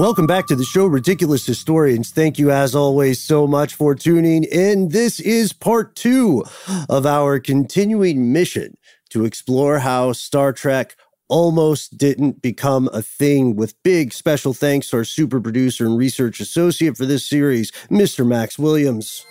Welcome 0.00 0.26
back 0.26 0.46
to 0.46 0.56
the 0.56 0.64
show, 0.64 0.86
Ridiculous 0.86 1.44
Historians. 1.44 2.08
Thank 2.10 2.38
you, 2.38 2.50
as 2.50 2.74
always, 2.74 3.22
so 3.22 3.46
much 3.46 3.74
for 3.74 3.94
tuning 3.94 4.44
in. 4.44 4.88
This 4.88 5.20
is 5.20 5.52
part 5.52 5.94
two 5.94 6.42
of 6.88 7.04
our 7.04 7.38
continuing 7.38 8.32
mission 8.32 8.78
to 9.10 9.26
explore 9.26 9.80
how 9.80 10.12
Star 10.12 10.54
Trek 10.54 10.96
almost 11.30 11.96
didn't 11.96 12.42
become 12.42 12.90
a 12.92 13.00
thing 13.00 13.56
with 13.56 13.80
big 13.82 14.12
special 14.12 14.52
thanks 14.52 14.90
to 14.90 14.98
our 14.98 15.04
super 15.04 15.40
producer 15.40 15.86
and 15.86 15.96
research 15.96 16.40
associate 16.40 16.96
for 16.96 17.06
this 17.06 17.24
series, 17.24 17.70
Mr. 17.90 18.26
Max 18.26 18.58
Williams. 18.58 19.24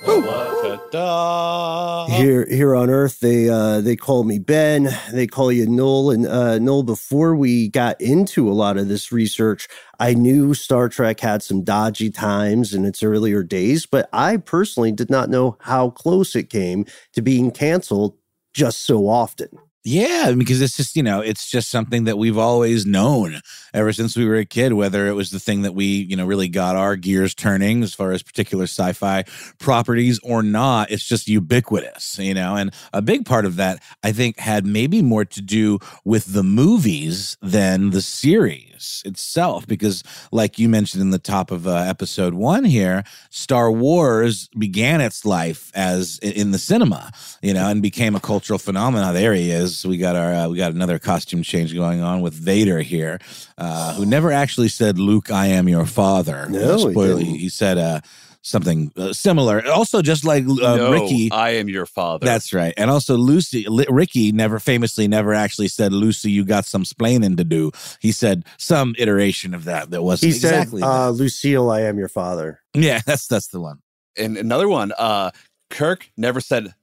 Here, 2.09 2.47
here 2.49 2.75
on 2.75 2.89
Earth, 2.89 3.19
they 3.19 3.49
uh, 3.49 3.81
they 3.81 3.95
call 3.95 4.23
me 4.23 4.39
Ben. 4.39 4.89
They 5.11 5.27
call 5.27 5.51
you 5.51 5.67
Noel. 5.67 6.11
And 6.11 6.25
uh, 6.25 6.57
Noel, 6.59 6.83
before 6.83 7.35
we 7.35 7.69
got 7.69 7.99
into 8.01 8.49
a 8.49 8.53
lot 8.53 8.77
of 8.77 8.87
this 8.87 9.11
research, 9.11 9.67
I 9.99 10.13
knew 10.13 10.53
Star 10.53 10.89
Trek 10.89 11.19
had 11.19 11.43
some 11.43 11.63
dodgy 11.63 12.09
times 12.09 12.73
in 12.73 12.85
its 12.85 13.03
earlier 13.03 13.43
days, 13.43 13.85
but 13.85 14.09
I 14.13 14.37
personally 14.37 14.91
did 14.91 15.09
not 15.09 15.29
know 15.29 15.57
how 15.61 15.89
close 15.89 16.35
it 16.35 16.49
came 16.49 16.85
to 17.13 17.21
being 17.21 17.51
canceled 17.51 18.15
just 18.53 18.85
so 18.85 19.07
often. 19.07 19.49
Yeah, 19.85 20.33
because 20.37 20.61
it's 20.61 20.75
just, 20.75 20.97
you 20.97 21.03
know, 21.03 21.21
it's 21.21 21.49
just 21.49 21.69
something 21.69 22.03
that 22.03 22.17
we've 22.17 22.37
always 22.37 22.85
known 22.85 23.39
ever 23.73 23.93
since 23.93 24.15
we 24.17 24.25
were 24.25 24.35
a 24.35 24.45
kid, 24.45 24.73
whether 24.73 25.07
it 25.07 25.13
was 25.13 25.31
the 25.31 25.39
thing 25.39 25.61
that 25.61 25.73
we, 25.73 25.85
you 25.85 26.17
know, 26.17 26.25
really 26.25 26.49
got 26.49 26.75
our 26.75 26.97
gears 26.97 27.33
turning 27.33 27.81
as 27.81 27.93
far 27.93 28.11
as 28.11 28.21
particular 28.21 28.65
sci 28.65 28.91
fi 28.91 29.23
properties 29.57 30.19
or 30.21 30.43
not. 30.43 30.91
It's 30.91 31.05
just 31.07 31.29
ubiquitous, 31.29 32.19
you 32.19 32.33
know, 32.33 32.57
and 32.57 32.73
a 32.91 33.01
big 33.01 33.25
part 33.25 33.45
of 33.45 33.55
that, 33.55 33.81
I 34.03 34.11
think, 34.11 34.37
had 34.37 34.65
maybe 34.65 35.01
more 35.01 35.23
to 35.23 35.41
do 35.41 35.79
with 36.03 36.33
the 36.33 36.43
movies 36.43 37.37
than 37.41 37.91
the 37.91 38.01
series 38.01 38.68
itself. 39.05 39.67
Because, 39.67 40.03
like 40.31 40.59
you 40.59 40.69
mentioned 40.69 41.01
in 41.01 41.09
the 41.09 41.19
top 41.19 41.51
of 41.51 41.67
uh, 41.67 41.75
episode 41.75 42.33
one 42.33 42.63
here, 42.63 43.03
Star 43.29 43.71
Wars 43.71 44.47
began 44.57 45.01
its 45.01 45.25
life 45.25 45.71
as 45.75 46.19
in 46.19 46.51
the 46.51 46.59
cinema, 46.59 47.11
you 47.41 47.53
know, 47.53 47.67
and 47.67 47.81
became 47.81 48.15
a 48.15 48.19
cultural 48.19 48.59
phenomenon. 48.59 49.13
There 49.13 49.33
he 49.33 49.51
is 49.51 49.85
we 49.85 49.97
got 49.97 50.15
our 50.15 50.33
uh, 50.33 50.47
we 50.47 50.57
got 50.57 50.71
another 50.71 50.99
costume 50.99 51.43
change 51.43 51.73
going 51.73 52.01
on 52.01 52.21
with 52.21 52.33
Vader 52.33 52.79
here, 52.79 53.19
uh, 53.57 53.93
who 53.95 54.05
never 54.05 54.31
actually 54.31 54.69
said, 54.69 54.99
"Luke, 54.99 55.31
I 55.31 55.47
am 55.47 55.67
your 55.67 55.85
father." 55.85 56.47
No, 56.49 56.77
spoiler. 56.77 57.19
he 57.19 57.37
he 57.37 57.49
said 57.49 57.77
uh, 57.77 58.01
something 58.49 58.91
uh, 58.97 59.13
similar. 59.13 59.65
Also, 59.67 60.01
just 60.01 60.25
like 60.25 60.43
uh, 60.43 60.75
no, 60.75 60.91
Ricky. 60.91 61.31
I 61.31 61.51
am 61.51 61.69
your 61.69 61.85
father. 61.85 62.25
That's 62.25 62.51
right. 62.53 62.73
And 62.77 62.89
also 62.89 63.15
Lucy, 63.15 63.65
Li- 63.67 63.85
Ricky 63.89 64.31
never 64.31 64.59
famously 64.59 65.07
never 65.07 65.33
actually 65.33 65.67
said, 65.67 65.93
Lucy, 65.93 66.31
you 66.31 66.43
got 66.45 66.65
some 66.65 66.83
splaining 66.83 67.37
to 67.37 67.43
do. 67.43 67.71
He 67.99 68.11
said 68.11 68.43
some 68.57 68.95
iteration 68.97 69.53
of 69.53 69.65
that 69.65 69.91
that 69.91 70.01
wasn't 70.03 70.33
He 70.33 70.39
said, 70.39 70.53
exactly. 70.53 70.81
uh, 70.81 71.09
Lucille, 71.11 71.69
I 71.69 71.81
am 71.81 71.97
your 71.97 72.09
father. 72.09 72.59
yeah, 72.73 72.99
that's 73.05 73.27
that's 73.27 73.47
the 73.47 73.59
one. 73.61 73.79
and 74.17 74.37
another 74.37 74.67
one. 74.67 74.91
Uh, 74.97 75.31
Kirk 75.69 76.09
never 76.17 76.41
said, 76.41 76.73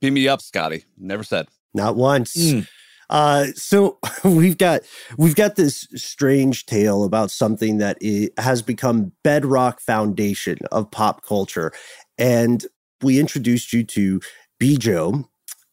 "Beam 0.00 0.14
me 0.14 0.28
up, 0.28 0.40
Scotty." 0.40 0.84
Never 0.96 1.24
said. 1.24 1.48
Not 1.74 1.96
once. 1.96 2.36
Mm. 2.36 2.68
Uh, 3.10 3.46
so 3.54 3.98
we've 4.24 4.58
got 4.58 4.82
we've 5.18 5.36
got 5.36 5.56
this 5.56 5.86
strange 5.94 6.66
tale 6.66 7.04
about 7.04 7.30
something 7.30 7.78
that 7.78 7.98
has 8.38 8.62
become 8.62 9.12
bedrock 9.22 9.80
foundation 9.80 10.58
of 10.72 10.90
pop 10.90 11.24
culture, 11.24 11.72
and 12.18 12.66
we 13.02 13.20
introduced 13.20 13.72
you 13.72 13.84
to 13.84 14.20
Bjo, 14.60 15.24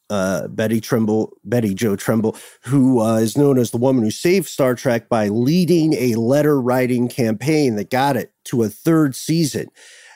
uh, 0.09 0.47
Betty 0.49 0.79
Trimble, 0.81 1.31
Betty 1.43 1.73
Jo 1.73 1.95
Trimble, 1.95 2.38
who 2.63 3.01
uh, 3.01 3.17
is 3.17 3.38
known 3.38 3.57
as 3.57 3.72
the 3.72 3.77
woman 3.77 4.03
who 4.03 4.11
saved 4.11 4.47
Star 4.47 4.75
Trek 4.75 5.09
by 5.09 5.29
leading 5.29 5.93
a 5.93 6.16
letter 6.16 6.59
writing 6.61 7.07
campaign 7.07 7.75
that 7.77 7.89
got 7.89 8.17
it 8.17 8.31
to 8.45 8.63
a 8.63 8.69
third 8.69 9.16
season. 9.16 9.69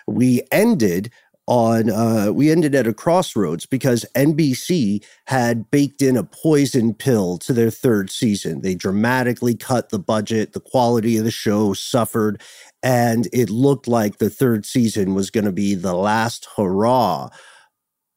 We 0.06 0.44
ended 0.52 1.12
on 1.48 1.90
uh, 1.90 2.32
we 2.34 2.52
ended 2.52 2.76
at 2.76 2.88
a 2.88 2.94
crossroads 2.94 3.66
because 3.66 4.06
NBC 4.16 5.04
had 5.26 5.72
baked 5.72 6.02
in 6.02 6.18
a 6.18 6.24
poison 6.24 6.94
pill 6.94 7.38
to 7.40 7.54
their 7.54 7.72
third 7.72 8.12
season. 8.12 8.62
They 8.62 8.76
dramatically 8.76 9.56
cut 9.56 9.90
the 9.90 10.00
budget, 10.00 10.52
the 10.52 10.60
quality 10.60 11.18
of 11.18 11.24
the 11.24 11.32
show 11.32 11.74
suffered, 11.74 12.42
and 12.84 13.30
it 13.32 13.50
looked 13.50 13.88
like 13.88 14.18
the 14.18 14.30
third 14.30 14.66
season 14.66 15.16
was 15.16 15.32
going 15.32 15.46
to 15.46 15.54
be 15.54 15.74
the 15.74 15.96
last 15.96 16.48
hurrah. 16.58 17.30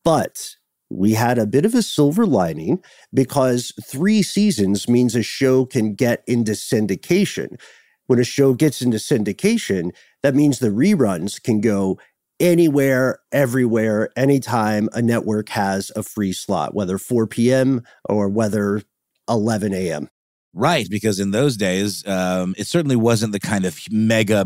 But 0.05 0.57
we 0.91 1.13
had 1.13 1.39
a 1.39 1.47
bit 1.47 1.65
of 1.65 1.75
a 1.75 1.83
silver 1.83 2.27
lining 2.27 2.83
because 3.15 3.73
three 3.85 4.23
seasons 4.23 4.89
means 4.89 5.15
a 5.15 5.23
show 5.23 5.65
can 5.65 5.95
get 5.95 6.25
into 6.27 6.53
syndication. 6.53 7.61
When 8.09 8.19
a 8.19 8.25
show 8.25 8.55
gets 8.55 8.83
into 8.83 8.97
syndication, 8.97 9.93
that 10.25 10.35
means 10.35 10.59
the 10.59 10.71
reruns 10.71 11.41
can 11.41 11.61
go 11.61 12.01
anywhere, 12.41 13.21
everywhere, 13.31 14.11
anytime 14.17 14.89
a 14.93 15.03
network 15.03 15.51
has 15.51 15.93
a 15.95 16.03
free 16.03 16.33
slot, 16.33 16.75
whether 16.75 16.99
4 16.99 17.27
p.m. 17.27 17.83
or 18.09 18.29
whether 18.29 18.83
11 19.29 19.73
a.m. 19.75 20.09
Right, 20.53 20.89
because 20.91 21.21
in 21.21 21.31
those 21.31 21.57
days, 21.57 22.05
um, 22.09 22.57
it 22.59 22.67
certainly 22.67 22.97
wasn't 22.97 23.33
the 23.33 23.39
kind 23.39 23.65
of 23.65 23.79
mega 23.91 24.45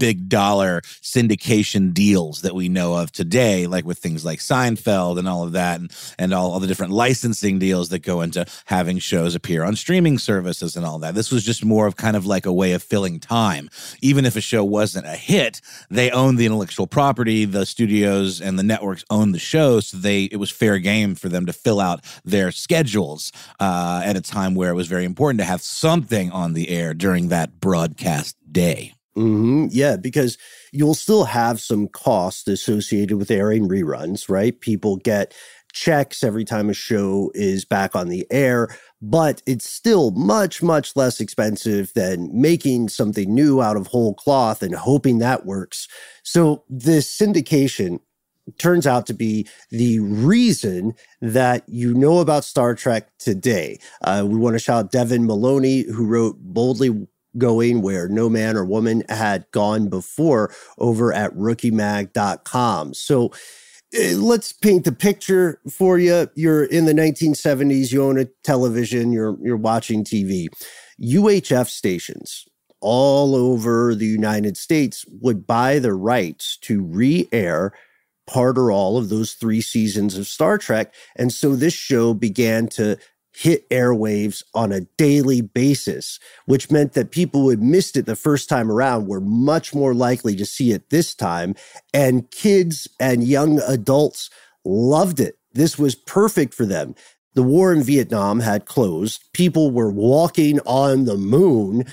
big 0.00 0.28
dollar 0.30 0.80
syndication 1.02 1.92
deals 1.92 2.40
that 2.40 2.54
we 2.54 2.68
know 2.68 2.94
of 2.94 3.12
today, 3.12 3.66
like 3.66 3.84
with 3.84 3.98
things 3.98 4.24
like 4.24 4.40
Seinfeld 4.40 5.18
and 5.18 5.28
all 5.28 5.44
of 5.44 5.52
that, 5.52 5.78
and, 5.78 5.92
and 6.18 6.32
all, 6.32 6.52
all 6.52 6.58
the 6.58 6.66
different 6.66 6.92
licensing 6.92 7.58
deals 7.58 7.90
that 7.90 8.00
go 8.00 8.22
into 8.22 8.46
having 8.64 8.98
shows 8.98 9.34
appear 9.34 9.62
on 9.62 9.76
streaming 9.76 10.18
services 10.18 10.74
and 10.74 10.86
all 10.86 10.98
that. 10.98 11.14
This 11.14 11.30
was 11.30 11.44
just 11.44 11.64
more 11.64 11.86
of 11.86 11.96
kind 11.96 12.16
of 12.16 12.24
like 12.24 12.46
a 12.46 12.52
way 12.52 12.72
of 12.72 12.82
filling 12.82 13.20
time. 13.20 13.68
Even 14.00 14.24
if 14.24 14.36
a 14.36 14.40
show 14.40 14.64
wasn't 14.64 15.06
a 15.06 15.16
hit, 15.16 15.60
they 15.90 16.10
owned 16.10 16.38
the 16.38 16.46
intellectual 16.46 16.86
property, 16.86 17.44
the 17.44 17.66
studios 17.66 18.40
and 18.40 18.58
the 18.58 18.62
networks 18.62 19.04
owned 19.10 19.34
the 19.34 19.38
show, 19.38 19.80
so 19.80 19.98
they 19.98 20.24
it 20.24 20.36
was 20.36 20.50
fair 20.50 20.78
game 20.78 21.14
for 21.14 21.28
them 21.28 21.44
to 21.44 21.52
fill 21.52 21.78
out 21.78 22.02
their 22.24 22.50
schedules 22.50 23.32
uh, 23.60 24.00
at 24.02 24.16
a 24.16 24.22
time 24.22 24.54
where 24.54 24.70
it 24.70 24.74
was 24.74 24.88
very 24.88 25.04
important 25.04 25.38
to 25.40 25.44
have 25.44 25.60
something 25.60 26.30
on 26.30 26.54
the 26.54 26.70
air 26.70 26.94
during 26.94 27.28
that 27.28 27.60
broadcast 27.60 28.36
day. 28.50 28.94
Hmm 29.14 29.66
Yeah, 29.70 29.96
because 29.96 30.38
you'll 30.72 30.94
still 30.94 31.24
have 31.24 31.60
some 31.60 31.88
cost 31.88 32.48
associated 32.48 33.16
with 33.16 33.30
airing 33.30 33.68
reruns, 33.68 34.28
right? 34.28 34.58
People 34.60 34.96
get 34.96 35.34
checks 35.72 36.24
every 36.24 36.44
time 36.44 36.68
a 36.68 36.74
show 36.74 37.30
is 37.34 37.64
back 37.64 37.94
on 37.94 38.08
the 38.08 38.26
air, 38.30 38.68
but 39.00 39.40
it's 39.46 39.68
still 39.68 40.10
much, 40.12 40.62
much 40.62 40.96
less 40.96 41.20
expensive 41.20 41.92
than 41.94 42.28
making 42.32 42.88
something 42.88 43.32
new 43.32 43.60
out 43.62 43.76
of 43.76 43.86
whole 43.88 44.14
cloth 44.14 44.62
and 44.62 44.74
hoping 44.74 45.18
that 45.18 45.46
works. 45.46 45.86
So 46.24 46.64
this 46.68 47.16
syndication 47.16 48.00
turns 48.58 48.86
out 48.86 49.06
to 49.06 49.14
be 49.14 49.46
the 49.70 50.00
reason 50.00 50.94
that 51.20 51.62
you 51.68 51.94
know 51.94 52.18
about 52.18 52.44
Star 52.44 52.74
Trek 52.74 53.08
today. 53.18 53.78
Uh, 54.02 54.24
we 54.26 54.36
want 54.38 54.54
to 54.54 54.58
shout 54.58 54.86
out 54.86 54.92
Devin 54.92 55.26
Maloney, 55.26 55.82
who 55.82 56.06
wrote 56.06 56.36
Boldly 56.40 57.06
Going 57.38 57.82
Where 57.82 58.08
No 58.08 58.28
Man 58.28 58.56
or 58.56 58.64
Woman 58.64 59.02
Had 59.08 59.46
Gone 59.52 59.88
Before 59.88 60.52
over 60.78 61.12
at 61.12 61.34
rookiemag.com. 61.34 62.94
So 62.94 63.32
uh, 63.96 64.16
let's 64.16 64.52
paint 64.52 64.84
the 64.84 64.92
picture 64.92 65.60
for 65.70 65.98
you. 65.98 66.28
You're 66.34 66.64
in 66.64 66.86
the 66.86 66.92
1970s, 66.92 67.92
you 67.92 68.02
own 68.04 68.18
a 68.18 68.26
television, 68.44 69.12
you're, 69.12 69.36
you're 69.42 69.56
watching 69.56 70.04
TV. 70.04 70.48
UHF 71.00 71.68
stations 71.68 72.46
all 72.80 73.34
over 73.34 73.94
the 73.94 74.06
United 74.06 74.56
States 74.56 75.04
would 75.20 75.46
buy 75.46 75.78
the 75.78 75.92
rights 75.92 76.56
to 76.62 76.82
re 76.82 77.28
air 77.30 77.72
part 78.26 78.56
or 78.56 78.70
all 78.70 78.96
of 78.96 79.08
those 79.08 79.32
three 79.32 79.60
seasons 79.60 80.16
of 80.16 80.26
Star 80.26 80.56
Trek. 80.56 80.94
And 81.16 81.32
so 81.32 81.56
this 81.56 81.74
show 81.74 82.14
began 82.14 82.68
to 82.68 82.96
hit 83.40 83.66
airwaves 83.70 84.42
on 84.52 84.70
a 84.70 84.82
daily 84.98 85.40
basis, 85.40 86.20
which 86.44 86.70
meant 86.70 86.92
that 86.92 87.10
people 87.10 87.40
who 87.40 87.48
had 87.48 87.62
missed 87.62 87.96
it 87.96 88.04
the 88.04 88.14
first 88.14 88.50
time 88.50 88.70
around 88.70 89.06
were 89.06 89.20
much 89.20 89.74
more 89.74 89.94
likely 89.94 90.36
to 90.36 90.44
see 90.44 90.72
it 90.72 90.90
this 90.90 91.14
time. 91.14 91.54
And 91.94 92.30
kids 92.30 92.86
and 93.00 93.24
young 93.24 93.58
adults 93.60 94.28
loved 94.62 95.20
it. 95.20 95.38
This 95.54 95.78
was 95.78 95.94
perfect 95.94 96.52
for 96.52 96.66
them. 96.66 96.94
The 97.32 97.42
war 97.42 97.72
in 97.72 97.82
Vietnam 97.82 98.40
had 98.40 98.66
closed. 98.66 99.24
People 99.32 99.70
were 99.70 99.90
walking 99.90 100.60
on 100.66 101.06
the 101.06 101.16
moon. 101.16 101.86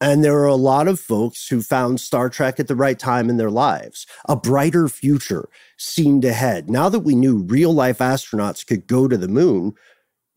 And 0.00 0.22
there 0.22 0.38
are 0.38 0.46
a 0.46 0.54
lot 0.54 0.86
of 0.86 1.00
folks 1.00 1.48
who 1.48 1.62
found 1.62 2.00
Star 2.00 2.28
Trek 2.28 2.60
at 2.60 2.68
the 2.68 2.76
right 2.76 2.98
time 2.98 3.28
in 3.28 3.38
their 3.38 3.50
lives. 3.50 4.06
A 4.28 4.36
brighter 4.36 4.86
future 4.86 5.48
seemed 5.76 6.24
ahead. 6.24 6.70
Now 6.70 6.88
that 6.88 7.00
we 7.00 7.16
knew 7.16 7.38
real 7.38 7.74
life 7.74 7.98
astronauts 7.98 8.64
could 8.64 8.86
go 8.86 9.08
to 9.08 9.16
the 9.16 9.26
moon, 9.26 9.74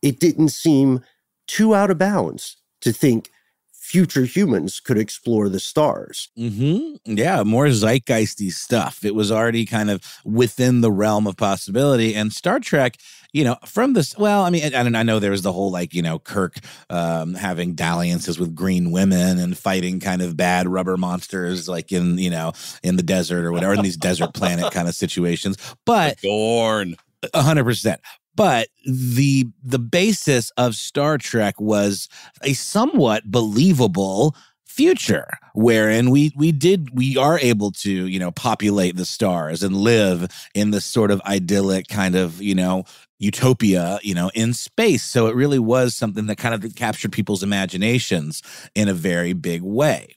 it 0.06 0.20
didn't 0.20 0.50
seem 0.50 1.02
too 1.48 1.74
out 1.74 1.90
of 1.90 1.98
bounds 1.98 2.58
to 2.82 2.94
think 2.94 3.32
future 3.74 4.26
humans 4.26 4.80
could 4.80 4.98
explore 4.98 5.50
the 5.50 5.60
stars. 5.60 6.30
hmm 6.38 6.96
Yeah, 7.06 7.44
more 7.44 7.68
zeitgeisty 7.68 8.52
stuff. 8.52 9.04
It 9.04 9.16
was 9.16 9.32
already 9.32 9.66
kind 9.66 9.90
of 9.90 10.02
within 10.24 10.82
the 10.82 10.92
realm 10.92 11.26
of 11.26 11.38
possibility. 11.38 12.14
And 12.16 12.32
Star 12.32 12.60
Trek, 12.60 12.98
you 13.34 13.44
know, 13.44 13.58
from 13.66 13.94
this, 13.94 14.16
well, 14.18 14.44
I 14.44 14.52
mean, 14.52 14.74
and 14.74 14.96
I 14.96 15.04
know 15.04 15.20
there 15.20 15.32
was 15.32 15.42
the 15.42 15.52
whole 15.52 15.72
like, 15.72 15.94
you 15.94 16.04
know, 16.04 16.20
Kirk 16.20 16.58
um, 16.90 17.34
having 17.34 17.74
dalliances 17.74 18.40
with 18.40 18.56
green 18.56 18.92
women 18.92 19.40
and 19.40 19.58
fighting 19.58 20.00
kind 20.00 20.22
of 20.22 20.38
bad 20.38 20.68
rubber 20.68 20.98
monsters, 20.98 21.68
like 21.68 21.92
in, 21.92 22.20
you 22.20 22.30
know, 22.30 22.54
in 22.84 22.96
the 22.96 23.04
desert 23.04 23.44
or 23.44 23.52
whatever, 23.52 23.74
in 23.74 23.82
these 23.82 23.98
desert 23.98 24.36
planet 24.36 24.72
kind 24.72 24.88
of 24.88 24.94
situations. 24.94 25.58
But 25.86 26.22
Gorn. 26.22 26.96
a 27.34 27.42
hundred 27.42 27.64
percent. 27.66 28.02
But 28.36 28.68
the 28.86 29.48
the 29.64 29.80
basis 29.80 30.52
of 30.52 30.76
Star 30.76 31.18
Trek 31.18 31.60
was 31.60 32.10
a 32.44 32.54
somewhat 32.54 33.26
believable 33.26 34.36
future 34.66 35.30
wherein 35.54 36.10
we 36.10 36.34
we 36.36 36.52
did 36.52 36.90
we 36.94 37.16
are 37.16 37.40
able 37.40 37.72
to 37.72 38.08
you 38.08 38.20
know 38.20 38.32
populate 38.32 38.98
the 38.98 39.06
stars 39.06 39.64
and 39.64 39.74
live 39.78 40.28
in 40.54 40.72
this 40.72 40.84
sort 40.84 41.12
of 41.12 41.22
idyllic 41.22 41.88
kind 41.88 42.14
of 42.14 42.42
you 42.42 42.54
know 42.54 42.84
utopia 43.18 43.98
you 44.04 44.14
know 44.14 44.30
in 44.36 44.52
space 44.52 45.02
so 45.02 45.28
it 45.28 45.36
really 45.36 45.60
was 45.60 45.96
something 45.96 46.26
that 46.26 46.36
kind 46.36 46.54
of 46.54 46.76
captured 46.76 47.14
people's 47.14 47.42
imaginations 47.42 48.44
in 48.76 48.90
a 48.90 48.94
very 48.94 49.32
big 49.32 49.62
way 49.62 50.14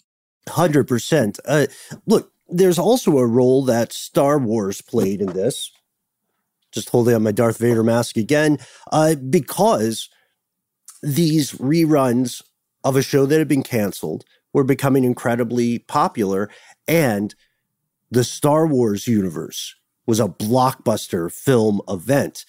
100%. 0.48 1.38
Uh, 1.44 1.66
look, 2.06 2.32
there's 2.48 2.78
also 2.78 3.18
a 3.18 3.26
role 3.26 3.64
that 3.64 3.92
Star 3.92 4.38
Wars 4.38 4.80
played 4.80 5.20
in 5.20 5.32
this. 5.32 5.70
Just 6.78 6.90
holding 6.90 7.14
up 7.14 7.22
my 7.22 7.32
Darth 7.32 7.58
Vader 7.58 7.82
mask 7.82 8.16
again, 8.16 8.58
uh, 8.92 9.16
because 9.16 10.08
these 11.02 11.52
reruns 11.52 12.40
of 12.84 12.96
a 12.96 13.02
show 13.02 13.26
that 13.26 13.38
had 13.38 13.48
been 13.48 13.64
canceled 13.64 14.24
were 14.52 14.64
becoming 14.64 15.04
incredibly 15.04 15.80
popular, 15.80 16.48
and 16.86 17.34
the 18.10 18.24
Star 18.24 18.66
Wars 18.66 19.08
universe 19.08 19.74
was 20.06 20.20
a 20.20 20.28
blockbuster 20.28 21.32
film 21.32 21.80
event. 21.88 22.44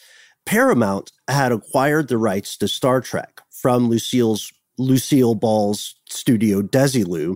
Paramount 0.46 1.12
had 1.28 1.52
acquired 1.52 2.08
the 2.08 2.18
rights 2.18 2.56
to 2.58 2.68
Star 2.68 3.02
Trek 3.02 3.42
from 3.52 3.90
Lucille's 3.90 4.54
Lucille 4.78 5.36
Ball's 5.36 5.96
studio 6.08 6.62
Desilu, 6.62 7.36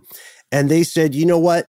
and 0.51 0.69
they 0.69 0.83
said, 0.83 1.13
you 1.13 1.25
know 1.25 1.39
what? 1.39 1.65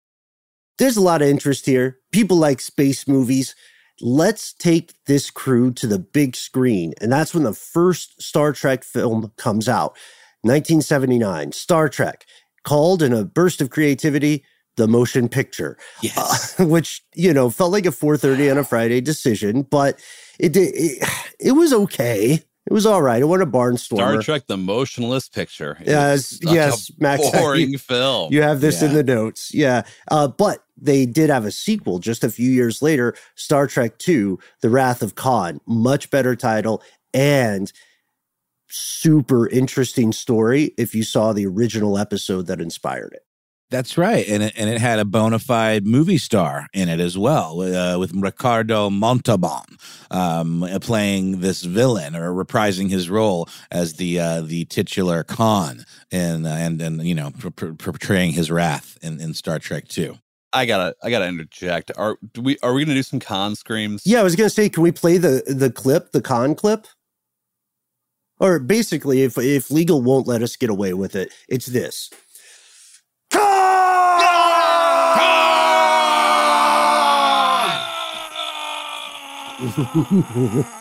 There's 0.79 0.97
a 0.97 1.03
lot 1.03 1.23
of 1.23 1.29
interest 1.29 1.67
here. 1.67 1.99
People 2.13 2.37
like 2.37 2.61
space 2.61 3.09
movies. 3.09 3.55
Let's 4.01 4.53
take 4.53 4.93
this 5.07 5.31
crew 5.31 5.73
to 5.75 5.87
the 5.87 5.99
big 5.99 6.37
screen. 6.37 6.95
And 7.01 7.13
that's 7.13 7.35
when 7.35 7.45
the 7.45 7.55
first 7.55 8.21
Star 8.21 8.53
Trek 8.53 8.85
film 8.85 9.33
comes 9.37 9.69
out. 9.69 9.97
1979, 10.43 11.53
Star 11.53 11.89
Trek, 11.89 12.27
called 12.65 13.03
in 13.03 13.13
a 13.13 13.25
burst 13.25 13.61
of 13.61 13.71
creativity, 13.71 14.45
the 14.77 14.89
motion 14.89 15.29
picture. 15.29 15.79
yes 16.03 16.55
Uh, 16.61 16.67
which, 16.67 17.03
you 17.15 17.33
know, 17.33 17.51
felt 17.51 17.73
like 17.73 17.87
a 17.87 17.91
4:30 17.91 18.51
on 18.51 18.59
a 18.59 18.65
Friday 18.65 19.01
decision, 19.01 19.63
but 19.63 19.99
it 20.39 20.53
did 20.53 20.73
it, 20.75 21.09
it 21.41 21.53
was 21.53 21.73
okay. 21.73 22.43
It 22.67 22.73
was 22.73 22.87
all 22.87 23.03
right. 23.03 23.21
It 23.21 23.27
wasn't 23.27 23.49
a 23.49 23.53
barnstormer. 23.53 23.97
Star 23.97 24.23
Trek: 24.23 24.47
The 24.47 24.57
Motionless 24.57 25.29
Picture. 25.29 25.77
is 25.81 25.87
Yes, 25.87 26.39
yes, 26.43 26.91
a 26.91 26.93
Max, 26.99 27.31
Boring 27.31 27.77
film. 27.77 28.33
You 28.33 28.43
have 28.43 28.61
this 28.61 28.81
in 28.81 28.95
the 28.95 29.03
notes. 29.03 29.53
Yeah. 29.53 29.83
Uh, 30.11 30.29
but 30.29 30.65
they 30.77 31.05
did 31.07 31.31
have 31.31 31.45
a 31.45 31.51
sequel 31.51 31.99
just 31.99 32.25
a 32.25 32.31
few 32.31 32.51
years 32.51 32.81
later, 32.81 33.15
Star 33.35 33.67
Trek 33.67 33.97
II, 34.09 34.37
The 34.61 34.71
Wrath 34.71 35.03
of 35.03 35.15
Khan. 35.15 35.61
Much 35.67 36.11
better 36.11 36.35
title 36.35 36.83
and 37.13 37.71
super 38.69 39.49
interesting 39.49 40.13
story 40.13 40.73
if 40.77 40.95
you 40.95 41.05
saw 41.05 41.33
the 41.33 41.47
original 41.47 41.99
episode 41.99 42.47
that 42.47 42.61
inspired 42.61 43.13
it. 43.13 43.24
That's 43.75 43.99
right, 43.99 44.25
and 44.29 44.41
it, 44.45 44.53
and 44.57 44.71
it 44.71 44.81
had 44.81 45.01
a 45.01 45.05
bona 45.05 45.41
fide 45.41 45.85
movie 45.85 46.17
star 46.17 46.69
in 46.73 46.89
it 46.89 47.01
as 47.01 47.19
well, 47.19 47.61
uh, 47.61 47.99
with 47.99 48.15
Ricardo 48.15 48.89
Montalban 48.89 49.65
um, 50.13 50.65
playing 50.81 51.41
this 51.41 51.65
villain 51.65 52.15
or 52.15 52.33
reprising 52.33 52.89
his 52.89 53.11
role 53.11 53.49
as 53.73 53.95
the 53.95 54.21
uh, 54.21 54.43
the 54.43 54.65
titular 54.67 55.25
Khan, 55.25 55.85
and 56.13 56.47
uh, 56.47 56.51
and 56.51 56.81
and 56.81 57.03
you 57.03 57.17
know 57.17 57.33
per- 57.33 57.51
per- 57.51 57.73
portraying 57.75 58.31
his 58.31 58.49
wrath 58.49 58.97
in, 59.03 59.21
in 59.21 59.35
Star 59.35 59.59
Trek 59.59 59.89
Two. 59.89 60.19
I 60.53 60.67
gotta, 60.67 60.95
I 61.03 61.11
gotta 61.11 61.27
interject. 61.27 61.91
Are 61.97 62.17
do 62.33 62.43
we? 62.43 62.57
Are 62.63 62.75
we 62.75 62.85
gonna 62.85 62.95
do 62.95 63.03
some 63.03 63.19
Khan 63.19 63.57
screams? 63.57 64.07
Yeah, 64.07 64.21
I 64.21 64.23
was 64.23 64.37
going 64.37 64.49
to 64.49 64.55
say, 64.55 64.69
can 64.69 64.85
we 64.85 64.93
play 64.93 65.19
the 65.19 65.43
the 65.49 65.73
clip, 65.73 66.13
the 66.13 66.23
Khan 66.23 66.55
clip? 66.55 66.87
Or 68.39 68.61
basically, 68.61 69.23
if 69.23 69.37
if 69.37 69.69
legal 69.73 70.01
won't 70.01 70.29
let 70.29 70.43
us 70.43 70.55
get 70.55 70.71
away 70.71 70.95
with 70.95 71.17
it, 71.17 71.33
it's 71.49 71.67
this. 71.67 72.11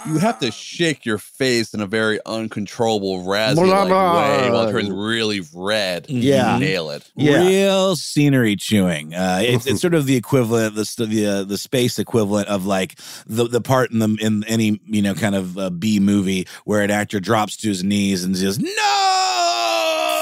You 0.06 0.18
have 0.20 0.40
to 0.40 0.52
shake 0.52 1.06
your 1.06 1.18
face 1.18 1.74
in 1.74 1.82
a 1.82 1.86
very 1.86 2.20
uncontrollable 2.26 3.24
raspy 3.24 3.64
like 3.64 3.86
way 3.86 4.50
while 4.52 4.68
it 4.68 4.72
turns 4.72 4.90
really 4.90 5.42
red. 5.54 6.10
Yeah. 6.10 6.56
You 6.56 6.60
nail 6.60 6.90
it. 6.90 7.10
Yeah. 7.16 7.46
Real 7.46 7.96
scenery 7.96 8.56
chewing. 8.56 9.14
Uh, 9.14 9.40
it's, 9.44 9.66
it's 9.66 9.82
sort 9.82 9.94
of 9.94 10.06
the 10.06 10.16
equivalent, 10.16 10.76
the 10.76 11.06
the 11.06 11.26
uh, 11.26 11.44
the 11.44 11.58
space 11.58 11.98
equivalent 11.98 12.48
of 12.50 12.66
like 12.66 13.00
the 13.26 13.48
the 13.48 13.62
part 13.62 13.92
in 13.92 14.00
the 14.00 14.18
in 14.20 14.44
any 14.46 14.82
you 14.86 15.02
know 15.02 15.16
kind 15.16 15.36
of 15.36 15.58
uh, 15.58 15.70
B 15.70 16.00
movie 16.00 16.48
where 16.66 16.82
an 16.82 16.92
actor 16.92 17.20
drops 17.20 17.58
to 17.58 17.70
his 17.70 17.84
knees 17.84 18.24
and 18.24 18.36
says 18.38 18.60
no. 18.60 19.53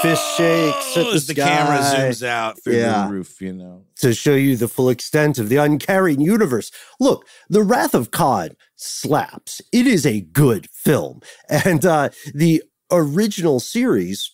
Fist 0.02 0.36
shakes 0.36 0.96
at 0.96 1.04
the 1.04 1.10
As 1.12 1.26
the 1.28 1.34
camera 1.34 1.78
zooms 1.78 2.26
out 2.26 2.62
through 2.62 2.76
Yeah. 2.76 3.06
the 3.06 3.12
roof. 3.12 3.40
You 3.40 3.52
know. 3.52 3.84
to 3.96 4.12
show 4.12 4.34
you 4.34 4.56
the 4.56 4.68
full 4.68 4.88
extent 4.88 5.38
of 5.38 5.48
the 5.48 5.56
uncarried 5.56 6.20
universe. 6.20 6.70
Look, 6.98 7.26
The 7.48 7.62
Wrath 7.62 7.94
of 7.94 8.10
Khan 8.10 8.50
slaps. 8.74 9.60
It 9.72 9.86
is 9.86 10.04
a 10.04 10.20
good 10.20 10.68
film. 10.70 11.20
And 11.48 11.86
uh, 11.86 12.08
the 12.34 12.62
original 12.90 13.60
series, 13.60 14.32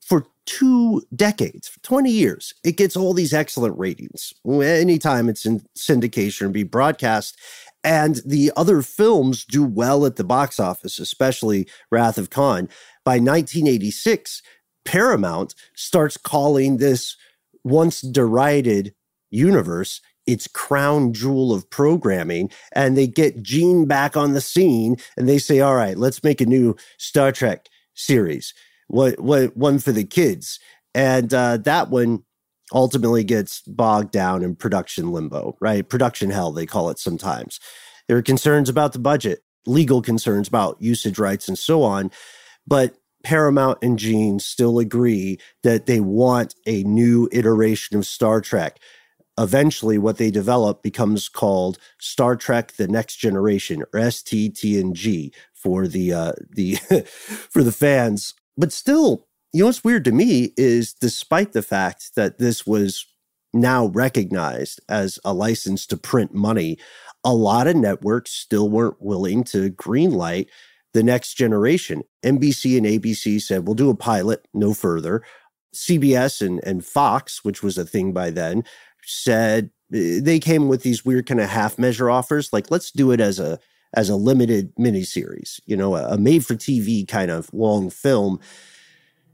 for 0.00 0.26
two 0.46 1.02
decades, 1.14 1.68
for 1.68 1.80
20 1.80 2.10
years, 2.10 2.54
it 2.64 2.76
gets 2.76 2.96
all 2.96 3.14
these 3.14 3.32
excellent 3.34 3.76
ratings. 3.78 4.32
Anytime 4.48 5.28
it's 5.28 5.44
in 5.44 5.62
syndication 5.76 6.42
or 6.42 6.48
be 6.50 6.62
broadcast. 6.62 7.36
And 7.84 8.20
the 8.24 8.52
other 8.56 8.80
films 8.80 9.44
do 9.44 9.64
well 9.64 10.06
at 10.06 10.14
the 10.14 10.22
box 10.22 10.60
office, 10.60 11.00
especially 11.00 11.66
Wrath 11.90 12.16
of 12.16 12.30
Khan. 12.30 12.68
By 13.04 13.14
1986, 13.14 14.42
Paramount 14.84 15.54
starts 15.74 16.16
calling 16.16 16.76
this 16.76 17.16
once 17.64 18.00
derided 18.00 18.94
universe 19.30 20.00
its 20.26 20.46
crown 20.46 21.12
jewel 21.12 21.52
of 21.52 21.68
programming 21.68 22.50
and 22.72 22.96
they 22.96 23.06
get 23.06 23.42
Gene 23.42 23.86
back 23.86 24.16
on 24.16 24.32
the 24.32 24.40
scene 24.40 24.96
and 25.16 25.28
they 25.28 25.38
say, 25.38 25.60
all 25.60 25.74
right, 25.74 25.98
let's 25.98 26.22
make 26.22 26.40
a 26.40 26.46
new 26.46 26.76
Star 26.98 27.32
Trek 27.32 27.68
series. 27.94 28.54
What, 28.88 29.18
what 29.20 29.56
one 29.56 29.78
for 29.78 29.92
the 29.92 30.04
kids. 30.04 30.60
And 30.94 31.32
uh, 31.32 31.56
that 31.58 31.90
one 31.90 32.22
ultimately 32.72 33.24
gets 33.24 33.62
bogged 33.62 34.12
down 34.12 34.42
in 34.42 34.54
production 34.54 35.12
limbo, 35.12 35.56
right? 35.60 35.88
Production 35.88 36.30
hell, 36.30 36.52
they 36.52 36.66
call 36.66 36.90
it 36.90 36.98
sometimes. 36.98 37.58
There 38.08 38.16
are 38.16 38.22
concerns 38.22 38.68
about 38.68 38.92
the 38.92 38.98
budget, 38.98 39.40
legal 39.66 40.02
concerns 40.02 40.48
about 40.48 40.80
usage 40.80 41.18
rights 41.18 41.48
and 41.48 41.58
so 41.58 41.82
on. 41.82 42.10
But 42.66 42.96
Paramount 43.24 43.78
and 43.82 43.98
Gene 43.98 44.40
still 44.40 44.78
agree 44.78 45.38
that 45.62 45.86
they 45.86 46.00
want 46.00 46.54
a 46.66 46.82
new 46.84 47.28
iteration 47.32 47.96
of 47.96 48.06
Star 48.06 48.40
Trek 48.40 48.78
eventually 49.38 49.98
what 49.98 50.18
they 50.18 50.30
develop 50.30 50.82
becomes 50.82 51.28
called 51.28 51.78
Star 51.98 52.36
Trek: 52.36 52.72
The 52.72 52.88
Next 52.88 53.16
Generation 53.16 53.82
or 53.82 54.00
STTNG 54.00 55.32
for 55.54 55.86
the 55.86 56.12
uh, 56.12 56.32
the 56.50 56.74
for 57.50 57.62
the 57.62 57.72
fans. 57.72 58.34
But 58.56 58.72
still, 58.72 59.26
you 59.52 59.60
know 59.60 59.66
what's 59.66 59.84
weird 59.84 60.04
to 60.06 60.12
me 60.12 60.52
is 60.56 60.92
despite 60.92 61.52
the 61.52 61.62
fact 61.62 62.14
that 62.16 62.38
this 62.38 62.66
was 62.66 63.06
now 63.54 63.86
recognized 63.86 64.80
as 64.88 65.18
a 65.24 65.34
license 65.34 65.86
to 65.86 65.96
print 65.96 66.34
money, 66.34 66.78
a 67.24 67.34
lot 67.34 67.66
of 67.66 67.76
networks 67.76 68.30
still 68.30 68.68
weren't 68.68 69.00
willing 69.00 69.44
to 69.44 69.70
greenlight 69.70 70.48
the 70.92 71.02
next 71.02 71.34
generation. 71.34 72.02
NBC 72.24 72.76
and 72.76 72.86
ABC 72.86 73.40
said, 73.40 73.66
we'll 73.66 73.74
do 73.74 73.90
a 73.90 73.94
pilot, 73.94 74.46
no 74.52 74.74
further. 74.74 75.22
CBS 75.74 76.46
and, 76.46 76.62
and 76.64 76.84
Fox, 76.84 77.44
which 77.44 77.62
was 77.62 77.78
a 77.78 77.84
thing 77.84 78.12
by 78.12 78.30
then, 78.30 78.64
said 79.04 79.70
eh, 79.94 80.20
they 80.20 80.38
came 80.38 80.68
with 80.68 80.82
these 80.82 81.04
weird 81.04 81.26
kind 81.26 81.40
of 81.40 81.48
half 81.48 81.78
measure 81.78 82.10
offers 82.10 82.52
like 82.52 82.70
let's 82.70 82.90
do 82.90 83.10
it 83.10 83.20
as 83.20 83.38
a 83.38 83.58
as 83.94 84.08
a 84.08 84.16
limited 84.16 84.74
miniseries 84.76 85.60
you 85.66 85.76
know 85.76 85.96
a, 85.96 86.14
a 86.14 86.18
made 86.18 86.44
for 86.44 86.54
tv 86.54 87.06
kind 87.06 87.30
of 87.30 87.52
long 87.52 87.90
film 87.90 88.38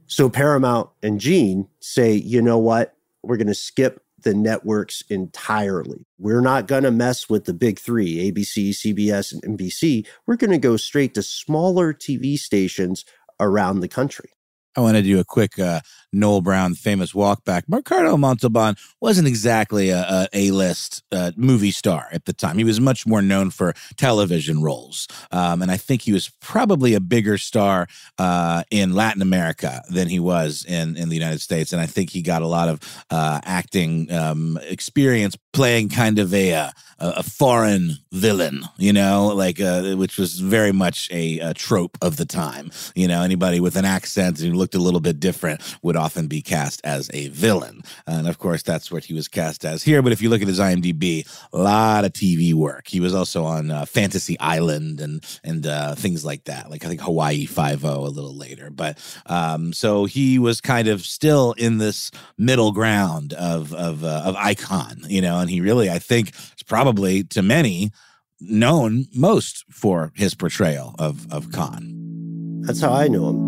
so 0.07 0.29
paramount 0.29 0.88
and 1.03 1.21
gene 1.21 1.69
say 1.81 2.12
you 2.12 2.41
know 2.41 2.59
what 2.59 2.97
we're 3.23 3.37
going 3.37 3.47
to 3.47 3.55
skip 3.55 4.03
the 4.23 4.35
networks 4.35 5.03
entirely. 5.09 6.07
We're 6.19 6.41
not 6.41 6.67
going 6.67 6.83
to 6.83 6.91
mess 6.91 7.29
with 7.29 7.45
the 7.45 7.55
big 7.55 7.79
three 7.79 8.31
abc 8.31 8.71
cbs 8.71 9.33
and 9.33 9.59
nbc 9.59 10.07
we're 10.27 10.37
going 10.37 10.51
to 10.51 10.59
go 10.59 10.77
straight 10.77 11.15
to 11.15 11.23
smaller 11.23 11.93
tv 11.93 12.39
stations 12.39 13.05
around 13.41 13.81
the 13.81 13.89
country. 13.89 14.31
I 14.77 14.81
want 14.81 14.97
to 14.97 15.03
do 15.03 15.19
a 15.19 15.25
quick 15.25 15.59
uh, 15.59 15.81
Noel 16.12 16.41
Brown 16.41 16.75
famous 16.75 17.12
walkback. 17.12 17.62
Ricardo 17.69 18.17
Montalban 18.17 18.77
wasn't 19.00 19.29
exactly 19.29 19.91
a, 19.91 20.29
a 20.33 20.50
list 20.50 21.03
uh, 21.12 21.33
movie 21.37 21.71
star 21.71 22.09
at 22.12 22.25
the 22.25 22.33
time. 22.33 22.59
He 22.59 22.65
was 22.65 22.81
much 22.81 23.07
more 23.07 23.23
known 23.23 23.50
for 23.50 23.75
television 23.97 24.62
roles, 24.62 25.07
um, 25.31 25.62
and 25.62 25.71
I 25.71 25.77
think 25.77 26.03
he 26.03 26.12
was 26.12 26.31
probably 26.41 26.95
a 26.95 27.00
bigger 27.00 27.38
star 27.38 27.87
uh, 28.19 28.62
in 28.71 28.95
Latin 28.95 29.23
America 29.23 29.83
than 29.91 30.09
he 30.09 30.19
was 30.21 30.65
in 30.67 30.97
in 30.97 31.09
the 31.09 31.17
United 31.17 31.41
States. 31.41 31.73
And 31.73 31.81
I 31.81 31.87
think 31.87 32.11
he 32.11 32.23
got 32.23 32.43
a 32.43 32.47
lot 32.47 32.69
of 32.69 33.05
uh, 33.11 33.41
acting 33.45 34.11
um, 34.12 34.59
experience 34.62 35.37
playing 35.53 35.88
kind 35.88 36.19
of 36.19 36.33
a 36.33 36.55
uh, 36.55 36.71
a 37.00 37.23
foreign 37.23 37.97
villain, 38.12 38.62
you 38.77 38.93
know, 38.93 39.29
like 39.29 39.61
uh, 39.61 39.95
which 39.95 40.19
was 40.19 40.41
very 40.41 40.73
much 40.73 41.09
a, 41.12 41.38
a 41.41 41.55
trope 41.55 41.97
of 42.03 42.17
the 42.17 42.25
time. 42.25 42.71
You 42.95 43.09
know, 43.09 43.23
anybody 43.23 43.61
with 43.61 43.77
an 43.77 43.85
accent 43.85 44.41
who 44.41 44.53
looked 44.53 44.75
a 44.75 44.81
little 44.81 45.00
bit 45.00 45.21
different 45.21 45.61
would 45.83 45.97
often 45.99 46.26
be 46.26 46.40
cast 46.40 46.81
as 46.85 47.11
a 47.12 47.28
villain. 47.28 47.83
And 48.07 48.28
of 48.28 48.38
course, 48.38 48.62
that's 48.62 48.90
what 48.90 49.05
he 49.05 49.14
was 49.14 49.28
cast 49.28 49.64
as 49.64 49.83
here. 49.83 50.00
But 50.02 50.12
if 50.12 50.23
you 50.23 50.31
look 50.31 50.43
at 50.43 50.49
his 50.49 50.61
IMDb, 50.61 51.26
a 51.52 51.59
lot 51.59 52.05
of 52.05 52.12
TV 52.12 52.55
work. 52.55 52.88
He 52.88 53.00
was 53.00 53.14
also 53.14 53.45
on 53.45 53.71
uh, 53.71 53.85
Fantasy 53.85 54.38
Island 54.40 55.00
and 55.00 55.25
and 55.45 55.67
uh, 55.67 55.95
things 55.95 56.25
like 56.25 56.45
that. 56.45 56.71
Like 56.71 56.85
I 56.85 56.88
think 56.88 57.00
Hawaii 57.00 57.47
Five 57.47 57.85
O 57.85 58.07
a 58.07 58.09
little 58.09 58.37
later. 58.37 58.71
But 58.71 58.99
um, 59.26 59.73
so 59.73 60.05
he 60.05 60.38
was 60.38 60.61
kind 60.61 60.88
of 60.88 61.02
still 61.02 61.52
in 61.52 61.78
this 61.78 62.11
middle 62.37 62.73
ground 62.73 63.33
of 63.35 63.75
of 63.75 64.05
uh, 64.05 64.23
of 64.25 64.37
icon, 64.37 64.99
you 65.09 65.21
know. 65.21 65.38
And 65.40 65.50
he 65.50 65.61
really, 65.61 65.90
I 65.90 65.99
think, 65.99 66.31
is 66.31 66.62
probably 66.67 67.25
to 67.25 67.43
many 67.43 67.93
known 68.40 69.07
most 69.14 69.64
for 69.71 70.12
his 70.14 70.35
portrayal 70.35 70.95
of 70.99 71.31
of 71.33 71.50
Khan. 71.52 72.62
That's 72.62 72.81
how 72.81 72.93
I 72.93 73.09
know 73.09 73.31
him. 73.31 73.48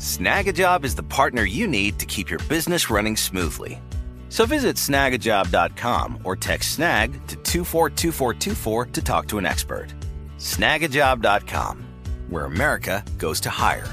Snagajob 0.00 0.84
is 0.84 0.94
the 0.94 1.02
partner 1.02 1.44
you 1.44 1.66
need 1.66 1.98
to 1.98 2.06
keep 2.06 2.30
your 2.30 2.38
business 2.48 2.88
running 2.88 3.18
smoothly. 3.18 3.82
So 4.30 4.46
visit 4.46 4.76
snagajob.com 4.76 6.20
or 6.24 6.36
text 6.36 6.70
snag 6.72 7.12
to 7.26 7.36
242424 7.36 8.86
to 8.86 9.02
talk 9.02 9.26
to 9.28 9.36
an 9.36 9.44
expert. 9.44 9.88
Snagajob.com, 10.38 11.84
where 12.30 12.46
America 12.46 13.04
goes 13.18 13.40
to 13.40 13.50
hire. 13.50 13.86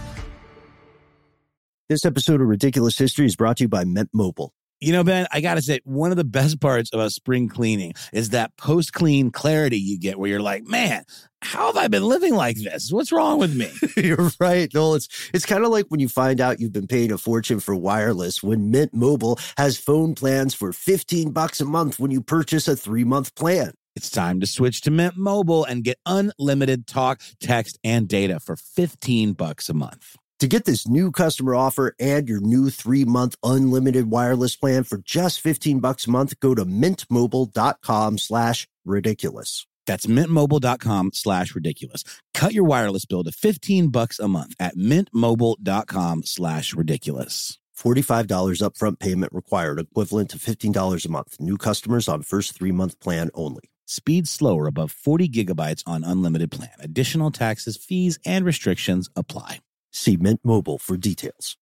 This 1.89 2.05
episode 2.05 2.39
of 2.39 2.47
Ridiculous 2.47 2.97
History 2.97 3.25
is 3.25 3.35
brought 3.35 3.57
to 3.57 3.65
you 3.65 3.69
by 3.69 3.83
Mint 3.83 4.09
Mobile. 4.13 4.53
You 4.79 4.93
know, 4.93 5.03
Ben, 5.03 5.27
I 5.33 5.41
got 5.41 5.55
to 5.55 5.61
say, 5.61 5.81
one 5.83 6.11
of 6.11 6.17
the 6.17 6.23
best 6.23 6.61
parts 6.61 6.89
about 6.93 7.11
spring 7.11 7.49
cleaning 7.49 7.93
is 8.13 8.29
that 8.29 8.55
post 8.55 8.93
clean 8.93 9.31
clarity 9.31 9.77
you 9.77 9.99
get 9.99 10.19
where 10.19 10.29
you're 10.29 10.39
like, 10.39 10.63
man, 10.63 11.03
how 11.41 11.67
have 11.67 11.77
I 11.77 11.88
been 11.88 12.03
living 12.03 12.34
like 12.34 12.58
this? 12.58 12.91
What's 12.91 13.12
wrong 13.12 13.39
with 13.39 13.56
me? 13.56 13.72
you're 13.98 14.32
right. 14.39 14.74
Noel, 14.74 14.96
it's, 14.96 15.08
it's 15.34 15.46
kind 15.46 15.63
of 15.63 15.70
like 15.70 15.86
when 15.89 16.00
you 16.00 16.10
find 16.10 16.41
out 16.41 16.60
you've 16.60 16.74
been 16.74 16.88
paying 16.88 17.12
a 17.12 17.17
fortune 17.17 17.60
for 17.60 17.75
wireless 17.75 18.41
when 18.41 18.72
Mint 18.72 18.94
Mobile 18.94 19.39
has 19.58 19.77
phone 19.77 20.15
plans 20.15 20.53
for 20.53 20.74
15 20.74 21.32
bucks 21.32 21.62
a 21.62 21.65
month 21.65 22.00
when 22.00 22.12
you 22.12 22.22
purchase 22.22 22.67
a 22.67 22.75
three 22.75 23.03
month 23.03 23.36
plan. 23.36 23.74
It's 23.96 24.10
time 24.10 24.39
to 24.41 24.48
switch 24.48 24.82
to 24.82 24.91
Mint 24.91 25.17
Mobile 25.17 25.63
and 25.63 25.84
get 25.84 26.00
unlimited 26.06 26.86
talk, 26.86 27.22
text, 27.39 27.79
and 27.84 28.08
data 28.08 28.39
for 28.39 28.56
15 28.56 29.34
bucks 29.34 29.70
a 29.70 29.74
month. 29.74 30.15
To 30.39 30.48
get 30.48 30.65
this 30.65 30.88
new 30.88 31.12
customer 31.12 31.56
offer 31.56 31.96
and 32.00 32.29
your 32.29 32.39
new 32.39 32.70
three-month 32.70 33.38
unlimited 33.41 34.12
wireless 34.12 34.56
plan 34.56 34.84
for 34.84 35.00
just 35.00 35.41
15 35.41 35.79
bucks 35.79 36.06
a 36.06 36.12
month, 36.12 36.39
go 36.39 36.53
to 36.53 36.63
mintmobile.com 36.63 38.20
slash 38.20 38.67
ridiculous. 38.86 39.65
That's 39.88 40.06
mintmobile.com 40.06 41.12
slash 41.13 41.56
ridiculous. 41.56 42.03
Cut 42.36 42.53
your 42.53 42.65
wireless 42.65 43.06
bill 43.06 43.24
to 43.24 43.32
15 43.32 43.89
bucks 43.89 44.20
a 44.20 44.27
month 44.27 44.53
at 44.60 44.75
mintmobile.com 44.75 46.24
slash 46.24 46.75
ridiculous. 46.75 47.58
$45 47.77 48.27
upfront 48.62 49.00
payment 49.00 49.34
required, 49.34 49.79
equivalent 49.79 50.29
to 50.32 50.38
$15 50.38 51.06
a 51.06 51.10
month. 51.10 51.38
New 51.39 51.58
customers 51.58 52.08
on 52.08 52.24
first 52.24 52.56
three-month 52.58 53.00
plan 53.00 53.29
only. 53.34 53.70
Speed 53.86 54.27
slower 54.27 54.67
above 54.67 54.91
40 54.91 55.29
gigabytes 55.29 55.84
on 55.88 56.03
unlimited 56.03 56.51
plan. 56.51 56.72
Additional 56.79 57.32
taxes, 57.32 57.77
fees, 57.77 58.20
and 58.25 58.46
restrictions 58.46 59.10
apply. 59.15 59.62
See 59.91 60.17
Mint 60.17 60.41
Mobile 60.44 60.77
for 60.77 60.98
details. 60.98 61.56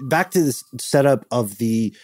Back 0.00 0.30
to 0.32 0.42
this 0.42 0.64
setup 0.78 1.24
of 1.30 1.58
the 1.58 1.94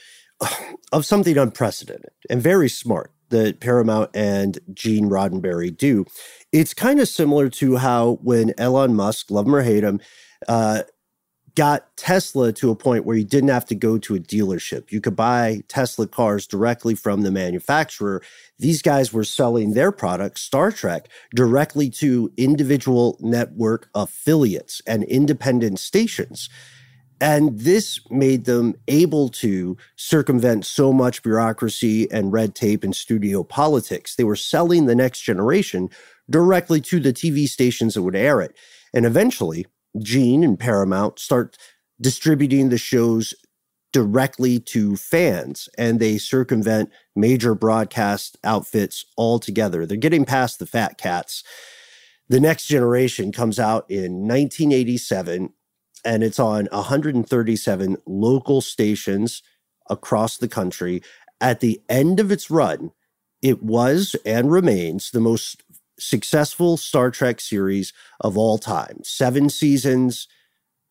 of 0.93 1.05
something 1.05 1.37
unprecedented 1.37 2.11
and 2.31 2.43
very 2.43 2.69
smart 2.69 3.13
that 3.31 3.61
Paramount 3.61 4.11
and 4.15 4.59
Gene 4.73 5.09
Roddenberry 5.11 5.77
do. 5.77 6.07
It's 6.53 6.73
kind 6.73 7.01
of 7.01 7.09
similar 7.09 7.49
to 7.51 7.77
how 7.77 8.19
when 8.23 8.55
Elon 8.59 8.95
Musk, 8.95 9.31
love 9.31 9.47
him 9.47 9.55
or 9.55 9.63
hate 9.63 9.85
him, 9.85 10.01
uh, 10.49 10.83
got 11.59 11.97
Tesla 11.97 12.53
to 12.53 12.71
a 12.71 12.77
point 12.77 13.05
where 13.05 13.17
you 13.17 13.25
didn't 13.25 13.49
have 13.49 13.65
to 13.65 13.75
go 13.75 13.99
to 13.99 14.15
a 14.15 14.21
dealership. 14.21 14.93
You 14.93 15.01
could 15.01 15.17
buy 15.17 15.63
Tesla 15.67 16.07
cars 16.07 16.47
directly 16.47 16.95
from 16.95 17.23
the 17.23 17.33
manufacturer. 17.33 18.23
These 18.61 18.81
guys 18.81 19.13
were 19.13 19.25
selling 19.25 19.75
their 19.75 19.91
product, 19.91 20.39
Star 20.39 20.71
Trek, 20.71 21.09
directly 21.35 21.91
to 21.91 22.33
individual 22.37 23.19
network 23.21 23.89
affiliates 23.93 24.81
and 24.87 25.03
independent 25.03 25.81
stations. 25.81 26.49
And 27.21 27.59
this 27.59 27.99
made 28.11 28.45
them 28.45 28.75
able 28.87 29.29
to 29.31 29.77
circumvent 29.97 30.65
so 30.65 30.93
much 30.93 31.23
bureaucracy 31.23 32.11
and 32.11 32.33
red 32.33 32.55
tape 32.55 32.85
and 32.85 32.95
studio 32.95 33.43
politics. 33.43 34.15
They 34.15 34.25
were 34.25 34.37
selling 34.37 34.87
the 34.87 34.95
next 34.95 35.23
generation 35.23 35.91
directly 36.31 36.81
to 36.83 37.01
the 37.01 37.13
TV 37.13 37.49
stations 37.49 37.95
that 37.95 38.03
would 38.03 38.17
air 38.17 38.41
it. 38.41 38.57
And 38.95 39.05
eventually, 39.05 39.67
Gene 40.01 40.45
and 40.45 40.59
Paramount 40.59 41.19
start 41.19 41.57
distributing 42.01 42.69
the 42.69 42.79
shows 42.79 43.35
directly 43.93 44.61
to 44.61 44.97
fans 44.97 45.69
and 45.79 45.99
they 45.99 46.19
circumvent 46.19 46.91
major 47.17 47.55
broadcast 47.55 48.37
outfits 48.45 49.05
altogether. 49.17 49.87
They're 49.87 49.97
getting 49.97 50.25
past 50.25 50.59
the 50.59 50.67
fat 50.67 50.99
cats. 50.99 51.43
The 52.29 52.41
next 52.41 52.67
generation 52.67 53.33
comes 53.33 53.59
out 53.59 53.91
in 53.91 54.29
1987 54.29 55.55
and 56.05 56.23
it's 56.23 56.39
on 56.39 56.69
137 56.73 57.97
local 58.07 58.61
stations 58.61 59.43
across 59.89 60.37
the 60.37 60.49
country. 60.49 61.03
At 61.41 61.61
the 61.61 61.81
end 61.89 62.21
of 62.21 62.33
its 62.33 62.51
run, 62.51 62.93
it 63.43 63.63
was 63.63 64.17
and 64.25 64.51
remains 64.51 65.11
the 65.11 65.21
most 65.21 65.63
successful 65.99 66.77
Star 66.77 67.11
Trek 67.11 67.41
series 67.41 67.93
of 68.21 68.37
all 68.37 68.59
time. 68.59 69.01
Seven 69.05 69.49
seasons, 69.49 70.29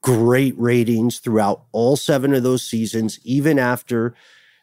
great 0.01 0.55
ratings 0.57 1.19
throughout 1.19 1.65
all 1.71 1.95
seven 1.95 2.33
of 2.33 2.41
those 2.43 2.63
seasons, 2.63 3.19
even 3.23 3.59
after 3.59 4.15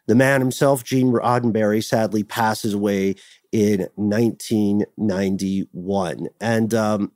the 0.07 0.15
man 0.15 0.41
himself, 0.41 0.83
Gene 0.83 1.11
Roddenberry, 1.11 1.83
sadly 1.83 2.23
passes 2.23 2.73
away 2.73 3.15
in 3.51 3.87
1991. 3.95 6.27
And 6.39 6.73
um, 6.73 7.11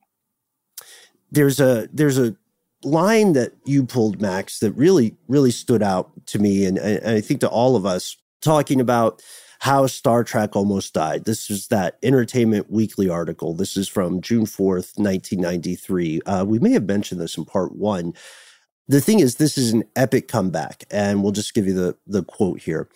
there's 1.32 1.60
a 1.60 1.88
there's 1.94 2.18
a 2.18 2.36
line 2.84 3.34
that 3.34 3.54
you 3.66 3.86
pulled, 3.86 4.22
Max, 4.22 4.60
that 4.60 4.72
really 4.74 5.16
really 5.28 5.52
stood 5.52 5.84
out 5.84 6.12
to 6.28 6.40
me, 6.40 6.66
and, 6.66 6.78
and 6.78 7.18
I 7.18 7.22
think 7.22 7.42
to 7.42 7.50
all 7.50 7.76
of 7.76 7.86
us, 7.86 8.18
talking 8.42 8.80
about 8.80 9.22
how 9.60 9.88
Star 9.88 10.24
Trek 10.24 10.56
almost 10.56 10.94
died. 10.94 11.26
This 11.26 11.50
is 11.50 11.68
that 11.68 11.98
Entertainment 12.02 12.72
Weekly 12.72 13.10
article. 13.10 13.54
This 13.54 13.76
is 13.76 13.90
from 13.90 14.22
June 14.22 14.46
4th, 14.46 14.98
1993. 14.98 16.22
Uh, 16.26 16.46
we 16.48 16.60
may 16.60 16.72
have 16.72 16.86
mentioned 16.86 17.20
this 17.20 17.38
in 17.38 17.44
part 17.44 17.76
one. 17.76 18.14
The 18.88 19.02
thing 19.02 19.20
is, 19.20 19.36
this 19.36 19.58
is 19.58 19.74
an 19.74 19.84
epic 19.96 20.30
comeback, 20.30 20.86
and 20.90 21.22
we'll 21.22 21.34
just 21.34 21.54
give 21.54 21.68
you 21.68 21.74
the, 21.74 21.98
the 22.08 22.24
quote 22.24 22.62
here. 22.62 22.90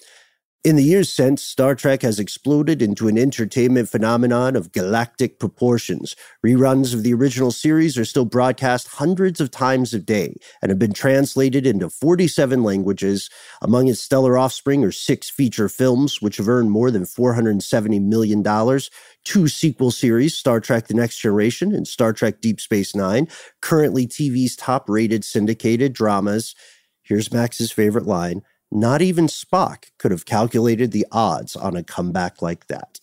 In 0.63 0.77
the 0.77 0.83
years 0.83 1.11
since, 1.11 1.43
Star 1.43 1.75
Trek 1.75 2.03
has 2.03 2.19
exploded 2.19 2.81
into 2.81 3.09
an 3.09 3.17
entertainment 3.17 3.89
phenomenon 3.89 4.55
of 4.55 4.71
galactic 4.71 5.37
proportions. 5.37 6.15
Reruns 6.41 6.93
of 6.93 7.03
the 7.03 7.13
original 7.13 7.51
series 7.51 7.97
are 7.97 8.05
still 8.05 8.23
broadcast 8.23 8.87
hundreds 8.87 9.41
of 9.41 9.51
times 9.51 9.93
a 9.93 9.99
day 9.99 10.37
and 10.61 10.69
have 10.69 10.79
been 10.79 10.93
translated 10.93 11.67
into 11.67 11.89
47 11.89 12.63
languages. 12.63 13.29
Among 13.61 13.89
its 13.89 13.99
stellar 13.99 14.37
offspring 14.37 14.85
are 14.85 14.93
six 14.93 15.29
feature 15.29 15.67
films, 15.67 16.21
which 16.21 16.37
have 16.37 16.47
earned 16.47 16.71
more 16.71 16.91
than 16.91 17.03
$470 17.03 18.01
million, 18.01 18.79
two 19.25 19.49
sequel 19.49 19.91
series, 19.91 20.33
Star 20.33 20.61
Trek 20.61 20.87
The 20.87 20.93
Next 20.93 21.17
Generation 21.17 21.75
and 21.75 21.85
Star 21.85 22.13
Trek 22.13 22.39
Deep 22.39 22.61
Space 22.61 22.95
Nine, 22.95 23.27
currently 23.59 24.07
TV's 24.07 24.55
top 24.55 24.87
rated 24.87 25.25
syndicated 25.25 25.91
dramas. 25.91 26.55
Here's 27.01 27.33
Max's 27.33 27.69
favorite 27.69 28.05
line 28.05 28.43
not 28.73 29.03
even 29.03 29.27
Spock 29.27 29.91
could 29.99 30.11
have 30.11 30.25
calculated 30.25 30.91
the 30.91 31.05
odds 31.11 31.55
on 31.55 31.75
a 31.75 31.83
comeback 31.83 32.41
like 32.41 32.67
that. 32.67 32.99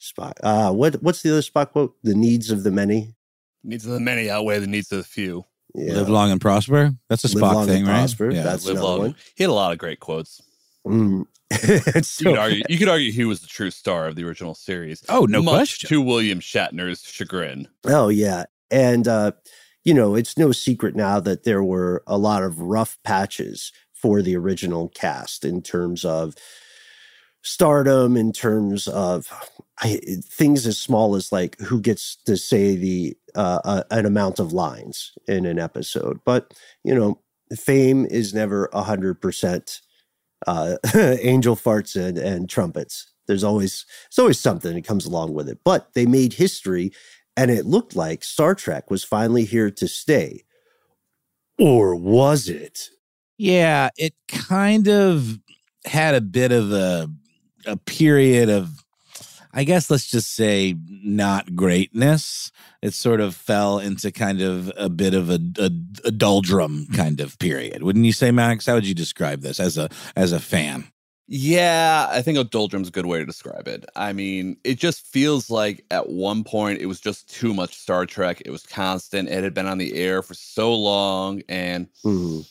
Spock. 0.00 0.34
Uh, 0.42 0.72
what 0.72 1.02
what's 1.02 1.22
the 1.22 1.30
other 1.30 1.42
Spock 1.42 1.72
quote? 1.72 1.94
The 2.02 2.14
needs 2.14 2.50
of 2.50 2.62
the 2.62 2.70
many. 2.70 3.14
Needs 3.62 3.84
of 3.84 3.92
the 3.92 4.00
many 4.00 4.30
outweigh 4.30 4.58
the 4.58 4.66
needs 4.66 4.90
of 4.90 4.98
the 4.98 5.04
few. 5.04 5.44
Yeah. 5.74 5.94
Live 5.94 6.08
long 6.08 6.30
and 6.30 6.40
prosper. 6.40 6.94
That's 7.10 7.24
a 7.24 7.28
Spock 7.28 7.66
thing, 7.66 7.84
right? 7.84 7.98
Prosper. 7.98 8.30
Yeah. 8.30 8.42
That's 8.42 8.64
Live 8.64 8.80
long. 8.80 8.98
One. 8.98 9.14
He 9.36 9.44
had 9.44 9.50
a 9.50 9.52
lot 9.52 9.72
of 9.72 9.78
great 9.78 10.00
quotes. 10.00 10.40
Mm. 10.86 11.26
so, 12.04 12.22
you, 12.22 12.30
could 12.30 12.38
argue, 12.38 12.62
you 12.68 12.78
could 12.78 12.88
argue 12.88 13.12
he 13.12 13.24
was 13.24 13.40
the 13.40 13.46
true 13.46 13.70
star 13.70 14.06
of 14.06 14.16
the 14.16 14.24
original 14.24 14.54
series. 14.54 15.04
Oh, 15.08 15.26
no 15.26 15.42
much 15.42 15.56
question. 15.56 15.88
To 15.88 16.00
William 16.00 16.40
Shatner's 16.40 17.02
chagrin. 17.02 17.68
Oh 17.84 18.08
yeah, 18.08 18.44
and 18.70 19.06
uh, 19.06 19.32
you 19.84 19.92
know 19.92 20.14
it's 20.14 20.38
no 20.38 20.52
secret 20.52 20.96
now 20.96 21.20
that 21.20 21.44
there 21.44 21.62
were 21.62 22.02
a 22.06 22.16
lot 22.16 22.42
of 22.42 22.60
rough 22.60 22.96
patches 23.04 23.72
for 24.00 24.22
the 24.22 24.36
original 24.36 24.88
cast 24.88 25.44
in 25.44 25.62
terms 25.62 26.04
of 26.04 26.34
stardom, 27.42 28.16
in 28.16 28.32
terms 28.32 28.86
of 28.88 29.32
I, 29.80 30.00
things 30.24 30.66
as 30.66 30.78
small 30.78 31.14
as 31.14 31.32
like 31.32 31.58
who 31.60 31.80
gets 31.80 32.16
to 32.26 32.36
say 32.36 32.76
the 32.76 33.16
uh, 33.34 33.60
uh, 33.64 33.82
an 33.90 34.06
amount 34.06 34.38
of 34.38 34.52
lines 34.52 35.12
in 35.26 35.46
an 35.46 35.58
episode. 35.58 36.20
But 36.24 36.54
you 36.84 36.94
know, 36.94 37.20
fame 37.56 38.06
is 38.06 38.34
never 38.34 38.68
a 38.72 38.82
hundred 38.82 39.20
percent 39.20 39.80
uh, 40.46 40.76
angel 40.94 41.56
farts 41.56 41.96
and, 41.96 42.18
and 42.18 42.48
trumpets. 42.48 43.12
There's 43.26 43.44
always 43.44 43.84
there's 44.10 44.18
always 44.18 44.40
something 44.40 44.74
that 44.74 44.84
comes 44.84 45.06
along 45.06 45.34
with 45.34 45.48
it. 45.48 45.58
But 45.64 45.94
they 45.94 46.06
made 46.06 46.34
history, 46.34 46.92
and 47.36 47.50
it 47.50 47.66
looked 47.66 47.94
like 47.94 48.24
Star 48.24 48.54
Trek 48.54 48.90
was 48.90 49.04
finally 49.04 49.44
here 49.44 49.70
to 49.70 49.88
stay. 49.88 50.44
Or 51.58 51.94
was 51.94 52.48
it? 52.48 52.90
Yeah, 53.38 53.90
it 53.96 54.14
kind 54.26 54.88
of 54.88 55.38
had 55.84 56.14
a 56.14 56.20
bit 56.20 56.52
of 56.52 56.72
a 56.72 57.08
a 57.66 57.76
period 57.76 58.48
of 58.48 58.84
I 59.52 59.64
guess 59.64 59.90
let's 59.90 60.06
just 60.10 60.34
say 60.34 60.74
not 60.88 61.56
greatness. 61.56 62.50
It 62.82 62.94
sort 62.94 63.20
of 63.20 63.34
fell 63.34 63.78
into 63.78 64.12
kind 64.12 64.40
of 64.40 64.70
a 64.76 64.88
bit 64.88 65.14
of 65.14 65.30
a, 65.30 65.40
a, 65.58 65.70
a 66.04 66.10
doldrum 66.10 66.86
kind 66.94 67.20
of 67.20 67.38
period. 67.38 67.82
Wouldn't 67.82 68.04
you 68.04 68.12
say, 68.12 68.30
Max? 68.30 68.66
How 68.66 68.74
would 68.74 68.86
you 68.86 68.94
describe 68.94 69.40
this 69.40 69.58
as 69.58 69.78
a 69.78 69.88
as 70.16 70.32
a 70.32 70.40
fan? 70.40 70.88
Yeah, 71.30 72.08
I 72.10 72.22
think 72.22 72.38
a 72.38 72.44
doldrum's 72.44 72.88
a 72.88 72.92
good 72.92 73.04
way 73.04 73.18
to 73.18 73.26
describe 73.26 73.68
it. 73.68 73.84
I 73.94 74.14
mean, 74.14 74.56
it 74.64 74.78
just 74.78 75.06
feels 75.06 75.50
like 75.50 75.84
at 75.90 76.08
one 76.08 76.42
point 76.42 76.80
it 76.80 76.86
was 76.86 77.00
just 77.00 77.28
too 77.32 77.52
much 77.52 77.76
Star 77.76 78.06
Trek. 78.06 78.40
It 78.46 78.50
was 78.50 78.64
constant. 78.64 79.28
It 79.28 79.44
had 79.44 79.52
been 79.54 79.66
on 79.66 79.76
the 79.78 79.94
air 79.94 80.22
for 80.22 80.32
so 80.34 80.74
long, 80.74 81.42
and 81.48 81.86
Mhm. 82.04 82.48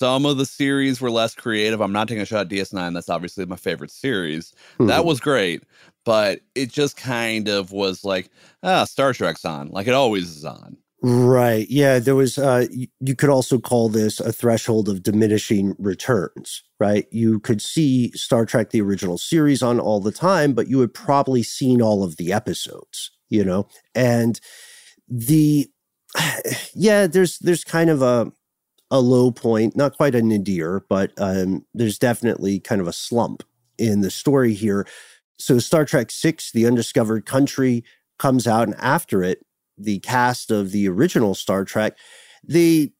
Some 0.00 0.24
of 0.24 0.38
the 0.38 0.46
series 0.46 0.98
were 0.98 1.10
less 1.10 1.34
creative. 1.34 1.82
I'm 1.82 1.92
not 1.92 2.08
taking 2.08 2.22
a 2.22 2.24
shot 2.24 2.46
at 2.46 2.48
DS9. 2.48 2.94
That's 2.94 3.10
obviously 3.10 3.44
my 3.44 3.56
favorite 3.56 3.90
series. 3.90 4.54
That 4.78 5.02
Mhm. 5.02 5.04
was 5.04 5.20
great, 5.20 5.62
but 6.06 6.40
it 6.54 6.72
just 6.72 6.96
kind 6.96 7.48
of 7.48 7.70
was 7.70 8.02
like, 8.02 8.30
ah, 8.62 8.84
Star 8.84 9.12
Trek's 9.12 9.44
on, 9.44 9.68
like 9.68 9.86
it 9.86 9.92
always 9.92 10.34
is 10.34 10.44
on. 10.46 10.78
Right. 11.02 11.66
Yeah. 11.68 11.98
There 11.98 12.14
was, 12.14 12.38
uh, 12.38 12.66
you, 12.70 12.86
you 13.00 13.14
could 13.14 13.28
also 13.28 13.58
call 13.58 13.90
this 13.90 14.20
a 14.20 14.32
threshold 14.32 14.88
of 14.88 15.02
diminishing 15.02 15.74
returns, 15.78 16.62
right? 16.78 17.06
You 17.10 17.38
could 17.38 17.60
see 17.60 18.10
Star 18.12 18.46
Trek, 18.46 18.70
the 18.70 18.80
original 18.80 19.18
series 19.18 19.62
on 19.62 19.78
all 19.80 20.00
the 20.00 20.12
time, 20.12 20.54
but 20.54 20.68
you 20.68 20.80
had 20.80 20.94
probably 20.94 21.42
seen 21.42 21.82
all 21.82 22.02
of 22.04 22.16
the 22.16 22.32
episodes, 22.32 23.10
you 23.28 23.44
know? 23.44 23.68
And 23.94 24.40
the, 25.08 25.68
yeah, 26.74 27.06
there's, 27.06 27.38
there's 27.40 27.64
kind 27.64 27.90
of 27.90 28.00
a, 28.00 28.32
a 28.90 29.00
low 29.00 29.30
point, 29.30 29.76
not 29.76 29.96
quite 29.96 30.14
a 30.14 30.22
nadir, 30.22 30.84
but 30.88 31.12
um, 31.18 31.64
there's 31.74 31.98
definitely 31.98 32.58
kind 32.58 32.80
of 32.80 32.88
a 32.88 32.92
slump 32.92 33.42
in 33.78 34.00
the 34.00 34.10
story 34.10 34.52
here. 34.52 34.86
So 35.38 35.58
Star 35.58 35.84
Trek 35.84 36.10
Six, 36.10 36.52
The 36.52 36.66
Undiscovered 36.66 37.24
Country, 37.24 37.84
comes 38.18 38.46
out, 38.46 38.68
and 38.68 38.76
after 38.78 39.22
it, 39.22 39.44
the 39.78 39.98
cast 40.00 40.50
of 40.50 40.72
the 40.72 40.88
original 40.88 41.34
Star 41.34 41.64
Trek, 41.64 41.96
they 42.44 42.92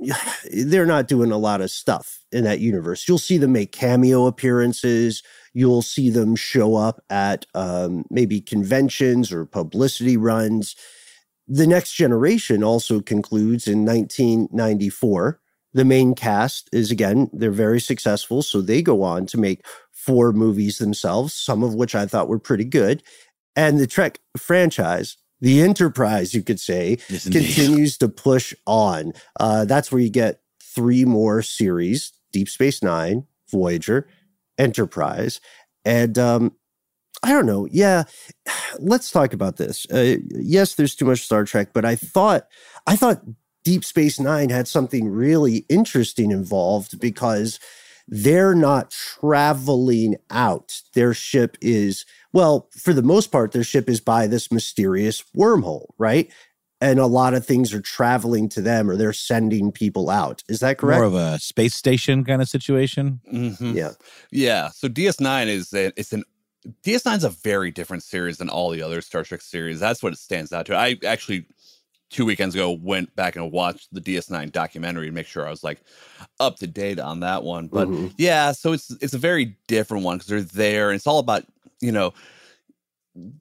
they're 0.52 0.86
not 0.86 1.08
doing 1.08 1.32
a 1.32 1.38
lot 1.38 1.60
of 1.60 1.70
stuff 1.70 2.20
in 2.32 2.44
that 2.44 2.60
universe. 2.60 3.06
You'll 3.08 3.18
see 3.18 3.38
them 3.38 3.52
make 3.52 3.72
cameo 3.72 4.26
appearances. 4.26 5.22
You'll 5.52 5.82
see 5.82 6.10
them 6.10 6.34
show 6.34 6.76
up 6.76 7.02
at 7.10 7.46
um, 7.54 8.04
maybe 8.10 8.40
conventions 8.40 9.32
or 9.32 9.44
publicity 9.44 10.16
runs. 10.16 10.76
The 11.48 11.66
Next 11.66 11.94
Generation 11.94 12.62
also 12.62 13.00
concludes 13.00 13.66
in 13.66 13.84
1994. 13.84 15.40
The 15.74 15.84
main 15.84 16.14
cast 16.14 16.68
is 16.72 16.90
again, 16.90 17.30
they're 17.32 17.50
very 17.50 17.80
successful. 17.80 18.42
So 18.42 18.60
they 18.60 18.82
go 18.82 19.02
on 19.02 19.26
to 19.26 19.38
make 19.38 19.64
four 19.90 20.32
movies 20.32 20.78
themselves, 20.78 21.34
some 21.34 21.62
of 21.62 21.74
which 21.74 21.94
I 21.94 22.06
thought 22.06 22.28
were 22.28 22.38
pretty 22.38 22.64
good. 22.64 23.02
And 23.56 23.78
the 23.78 23.86
Trek 23.86 24.18
franchise, 24.36 25.16
the 25.40 25.60
enterprise, 25.60 26.34
you 26.34 26.42
could 26.42 26.60
say, 26.60 26.98
Yes, 27.08 27.28
continues 27.28 27.98
to 27.98 28.08
push 28.08 28.54
on. 28.66 29.12
Uh, 29.38 29.64
that's 29.64 29.90
where 29.90 30.00
you 30.00 30.10
get 30.10 30.40
three 30.60 31.04
more 31.04 31.42
series 31.42 32.12
Deep 32.32 32.48
Space 32.48 32.82
Nine, 32.82 33.26
Voyager, 33.50 34.08
Enterprise. 34.58 35.40
And 35.84 36.18
um, 36.18 36.52
I 37.22 37.30
don't 37.32 37.46
know. 37.46 37.66
Yeah, 37.70 38.04
let's 38.78 39.10
talk 39.10 39.32
about 39.32 39.56
this. 39.56 39.86
Uh, 39.90 40.16
yes, 40.30 40.74
there's 40.74 40.94
too 40.94 41.04
much 41.04 41.20
Star 41.22 41.44
Trek, 41.44 41.68
but 41.72 41.84
I 41.84 41.94
thought, 41.94 42.48
I 42.86 42.96
thought 42.96 43.22
Deep 43.64 43.84
Space 43.84 44.18
Nine 44.18 44.48
had 44.50 44.66
something 44.66 45.08
really 45.08 45.64
interesting 45.68 46.30
involved 46.32 46.98
because 47.00 47.60
they're 48.08 48.54
not 48.56 48.90
traveling 48.90 50.16
out. 50.30 50.80
Their 50.94 51.14
ship 51.14 51.56
is, 51.60 52.04
well, 52.32 52.68
for 52.76 52.92
the 52.92 53.02
most 53.02 53.28
part, 53.30 53.52
their 53.52 53.62
ship 53.64 53.88
is 53.88 54.00
by 54.00 54.26
this 54.26 54.50
mysterious 54.50 55.22
wormhole, 55.36 55.86
right? 55.98 56.30
And 56.80 56.98
a 56.98 57.06
lot 57.06 57.34
of 57.34 57.46
things 57.46 57.72
are 57.72 57.80
traveling 57.80 58.48
to 58.50 58.60
them 58.60 58.90
or 58.90 58.96
they're 58.96 59.12
sending 59.12 59.70
people 59.70 60.10
out. 60.10 60.42
Is 60.48 60.58
that 60.60 60.78
correct? 60.78 60.98
More 60.98 61.04
of 61.06 61.14
a 61.14 61.38
space 61.38 61.74
station 61.76 62.24
kind 62.24 62.42
of 62.42 62.48
situation. 62.48 63.20
Mhm. 63.32 63.74
yeah. 63.76 63.92
Yeah. 64.32 64.70
So 64.70 64.88
DS9 64.88 65.46
is 65.46 65.72
a, 65.72 65.92
it's 65.96 66.12
an 66.12 66.24
DS9 66.84 67.16
is 67.16 67.24
a 67.24 67.30
very 67.30 67.70
different 67.70 68.02
series 68.02 68.38
than 68.38 68.48
all 68.48 68.70
the 68.70 68.82
other 68.82 69.00
Star 69.00 69.24
Trek 69.24 69.40
series. 69.40 69.80
That's 69.80 70.02
what 70.02 70.12
it 70.12 70.18
stands 70.18 70.52
out 70.52 70.66
to. 70.66 70.76
I 70.76 70.96
actually 71.06 71.46
two 72.10 72.24
weekends 72.26 72.54
ago 72.54 72.70
went 72.70 73.14
back 73.16 73.36
and 73.36 73.50
watched 73.50 73.88
the 73.92 74.00
DS9 74.00 74.52
documentary 74.52 75.06
to 75.06 75.12
make 75.12 75.26
sure 75.26 75.46
I 75.46 75.50
was 75.50 75.64
like 75.64 75.80
up 76.40 76.56
to 76.56 76.66
date 76.66 77.00
on 77.00 77.20
that 77.20 77.42
one. 77.42 77.68
But 77.68 77.88
Mhm. 77.88 78.12
yeah, 78.18 78.52
so 78.52 78.72
it's 78.72 78.90
it's 79.00 79.14
a 79.14 79.18
very 79.18 79.56
different 79.66 80.04
one 80.04 80.18
because 80.18 80.28
they're 80.28 80.42
there 80.42 80.90
and 80.90 80.96
it's 80.96 81.06
all 81.06 81.18
about 81.18 81.44
you 81.80 81.90
know 81.90 82.12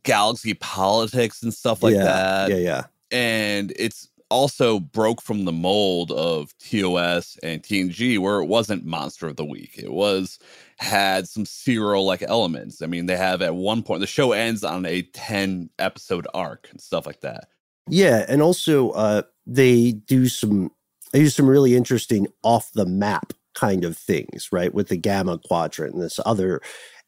galaxy 0.03 0.53
politics 0.53 1.43
and 1.43 1.53
stuff 1.53 1.83
like 1.83 1.93
yeah, 1.95 2.03
that 2.03 2.49
Yeah, 2.49 2.57
yeah. 2.57 2.83
and 3.11 3.71
it's 3.77 4.09
also 4.31 4.79
broke 4.79 5.21
from 5.21 5.45
the 5.45 5.51
mold 5.51 6.11
of 6.11 6.57
TOS 6.57 7.37
and 7.43 7.61
TNG, 7.61 8.17
where 8.17 8.39
it 8.39 8.47
wasn't 8.47 8.85
Monster 8.85 9.27
of 9.27 9.35
the 9.35 9.45
Week. 9.45 9.77
It 9.77 9.91
was 9.91 10.39
had 10.77 11.27
some 11.27 11.45
serial 11.45 12.05
like 12.05 12.23
elements. 12.23 12.81
I 12.81 12.87
mean, 12.87 13.05
they 13.05 13.17
have 13.17 13.41
at 13.41 13.55
one 13.55 13.83
point 13.83 14.01
the 14.01 14.07
show 14.07 14.31
ends 14.31 14.63
on 14.63 14.85
a 14.85 15.03
ten 15.03 15.69
episode 15.77 16.25
arc 16.33 16.67
and 16.71 16.81
stuff 16.81 17.05
like 17.05 17.21
that. 17.21 17.49
Yeah, 17.87 18.25
and 18.27 18.41
also 18.41 18.91
uh, 18.91 19.23
they 19.45 19.91
do 19.91 20.27
some 20.27 20.71
they 21.11 21.19
do 21.19 21.29
some 21.29 21.47
really 21.47 21.75
interesting 21.75 22.27
off 22.43 22.71
the 22.73 22.85
map 22.85 23.33
kind 23.53 23.83
of 23.83 23.97
things, 23.97 24.49
right? 24.51 24.73
With 24.73 24.87
the 24.87 24.97
Gamma 24.97 25.37
Quadrant 25.37 25.93
and 25.93 26.01
this 26.01 26.19
other 26.25 26.61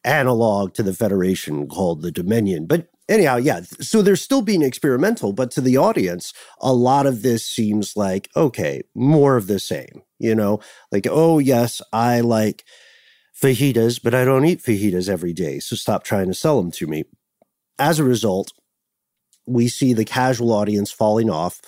analog 0.04 0.74
to 0.74 0.82
the 0.82 0.92
Federation 0.92 1.66
called 1.66 2.02
the 2.02 2.12
Dominion. 2.12 2.66
But 2.66 2.88
anyhow, 3.08 3.36
yeah, 3.36 3.62
so 3.80 4.02
they're 4.02 4.16
still 4.16 4.42
being 4.42 4.62
experimental, 4.62 5.32
but 5.32 5.50
to 5.52 5.60
the 5.60 5.76
audience, 5.76 6.32
a 6.60 6.72
lot 6.72 7.06
of 7.06 7.22
this 7.22 7.44
seems 7.46 7.96
like 7.96 8.30
okay, 8.36 8.82
more 8.94 9.36
of 9.36 9.46
the 9.46 9.58
same. 9.58 10.02
You 10.18 10.34
know, 10.34 10.60
like 10.92 11.06
oh 11.10 11.38
yes, 11.38 11.82
I 11.92 12.20
like 12.20 12.64
fajitas, 13.40 14.00
but 14.02 14.14
I 14.14 14.24
don't 14.24 14.44
eat 14.44 14.62
fajitas 14.62 15.08
every 15.08 15.32
day, 15.32 15.58
so 15.58 15.76
stop 15.76 16.04
trying 16.04 16.26
to 16.28 16.34
sell 16.34 16.60
them 16.60 16.70
to 16.72 16.86
me. 16.86 17.04
As 17.78 17.98
a 17.98 18.04
result, 18.04 18.52
we 19.46 19.68
see 19.68 19.92
the 19.92 20.04
casual 20.04 20.52
audience 20.52 20.90
falling 20.90 21.30
off, 21.30 21.60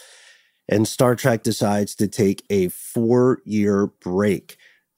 and 0.69 0.89
Star 0.89 1.15
Trek 1.15 1.43
decides 1.43 1.95
to 1.97 2.09
take 2.09 2.45
a 2.51 2.69
four 2.69 3.41
year 3.45 3.87
break. 3.87 4.57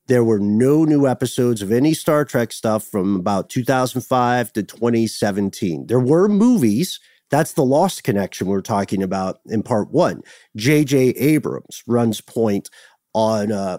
There 0.08 0.24
were 0.24 0.38
no 0.38 0.84
new 0.84 1.06
episodes 1.06 1.60
of 1.60 1.70
any 1.70 1.92
Star 1.92 2.24
Trek 2.24 2.50
stuff 2.50 2.82
from 2.82 3.16
about 3.16 3.50
2005 3.50 4.52
to 4.54 4.62
2017. 4.62 5.86
There 5.86 6.00
were 6.00 6.28
movies. 6.28 6.98
That's 7.30 7.52
the 7.52 7.64
Lost 7.64 8.04
Connection 8.04 8.46
we 8.46 8.56
are 8.56 8.62
talking 8.62 9.02
about 9.02 9.40
in 9.46 9.62
part 9.62 9.90
one. 9.90 10.22
J.J. 10.56 11.10
Abrams 11.10 11.82
runs 11.86 12.22
point 12.22 12.70
on, 13.12 13.52
uh, 13.52 13.78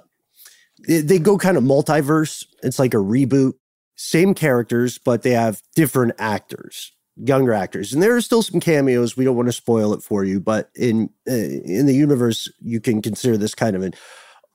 they 0.87 1.01
they 1.01 1.19
go 1.19 1.37
kind 1.37 1.57
of 1.57 1.63
multiverse. 1.63 2.45
It's 2.61 2.79
like 2.79 2.93
a 2.93 2.97
reboot. 2.97 3.53
Same 3.95 4.33
characters, 4.33 4.99
but 4.99 5.23
they 5.23 5.31
have 5.31 5.61
different 5.75 6.13
actors 6.19 6.91
younger 7.21 7.51
actors 7.51 7.91
and 7.91 8.01
there 8.01 8.15
are 8.15 8.21
still 8.21 8.41
some 8.41 8.61
cameos 8.61 9.17
we 9.17 9.25
don't 9.25 9.35
want 9.35 9.49
to 9.49 9.51
spoil 9.51 9.93
it 9.93 10.01
for 10.01 10.23
you 10.23 10.39
but 10.39 10.69
in 10.73 11.09
uh, 11.29 11.33
in 11.33 11.85
the 11.85 11.93
universe 11.93 12.47
you 12.61 12.79
can 12.79 13.01
consider 13.01 13.35
this 13.35 13.53
kind 13.53 13.75
of 13.75 13.81
an 13.81 13.93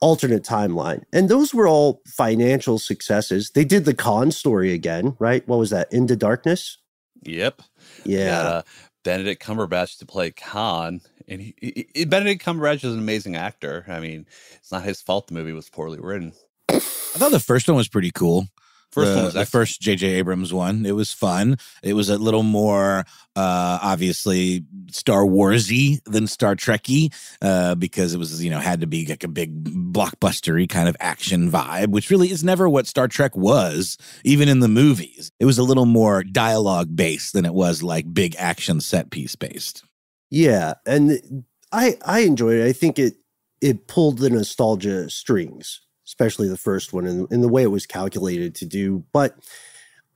alternate 0.05 0.43
timeline 0.43 1.01
and 1.11 1.29
those 1.29 1.53
were 1.53 1.67
all 1.67 2.01
financial 2.05 2.77
successes 2.77 3.51
they 3.55 3.65
did 3.65 3.85
the 3.85 3.93
Khan 3.93 4.29
story 4.31 4.71
again 4.71 5.15
right 5.19 5.47
what 5.47 5.57
was 5.59 5.71
that 5.71 5.91
into 5.91 6.15
darkness 6.15 6.77
Yep. 7.23 7.61
yeah 8.03 8.39
uh, 8.41 8.61
Benedict 9.03 9.41
Cumberbatch 9.43 9.97
to 9.99 10.05
play 10.05 10.29
Khan, 10.31 11.01
and 11.27 11.41
he, 11.41 11.55
he- 11.61 11.87
he- 11.95 12.05
Benedict 12.05 12.43
Cumberbatch 12.45 12.83
is 12.83 12.93
an 12.93 12.99
amazing 12.99 13.35
actor. 13.35 13.85
I 13.87 13.99
mean, 13.99 14.25
it's 14.55 14.71
not 14.71 14.83
his 14.83 15.01
fault 15.01 15.27
the 15.27 15.33
movie 15.35 15.53
was 15.53 15.69
poorly 15.69 15.99
written. 15.99 16.33
I 16.69 16.79
thought 16.79 17.31
the 17.31 17.39
first 17.39 17.67
one 17.67 17.77
was 17.77 17.87
pretty 17.87 18.11
cool. 18.11 18.47
First 18.95 19.09
the, 19.09 19.15
one 19.17 19.25
was 19.25 19.33
the 19.33 19.45
first 19.45 19.81
J.J. 19.81 20.07
Abrams 20.07 20.53
one. 20.53 20.85
It 20.85 20.93
was 20.93 21.11
fun. 21.11 21.57
It 21.83 21.95
was 21.95 22.07
a 22.07 22.17
little 22.17 22.43
more 22.43 22.99
uh, 23.35 23.79
obviously 23.81 24.63
Star 24.89 25.23
Warsy 25.23 26.01
than 26.05 26.27
Star 26.27 26.55
Trekky 26.55 27.13
uh, 27.41 27.75
because 27.75 28.13
it 28.13 28.17
was 28.17 28.41
you 28.41 28.49
know 28.49 28.59
had 28.59 28.79
to 28.79 28.87
be 28.87 29.05
like 29.05 29.25
a 29.25 29.27
big 29.27 29.65
blockbustery 29.91 30.69
kind 30.69 30.87
of 30.87 30.95
action 31.01 31.51
vibe, 31.51 31.89
which 31.89 32.09
really 32.09 32.31
is 32.31 32.41
never 32.41 32.69
what 32.69 32.87
Star 32.87 33.09
Trek 33.09 33.35
was, 33.35 33.97
even 34.23 34.47
in 34.47 34.61
the 34.61 34.69
movies. 34.69 35.29
It 35.41 35.45
was 35.45 35.57
a 35.57 35.63
little 35.63 35.85
more 35.85 36.23
dialogue 36.23 36.95
based 36.95 37.33
than 37.33 37.45
it 37.45 37.53
was 37.53 37.83
like 37.83 38.13
big 38.13 38.33
action 38.39 38.79
set 38.79 39.11
piece 39.11 39.35
based. 39.35 39.83
yeah 40.29 40.75
and 40.85 41.43
i 41.71 41.97
i 42.05 42.19
enjoyed 42.21 42.59
it 42.59 42.65
i 42.65 42.71
think 42.71 42.97
it 42.97 43.15
it 43.61 43.87
pulled 43.87 44.19
the 44.19 44.29
nostalgia 44.29 45.09
strings 45.09 45.81
especially 46.05 46.47
the 46.47 46.57
first 46.57 46.93
one 46.93 47.05
and, 47.05 47.29
and 47.31 47.43
the 47.43 47.49
way 47.49 47.63
it 47.63 47.71
was 47.71 47.85
calculated 47.85 48.55
to 48.55 48.65
do 48.65 49.03
but 49.11 49.35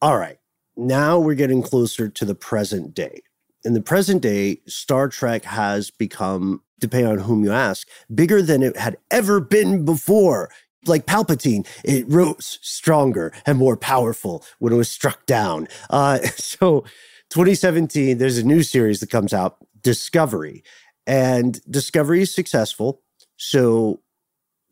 all 0.01 0.17
right 0.17 0.39
now 0.75 1.19
we're 1.19 1.33
getting 1.33 1.61
closer 1.61 2.07
to 2.07 2.25
the 2.25 2.35
present 2.35 2.93
day 2.93 3.21
in 3.63 3.73
the 3.73 3.81
present 3.81 4.21
day 4.21 4.61
star 4.67 5.07
trek 5.07 5.43
has 5.43 5.91
become 5.91 6.61
depending 6.79 7.11
on 7.11 7.19
whom 7.19 7.43
you 7.43 7.51
ask 7.51 7.87
bigger 8.13 8.41
than 8.41 8.63
it 8.63 8.77
had 8.77 8.97
ever 9.11 9.39
been 9.39 9.83
before 9.83 10.49
like 10.85 11.05
Palpatine, 11.05 11.67
it 11.83 12.05
rose 12.07 12.59
stronger 12.61 13.33
and 13.45 13.57
more 13.57 13.77
powerful 13.77 14.45
when 14.59 14.73
it 14.73 14.77
was 14.77 14.89
struck 14.89 15.25
down. 15.25 15.67
Uh, 15.89 16.19
so, 16.35 16.81
2017, 17.29 18.17
there's 18.17 18.37
a 18.37 18.43
new 18.43 18.63
series 18.63 18.99
that 19.01 19.09
comes 19.09 19.33
out, 19.33 19.57
Discovery, 19.81 20.63
and 21.05 21.61
Discovery 21.69 22.21
is 22.21 22.33
successful. 22.33 23.01
So, 23.37 24.01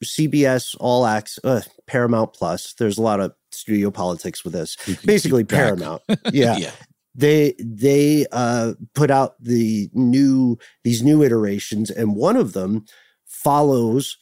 CBS 0.03 0.75
All 0.79 1.05
Access, 1.05 1.43
uh, 1.43 1.61
Paramount 1.85 2.33
Plus. 2.33 2.73
There's 2.73 2.97
a 2.97 3.01
lot 3.01 3.19
of 3.19 3.33
studio 3.51 3.91
politics 3.91 4.43
with 4.43 4.53
this. 4.53 4.75
Basically. 5.05 5.43
Paramount. 5.43 6.01
Yeah, 6.31 6.57
yeah. 6.57 6.71
they 7.15 7.55
they 7.59 8.25
uh, 8.31 8.73
put 8.93 9.09
out 9.11 9.41
the 9.41 9.89
new 9.93 10.57
these 10.83 11.01
new 11.01 11.23
iterations, 11.23 11.89
and 11.89 12.15
one 12.15 12.35
of 12.35 12.53
them 12.53 12.85
follows 13.25 14.17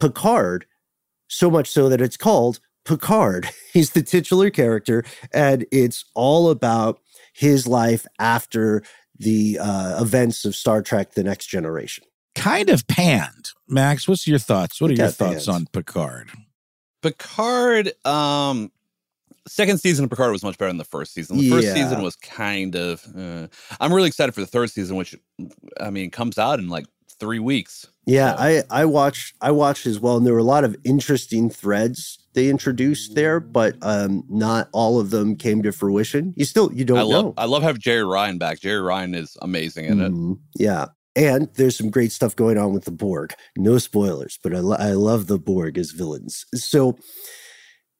Picard 0.00 0.66
so 1.28 1.50
much 1.50 1.68
so 1.68 1.88
that 1.88 2.00
it's 2.00 2.16
called 2.16 2.60
Picard. 2.84 3.50
He's 3.72 3.90
the 3.90 4.02
titular 4.02 4.50
character, 4.50 5.04
and 5.32 5.66
it's 5.70 6.04
all 6.14 6.50
about 6.50 7.00
his 7.34 7.66
life 7.66 8.06
after 8.18 8.82
the 9.18 9.58
uh, 9.60 10.00
events 10.00 10.44
of 10.44 10.54
Star 10.54 10.82
Trek: 10.82 11.12
The 11.12 11.24
Next 11.24 11.46
Generation. 11.46 12.04
Kind 12.38 12.70
of 12.70 12.86
panned. 12.88 13.50
Max, 13.68 14.06
what's 14.08 14.26
your 14.26 14.38
thoughts? 14.38 14.80
What 14.80 14.90
are 14.90 14.94
your 14.94 15.08
thoughts 15.08 15.46
panned. 15.46 15.56
on 15.56 15.66
Picard? 15.72 16.30
Picard, 17.02 17.92
um, 18.06 18.72
second 19.46 19.78
season 19.80 20.04
of 20.04 20.10
Picard 20.10 20.32
was 20.32 20.42
much 20.42 20.58
better 20.58 20.70
than 20.70 20.78
the 20.78 20.84
first 20.84 21.14
season. 21.14 21.38
The 21.38 21.48
first 21.50 21.66
Yeah. 21.68 21.74
season 21.74 22.02
was 22.02 22.16
kind 22.16 22.74
of. 22.74 23.04
Uh, 23.16 23.46
I'm 23.80 23.92
really 23.92 24.08
excited 24.08 24.32
for 24.34 24.40
the 24.40 24.46
third 24.46 24.70
season, 24.70 24.96
which 24.96 25.14
I 25.80 25.90
mean 25.90 26.10
comes 26.10 26.38
out 26.38 26.58
in 26.58 26.68
like 26.68 26.86
three 27.20 27.38
weeks. 27.38 27.86
Yeah, 28.06 28.34
So- 28.36 28.42
I 28.42 28.62
I 28.82 28.84
watched 28.84 29.34
I 29.40 29.50
watched 29.50 29.86
as 29.86 30.00
well, 30.00 30.16
and 30.16 30.26
there 30.26 30.32
were 30.32 30.38
a 30.40 30.44
lot 30.44 30.64
of 30.64 30.76
interesting 30.84 31.50
threads 31.50 32.18
they 32.34 32.48
introduced 32.48 33.14
there, 33.14 33.38
but 33.40 33.76
um, 33.82 34.24
not 34.28 34.68
all 34.72 34.98
of 35.00 35.10
them 35.10 35.34
came 35.36 35.62
to 35.62 35.72
fruition. 35.72 36.34
You 36.36 36.44
still 36.44 36.72
you 36.72 36.84
don't 36.84 36.98
I 36.98 37.02
know. 37.02 37.08
love 37.08 37.34
I 37.36 37.44
love 37.44 37.62
having 37.62 37.80
Jeri 37.80 38.08
Ryan 38.10 38.38
back. 38.38 38.60
Jeri 38.60 38.84
Ryan 38.84 39.14
is 39.14 39.36
amazing 39.42 39.84
in 39.86 40.00
it. 40.00 40.12
Mhm. 40.12 40.38
Yeah. 40.56 40.86
And 41.18 41.48
there's 41.54 41.76
some 41.76 41.90
great 41.90 42.12
stuff 42.12 42.36
going 42.36 42.58
on 42.58 42.72
with 42.72 42.84
the 42.84 42.92
Borg. 42.92 43.34
No 43.56 43.78
spoilers, 43.78 44.38
but 44.40 44.54
I, 44.54 44.60
lo- 44.60 44.76
I 44.78 44.92
love 44.92 45.26
the 45.26 45.38
Borg 45.38 45.76
as 45.76 45.90
villains. 45.90 46.44
So 46.54 46.96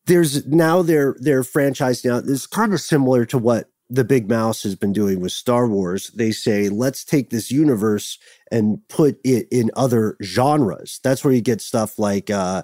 there's 0.07 0.47
now 0.47 0.83
their 0.83 1.17
their 1.19 1.43
franchise 1.43 2.05
now 2.05 2.19
is 2.19 2.47
kind 2.47 2.73
of 2.73 2.81
similar 2.81 3.25
to 3.27 3.37
what 3.37 3.71
the 3.91 4.05
Big 4.05 4.29
Mouse 4.29 4.63
has 4.63 4.77
been 4.77 4.93
doing 4.93 5.21
with 5.21 5.33
Star 5.33 5.67
Wars. 5.67 6.13
They 6.15 6.31
say 6.31 6.69
let's 6.69 7.05
take 7.05 7.31
this 7.31 7.51
universe 7.51 8.19
and 8.53 8.87
put 8.89 9.19
it 9.25 9.49
in 9.51 9.73
other 9.75 10.17
genres. 10.23 11.01
That's 11.03 11.25
where 11.25 11.35
you 11.35 11.41
get 11.41 11.61
stuff 11.61 11.99
like 11.99 12.31
uh, 12.31 12.63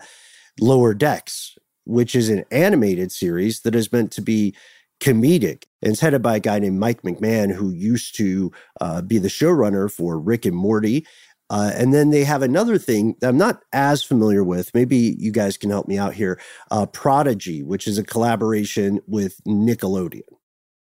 Lower 0.61 0.95
Decks, 0.95 1.59
which 1.85 2.15
is 2.15 2.29
an 2.29 2.45
animated 2.53 3.11
series 3.11 3.63
that 3.63 3.75
is 3.75 3.93
meant 3.93 4.13
to 4.13 4.23
be 4.23 4.55
comedic. 5.01 5.65
And 5.85 5.93
it's 5.93 6.01
headed 6.01 6.23
by 6.23 6.37
a 6.37 6.41
guy 6.41 6.59
named 6.59 6.81
Mike 6.81 7.03
McMahan, 7.03 7.53
who 7.53 7.71
used 7.71 8.17
to 8.17 8.51
uh, 8.81 9.03
be 9.03 9.19
the 9.19 9.29
showrunner 9.29 9.93
for 9.93 10.19
Rick 10.19 10.47
and 10.47 10.57
Morty. 10.57 11.07
Uh, 11.51 11.73
and 11.75 11.93
then 11.93 12.09
they 12.09 12.25
have 12.25 12.41
another 12.41 12.79
thing 12.79 13.17
that 13.21 13.29
I'm 13.29 13.37
not 13.37 13.61
as 13.73 14.03
familiar 14.03 14.43
with. 14.43 14.75
Maybe 14.75 15.15
you 15.19 15.31
guys 15.31 15.59
can 15.59 15.69
help 15.69 15.87
me 15.87 15.99
out 15.99 16.15
here. 16.15 16.41
Uh, 16.71 16.87
Prodigy, 16.87 17.63
which 17.63 17.87
is 17.87 17.99
a 17.99 18.03
collaboration 18.03 19.01
with 19.07 19.45
Nickelodeon. 19.47 20.23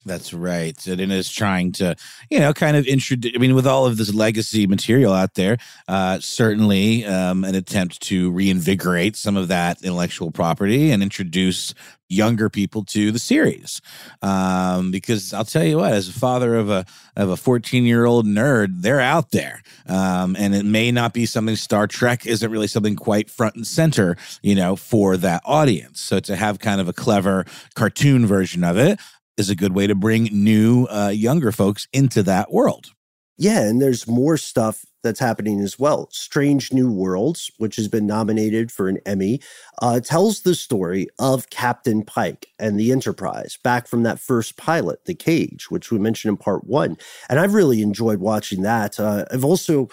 That's 0.06 0.34
right. 0.34 0.86
And 0.86 1.02
it 1.02 1.12
is 1.12 1.32
trying 1.32 1.72
to, 1.74 1.96
you 2.30 2.39
know, 2.39 2.54
kind 2.54 2.78
of 2.78 2.86
introduce, 2.86 3.34
I 3.36 3.39
mean, 3.39 3.56
with 3.56 3.65
all 3.65 3.88
of 3.88 3.98
this 3.98 4.13
legacy 4.13 4.68
material 4.68 5.13
out 5.13 5.34
there, 5.34 5.58
uh, 5.88 6.20
certainly 6.20 7.04
um, 7.06 7.44
an 7.44 7.56
attempt 7.56 8.02
to 8.04 8.32
reinvigorate 8.32 9.15
some 9.15 9.36
of 9.36 9.48
that 9.48 9.82
intellectual 9.82 10.30
property 10.30 10.91
and 10.91 11.02
introduce 11.02 11.74
younger 12.08 12.50
people 12.50 12.84
to 12.84 13.12
the 13.12 13.20
series. 13.20 13.82
Um, 14.22 14.91
because 14.91 15.34
I'll 15.34 15.46
tell 15.46 15.63
you 15.63 15.78
what, 15.78 15.94
as 15.94 16.10
a 16.10 16.13
father 16.13 16.56
of 16.56 16.70
a 16.70 16.86
of 17.15 17.30
a 17.30 17.38
14 17.38 17.86
year 17.86 18.06
old 18.06 18.26
nerd, 18.26 18.82
they're 18.82 19.00
out 19.00 19.32
there. 19.32 19.63
Um, 19.88 20.36
and 20.38 20.54
it 20.54 20.65
may 20.65 20.91
not 20.91 21.13
be 21.13 21.26
something 21.26 21.56
Star 21.56 21.88
Trek 21.88 22.26
isn't 22.26 22.52
really 22.52 22.68
something 22.68 22.96
quite 22.96 23.30
front 23.30 23.56
and 23.56 23.65
center, 23.65 24.18
you 24.41 24.56
know, 24.56 24.76
for 24.76 25.18
that 25.18 25.41
audience. 25.46 26.02
So 26.02 26.20
to 26.22 26.36
have 26.36 26.60
kind 26.60 26.82
of 26.82 26.88
a 26.88 26.94
clever 26.94 27.46
cartoon 27.76 28.26
version 28.26 28.63
of 28.63 28.78
it, 28.78 29.00
is 29.38 29.50
a 29.50 29.56
good 29.56 29.74
way 29.74 29.88
to 29.88 29.95
bring 29.95 30.30
new, 30.32 30.86
uh, 30.86 31.10
younger 31.10 31.52
folks 31.52 31.88
into 31.93 32.24
that 32.24 32.52
world. 32.52 32.91
Yeah, 33.38 33.62
and 33.62 33.82
there's 33.82 34.08
more 34.08 34.38
stuff 34.38 34.86
that's 35.04 35.19
happening 35.19 35.60
as 35.60 35.78
well. 35.78 36.08
Strange 36.12 36.71
New 36.71 36.89
Worlds, 36.89 37.52
which 37.58 37.76
has 37.76 37.89
been 37.89 38.08
nominated 38.08 38.71
for 38.71 38.88
an 38.88 38.98
Emmy, 39.06 39.41
uh, 39.82 40.00
tells 40.00 40.41
the 40.41 40.56
story 40.56 41.08
of 41.19 41.50
Captain 41.50 42.04
Pike 42.04 42.48
and 42.60 42.80
the 42.80 42.93
Enterprise 42.93 43.58
back 43.62 43.88
from 43.88 44.04
that 44.04 44.21
first 44.21 44.56
pilot, 44.56 45.04
The 45.06 45.13
Cage, 45.13 45.69
which 45.69 45.91
we 45.91 46.00
mentioned 46.00 46.32
in 46.32 46.38
part 46.38 46.65
one. 46.65 46.98
And 47.30 47.39
I've 47.39 47.54
really 47.54 47.82
enjoyed 47.82 48.19
watching 48.19 48.62
that. 48.62 49.00
Uh, 49.00 49.26
I've 49.32 49.45
also 49.45 49.89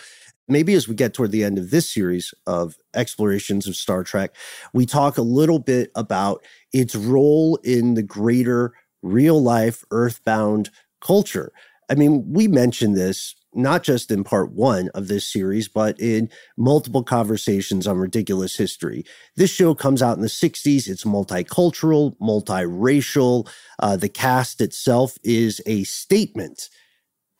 maybe 0.48 0.74
as 0.74 0.86
we 0.88 0.94
get 0.94 1.14
toward 1.14 1.30
the 1.30 1.44
end 1.44 1.58
of 1.58 1.70
this 1.70 1.88
series 1.88 2.34
of 2.46 2.76
explorations 2.94 3.66
of 3.66 3.76
Star 3.76 4.04
Trek, 4.04 4.34
we 4.72 4.86
talk 4.86 5.16
a 5.16 5.22
little 5.22 5.58
bit 5.58 5.90
about 5.94 6.44
its 6.72 6.94
role 6.94 7.56
in 7.64 7.94
the 7.94 8.02
greater 8.02 8.72
real 9.02 9.42
life 9.42 9.84
earthbound 9.90 10.70
culture. 11.00 11.52
I 11.90 11.94
mean, 11.94 12.32
we 12.32 12.48
mentioned 12.48 12.96
this 12.96 13.34
not 13.54 13.82
just 13.82 14.10
in 14.10 14.24
part 14.24 14.52
one 14.52 14.88
of 14.94 15.08
this 15.08 15.30
series, 15.30 15.68
but 15.68 15.98
in 16.00 16.30
multiple 16.56 17.02
conversations 17.02 17.86
on 17.86 17.98
ridiculous 17.98 18.56
history. 18.56 19.04
This 19.36 19.50
show 19.50 19.74
comes 19.74 20.02
out 20.02 20.16
in 20.16 20.22
the 20.22 20.28
60s. 20.28 20.88
It's 20.88 21.04
multicultural, 21.04 22.16
multiracial. 22.18 23.48
Uh, 23.78 23.96
the 23.96 24.08
cast 24.08 24.60
itself 24.60 25.18
is 25.22 25.60
a 25.66 25.84
statement 25.84 26.70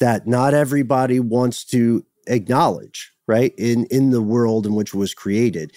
that 0.01 0.27
not 0.27 0.55
everybody 0.55 1.21
wants 1.21 1.65
to 1.67 2.05
acknowledge, 2.27 3.13
right? 3.27 3.55
In, 3.57 3.87
in 3.87 4.11
the 4.11 4.23
world 4.23 4.67
in 4.67 4.75
which 4.75 4.93
it 4.95 4.99
was 4.99 5.15
created. 5.15 5.73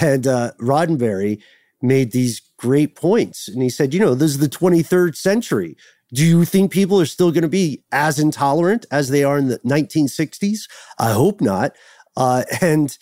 And 0.00 0.26
uh, 0.26 0.52
Roddenberry 0.60 1.40
made 1.80 2.10
these 2.10 2.42
great 2.56 2.94
points. 2.94 3.48
And 3.48 3.62
he 3.62 3.70
said, 3.70 3.92
you 3.92 4.00
know, 4.00 4.14
this 4.14 4.30
is 4.30 4.38
the 4.38 4.48
23rd 4.48 5.16
century. 5.16 5.76
Do 6.12 6.24
you 6.24 6.44
think 6.44 6.70
people 6.70 7.00
are 7.00 7.06
still 7.06 7.32
going 7.32 7.42
to 7.42 7.48
be 7.48 7.82
as 7.92 8.18
intolerant 8.18 8.86
as 8.90 9.08
they 9.08 9.24
are 9.24 9.38
in 9.38 9.48
the 9.48 9.58
1960s? 9.60 10.68
I 10.98 11.12
hope 11.12 11.40
not. 11.40 11.76
Uh, 12.16 12.44
and 12.60 12.96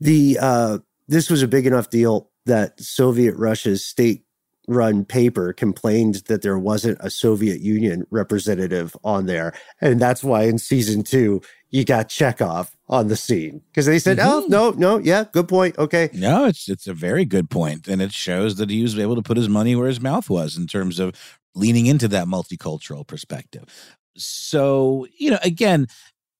the 0.00 0.38
uh, 0.40 0.78
this 1.08 1.28
was 1.28 1.42
a 1.42 1.48
big 1.48 1.66
enough 1.66 1.90
deal 1.90 2.30
that 2.46 2.80
Soviet 2.80 3.36
Russia's 3.36 3.84
state 3.84 4.24
run 4.68 5.04
paper 5.04 5.52
complained 5.52 6.16
that 6.28 6.42
there 6.42 6.58
wasn't 6.58 6.96
a 7.00 7.10
Soviet 7.10 7.60
Union 7.60 8.06
representative 8.10 8.96
on 9.02 9.26
there. 9.26 9.52
And 9.80 10.00
that's 10.00 10.22
why 10.22 10.44
in 10.44 10.58
season 10.58 11.02
two, 11.02 11.42
you 11.70 11.84
got 11.84 12.08
Chekov 12.08 12.70
on 12.90 13.06
the 13.06 13.16
scene 13.16 13.62
because 13.68 13.86
they 13.86 14.00
said, 14.00 14.18
oh, 14.18 14.42
mm-hmm. 14.42 14.52
"Oh 14.52 14.70
no, 14.70 14.96
no, 14.96 14.98
yeah, 14.98 15.24
good 15.32 15.48
point. 15.48 15.78
Okay, 15.78 16.10
no, 16.12 16.44
it's 16.46 16.68
it's 16.68 16.88
a 16.88 16.92
very 16.92 17.24
good 17.24 17.48
point, 17.48 17.86
and 17.86 18.02
it 18.02 18.12
shows 18.12 18.56
that 18.56 18.68
he 18.68 18.82
was 18.82 18.98
able 18.98 19.14
to 19.14 19.22
put 19.22 19.36
his 19.36 19.48
money 19.48 19.74
where 19.76 19.88
his 19.88 20.00
mouth 20.00 20.28
was 20.28 20.56
in 20.56 20.66
terms 20.66 20.98
of 20.98 21.14
leaning 21.54 21.86
into 21.86 22.08
that 22.08 22.26
multicultural 22.26 23.06
perspective. 23.06 23.96
So 24.16 25.06
you 25.16 25.30
know, 25.30 25.38
again, 25.42 25.86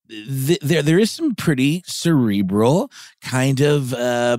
th- 0.08 0.58
there 0.60 0.82
there 0.82 0.98
is 0.98 1.12
some 1.12 1.36
pretty 1.36 1.84
cerebral 1.86 2.90
kind 3.22 3.60
of 3.60 3.94
uh, 3.94 4.38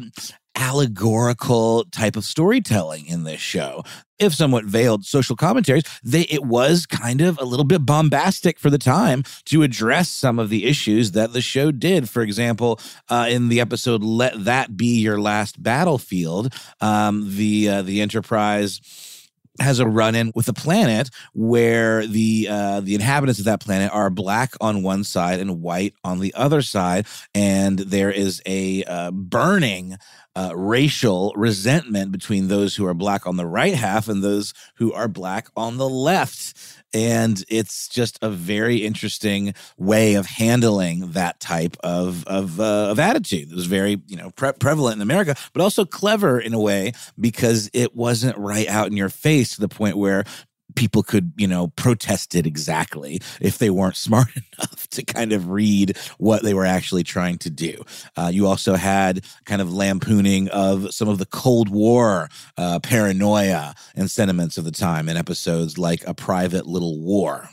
allegorical 0.55 1.85
type 1.85 2.15
of 2.15 2.25
storytelling 2.25 3.05
in 3.05 3.23
this 3.23 3.39
show. 3.39 3.83
If 4.19 4.35
somewhat 4.35 4.65
veiled 4.65 5.03
social 5.05 5.35
commentaries, 5.35 5.83
they 6.03 6.21
it 6.23 6.43
was 6.43 6.85
kind 6.85 7.21
of 7.21 7.39
a 7.39 7.45
little 7.45 7.65
bit 7.65 7.85
bombastic 7.85 8.59
for 8.59 8.69
the 8.69 8.77
time 8.77 9.23
to 9.45 9.63
address 9.63 10.09
some 10.09 10.37
of 10.37 10.49
the 10.49 10.65
issues 10.65 11.11
that 11.11 11.33
the 11.33 11.41
show 11.41 11.71
did. 11.71 12.07
For 12.07 12.21
example, 12.21 12.79
uh, 13.09 13.27
in 13.29 13.49
the 13.49 13.59
episode 13.59 14.03
"Let 14.03 14.45
That 14.45 14.77
Be 14.77 14.99
Your 14.99 15.19
Last 15.19 15.61
Battlefield," 15.63 16.53
um, 16.81 17.35
the 17.35 17.67
uh, 17.67 17.81
the 17.81 18.01
Enterprise 18.01 18.79
has 19.61 19.79
a 19.79 19.87
run 19.87 20.15
in 20.15 20.31
with 20.35 20.47
a 20.47 20.53
planet 20.53 21.09
where 21.33 22.05
the 22.05 22.47
uh, 22.49 22.79
the 22.81 22.95
inhabitants 22.95 23.39
of 23.39 23.45
that 23.45 23.61
planet 23.61 23.91
are 23.93 24.09
black 24.09 24.53
on 24.61 24.83
one 24.83 25.03
side 25.03 25.39
and 25.39 25.61
white 25.61 25.93
on 26.03 26.19
the 26.19 26.33
other 26.33 26.61
side, 26.61 27.05
and 27.33 27.79
there 27.79 28.11
is 28.11 28.41
a 28.45 28.83
uh, 28.85 29.11
burning 29.11 29.97
uh, 30.35 30.53
racial 30.55 31.33
resentment 31.35 32.11
between 32.11 32.47
those 32.47 32.75
who 32.75 32.85
are 32.85 32.93
black 32.93 33.27
on 33.27 33.37
the 33.37 33.45
right 33.45 33.75
half 33.75 34.07
and 34.07 34.23
those 34.23 34.53
who 34.75 34.93
are 34.93 35.07
black 35.07 35.47
on 35.57 35.77
the 35.77 35.89
left. 35.89 36.53
And 36.93 37.43
it's 37.47 37.87
just 37.87 38.19
a 38.21 38.29
very 38.29 38.77
interesting 38.77 39.53
way 39.77 40.15
of 40.15 40.25
handling 40.25 41.11
that 41.11 41.39
type 41.39 41.77
of 41.81 42.25
of, 42.27 42.59
uh, 42.59 42.89
of 42.89 42.99
attitude. 42.99 43.51
It 43.51 43.55
was 43.55 43.65
very 43.65 44.01
you 44.07 44.17
know 44.17 44.31
pre- 44.31 44.53
prevalent 44.53 44.97
in 44.97 45.01
America, 45.01 45.35
but 45.53 45.61
also 45.61 45.85
clever 45.85 46.39
in 46.39 46.53
a 46.53 46.59
way 46.59 46.93
because 47.19 47.69
it 47.73 47.95
wasn't 47.95 48.37
right 48.37 48.67
out 48.67 48.87
in 48.87 48.97
your 48.97 49.09
face 49.09 49.55
to 49.55 49.61
the 49.61 49.69
point 49.69 49.97
where 49.97 50.25
people 50.75 51.03
could, 51.03 51.33
you 51.37 51.47
know, 51.47 51.67
protest 51.69 52.35
it 52.35 52.45
exactly 52.45 53.19
if 53.39 53.57
they 53.57 53.69
weren't 53.69 53.95
smart 54.01 54.29
enough 54.35 54.87
to 54.89 55.03
kind 55.03 55.33
of 55.33 55.49
read 55.49 55.97
what 56.17 56.43
they 56.43 56.53
were 56.53 56.65
actually 56.65 57.03
trying 57.03 57.37
to 57.39 57.49
do. 57.49 57.83
Uh, 58.15 58.29
you 58.31 58.47
also 58.47 58.75
had 58.75 59.25
kind 59.45 59.61
of 59.61 59.73
lampooning 59.73 60.49
of 60.49 60.93
some 60.93 61.07
of 61.07 61.17
the 61.17 61.25
Cold 61.25 61.69
War 61.69 62.29
uh, 62.57 62.79
paranoia 62.79 63.75
and 63.95 64.09
sentiments 64.09 64.57
of 64.57 64.65
the 64.65 64.71
time 64.71 65.09
in 65.09 65.17
episodes 65.17 65.77
like 65.77 66.05
A 66.07 66.13
Private 66.13 66.67
Little 66.67 66.99
War. 66.99 67.49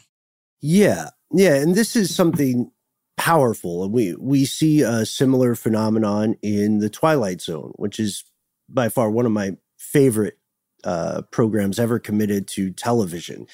Yeah. 0.60 1.10
Yeah. 1.32 1.54
And 1.54 1.74
this 1.74 1.94
is 1.94 2.14
something 2.14 2.70
powerful. 3.16 3.84
And 3.84 3.92
we, 3.92 4.14
we 4.14 4.44
see 4.44 4.82
a 4.82 5.04
similar 5.04 5.54
phenomenon 5.54 6.36
in 6.42 6.78
The 6.78 6.90
Twilight 6.90 7.40
Zone, 7.40 7.72
which 7.76 8.00
is 8.00 8.24
by 8.68 8.88
far 8.88 9.10
one 9.10 9.26
of 9.26 9.32
my 9.32 9.56
favorite 9.76 10.38
uh, 10.84 11.22
programs 11.30 11.78
ever 11.78 11.98
committed 11.98 12.46
to 12.48 12.70
television. 12.70 13.46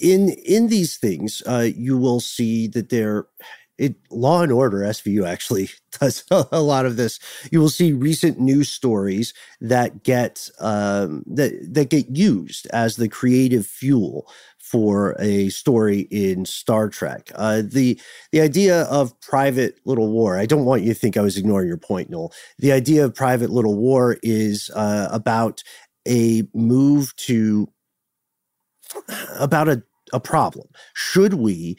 In 0.00 0.30
in 0.44 0.68
these 0.68 0.96
things, 0.96 1.42
uh, 1.46 1.68
you 1.74 1.96
will 1.96 2.20
see 2.20 2.66
that 2.68 2.88
there. 2.90 3.26
It 3.76 3.96
Law 4.08 4.42
and 4.42 4.52
Order 4.52 4.78
SVU 4.80 5.26
actually 5.26 5.68
does 6.00 6.24
a 6.30 6.60
lot 6.60 6.86
of 6.86 6.96
this. 6.96 7.18
You 7.50 7.58
will 7.60 7.70
see 7.70 7.92
recent 7.92 8.38
news 8.38 8.70
stories 8.70 9.34
that 9.60 10.04
get 10.04 10.48
um, 10.60 11.24
that 11.26 11.52
that 11.74 11.90
get 11.90 12.08
used 12.16 12.68
as 12.72 12.96
the 12.96 13.08
creative 13.08 13.66
fuel 13.66 14.28
for 14.64 15.14
a 15.20 15.50
story 15.50 16.00
in 16.10 16.44
Star 16.44 16.88
Trek. 16.88 17.30
Uh, 17.34 17.62
the 17.64 18.00
the 18.32 18.40
idea 18.40 18.82
of 18.84 19.18
private 19.20 19.78
little 19.84 20.10
war. 20.10 20.38
I 20.38 20.46
don't 20.46 20.64
want 20.64 20.82
you 20.82 20.94
to 20.94 20.98
think 20.98 21.16
I 21.16 21.20
was 21.20 21.36
ignoring 21.36 21.68
your 21.68 21.76
point, 21.76 22.10
Noel. 22.10 22.32
The 22.58 22.72
idea 22.72 23.04
of 23.04 23.14
private 23.14 23.50
little 23.50 23.76
war 23.76 24.16
is 24.22 24.70
uh, 24.74 25.08
about 25.12 25.62
a 26.06 26.44
move 26.54 27.14
to 27.16 27.68
about 29.38 29.68
a, 29.68 29.82
a 30.12 30.20
problem. 30.20 30.68
Should 30.94 31.34
we 31.34 31.76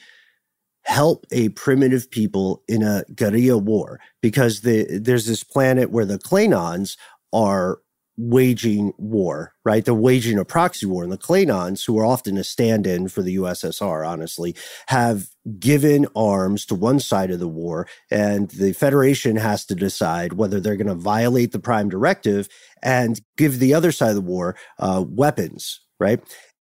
help 0.84 1.26
a 1.32 1.50
primitive 1.50 2.10
people 2.12 2.64
in 2.68 2.84
a 2.84 3.04
guerrilla 3.16 3.58
war? 3.58 4.00
Because 4.22 4.62
the, 4.62 5.00
there's 5.00 5.26
this 5.26 5.44
planet 5.44 5.92
where 5.92 6.06
the 6.06 6.20
Klingons 6.20 6.98
are 7.34 7.80
waging 8.18 8.94
war, 8.98 9.54
right? 9.64 9.84
They're 9.84 9.94
waging 9.94 10.40
a 10.40 10.46
proxy 10.46 10.86
war. 10.86 11.04
And 11.04 11.12
the 11.12 11.18
Klingons, 11.18 11.86
who 11.86 11.98
are 12.00 12.06
often 12.06 12.38
a 12.38 12.44
stand 12.44 12.88
in 12.88 13.08
for 13.08 13.22
the 13.22 13.36
USSR, 13.36 14.08
honestly, 14.08 14.56
have 14.88 15.28
given 15.60 16.08
arms 16.16 16.66
to 16.68 16.76
one 16.76 17.00
side 17.00 17.32
of 17.32 17.40
the 17.40 17.48
war. 17.48 17.88
And 18.10 18.50
the 18.52 18.74
Federation 18.74 19.36
has 19.36 19.66
to 19.66 19.76
decide 19.76 20.34
whether 20.34 20.60
they're 20.60 20.78
going 20.78 20.88
to 20.88 20.96
violate 20.96 21.52
the 21.52 21.60
Prime 21.60 21.90
Directive 21.90 22.48
and 22.82 23.20
give 23.38 23.60
the 23.60 23.74
other 23.74 23.92
side 23.92 24.10
of 24.10 24.16
the 24.16 24.22
war 24.22 24.56
uh, 24.80 25.04
weapons, 25.08 25.82
right? 26.00 26.22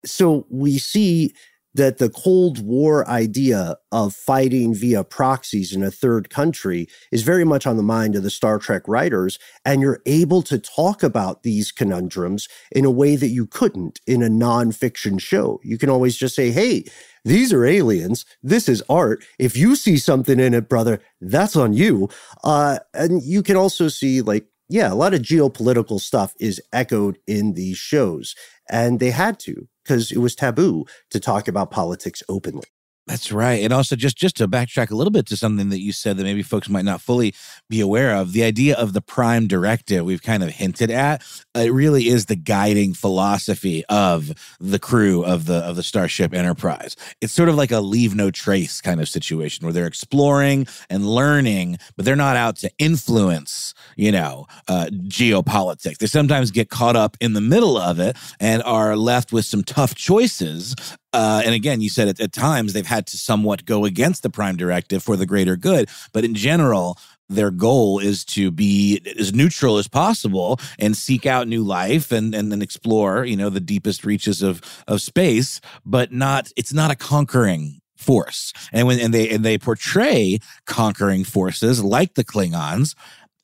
So 0.04 0.46
we 0.50 0.78
see 0.78 1.34
that 1.78 1.98
the 1.98 2.10
Cold 2.10 2.64
War 2.64 3.08
idea 3.08 3.76
of 3.92 4.12
fighting 4.12 4.74
via 4.74 5.04
proxies 5.04 5.72
in 5.72 5.84
a 5.84 5.92
third 5.92 6.28
country 6.28 6.88
is 7.12 7.22
very 7.22 7.44
much 7.44 7.68
on 7.68 7.76
the 7.76 7.84
mind 7.84 8.16
of 8.16 8.24
the 8.24 8.30
Star 8.30 8.58
Trek 8.58 8.82
writers. 8.88 9.38
And 9.64 9.80
you're 9.80 10.02
able 10.04 10.42
to 10.42 10.58
talk 10.58 11.04
about 11.04 11.44
these 11.44 11.70
conundrums 11.70 12.48
in 12.72 12.84
a 12.84 12.90
way 12.90 13.14
that 13.14 13.28
you 13.28 13.46
couldn't 13.46 14.00
in 14.08 14.24
a 14.24 14.28
nonfiction 14.28 15.20
show. 15.20 15.60
You 15.62 15.78
can 15.78 15.88
always 15.88 16.16
just 16.16 16.34
say, 16.34 16.50
hey, 16.50 16.84
these 17.24 17.52
are 17.52 17.64
aliens. 17.64 18.26
This 18.42 18.68
is 18.68 18.82
art. 18.88 19.24
If 19.38 19.56
you 19.56 19.76
see 19.76 19.98
something 19.98 20.40
in 20.40 20.54
it, 20.54 20.68
brother, 20.68 21.00
that's 21.20 21.54
on 21.54 21.74
you. 21.74 22.08
Uh, 22.42 22.80
and 22.92 23.22
you 23.22 23.44
can 23.44 23.56
also 23.56 23.86
see, 23.86 24.20
like, 24.20 24.46
yeah, 24.68 24.92
a 24.92 24.96
lot 24.96 25.14
of 25.14 25.22
geopolitical 25.22 26.00
stuff 26.00 26.34
is 26.40 26.60
echoed 26.72 27.18
in 27.28 27.54
these 27.54 27.78
shows. 27.78 28.34
And 28.68 28.98
they 28.98 29.12
had 29.12 29.38
to 29.40 29.68
because 29.88 30.12
it 30.12 30.18
was 30.18 30.34
taboo 30.34 30.84
to 31.10 31.18
talk 31.18 31.48
about 31.48 31.70
politics 31.70 32.22
openly. 32.28 32.68
That's 33.08 33.32
right. 33.32 33.64
And 33.64 33.72
also 33.72 33.96
just 33.96 34.18
just 34.18 34.36
to 34.36 34.46
backtrack 34.46 34.90
a 34.90 34.94
little 34.94 35.10
bit 35.10 35.24
to 35.26 35.36
something 35.36 35.70
that 35.70 35.80
you 35.80 35.92
said 35.92 36.18
that 36.18 36.24
maybe 36.24 36.42
folks 36.42 36.68
might 36.68 36.84
not 36.84 37.00
fully 37.00 37.34
be 37.70 37.80
aware 37.80 38.14
of, 38.14 38.32
the 38.34 38.44
idea 38.44 38.76
of 38.76 38.92
the 38.92 39.00
prime 39.00 39.46
directive 39.46 40.04
we've 40.04 40.22
kind 40.22 40.42
of 40.42 40.50
hinted 40.50 40.90
at, 40.90 41.22
it 41.54 41.72
really 41.72 42.08
is 42.08 42.26
the 42.26 42.36
guiding 42.36 42.92
philosophy 42.92 43.82
of 43.86 44.30
the 44.60 44.78
crew 44.78 45.24
of 45.24 45.46
the 45.46 45.56
of 45.56 45.76
the 45.76 45.82
Starship 45.82 46.34
Enterprise. 46.34 46.96
It's 47.22 47.32
sort 47.32 47.48
of 47.48 47.54
like 47.54 47.70
a 47.72 47.80
leave 47.80 48.14
no 48.14 48.30
trace 48.30 48.82
kind 48.82 49.00
of 49.00 49.08
situation 49.08 49.64
where 49.64 49.72
they're 49.72 49.86
exploring 49.86 50.66
and 50.90 51.06
learning, 51.06 51.78
but 51.96 52.04
they're 52.04 52.14
not 52.14 52.36
out 52.36 52.56
to 52.56 52.70
influence, 52.78 53.72
you 53.96 54.12
know, 54.12 54.46
uh, 54.68 54.88
geopolitics. 54.92 55.96
They 55.96 56.06
sometimes 56.06 56.50
get 56.50 56.68
caught 56.68 56.94
up 56.94 57.16
in 57.22 57.32
the 57.32 57.40
middle 57.40 57.78
of 57.78 58.00
it 58.00 58.18
and 58.38 58.62
are 58.64 58.96
left 58.96 59.32
with 59.32 59.46
some 59.46 59.62
tough 59.62 59.94
choices 59.94 60.76
uh, 61.12 61.42
and 61.44 61.54
again, 61.54 61.80
you 61.80 61.88
said 61.88 62.08
at, 62.08 62.20
at 62.20 62.32
times 62.32 62.72
they've 62.72 62.86
had 62.86 63.06
to 63.08 63.16
somewhat 63.16 63.64
go 63.64 63.84
against 63.84 64.22
the 64.22 64.30
prime 64.30 64.56
directive 64.56 65.02
for 65.02 65.16
the 65.16 65.26
greater 65.26 65.56
good. 65.56 65.88
But 66.12 66.24
in 66.24 66.34
general, 66.34 66.98
their 67.28 67.50
goal 67.50 67.98
is 67.98 68.24
to 68.24 68.50
be 68.50 69.00
as 69.18 69.32
neutral 69.32 69.78
as 69.78 69.88
possible 69.88 70.58
and 70.78 70.96
seek 70.96 71.26
out 71.26 71.48
new 71.48 71.62
life 71.62 72.10
and 72.10 72.34
and 72.34 72.50
then 72.50 72.62
explore 72.62 73.24
you 73.24 73.36
know 73.36 73.50
the 73.50 73.60
deepest 73.60 74.04
reaches 74.04 74.42
of 74.42 74.62
of 74.88 75.02
space 75.02 75.60
but 75.84 76.10
not 76.10 76.50
it's 76.56 76.72
not 76.72 76.90
a 76.90 76.96
conquering 76.96 77.80
force 77.96 78.52
and 78.72 78.86
when 78.86 78.98
and 78.98 79.12
they 79.12 79.28
and 79.28 79.44
they 79.44 79.58
portray 79.58 80.38
conquering 80.64 81.22
forces 81.24 81.82
like 81.82 82.14
the 82.14 82.24
klingons 82.24 82.94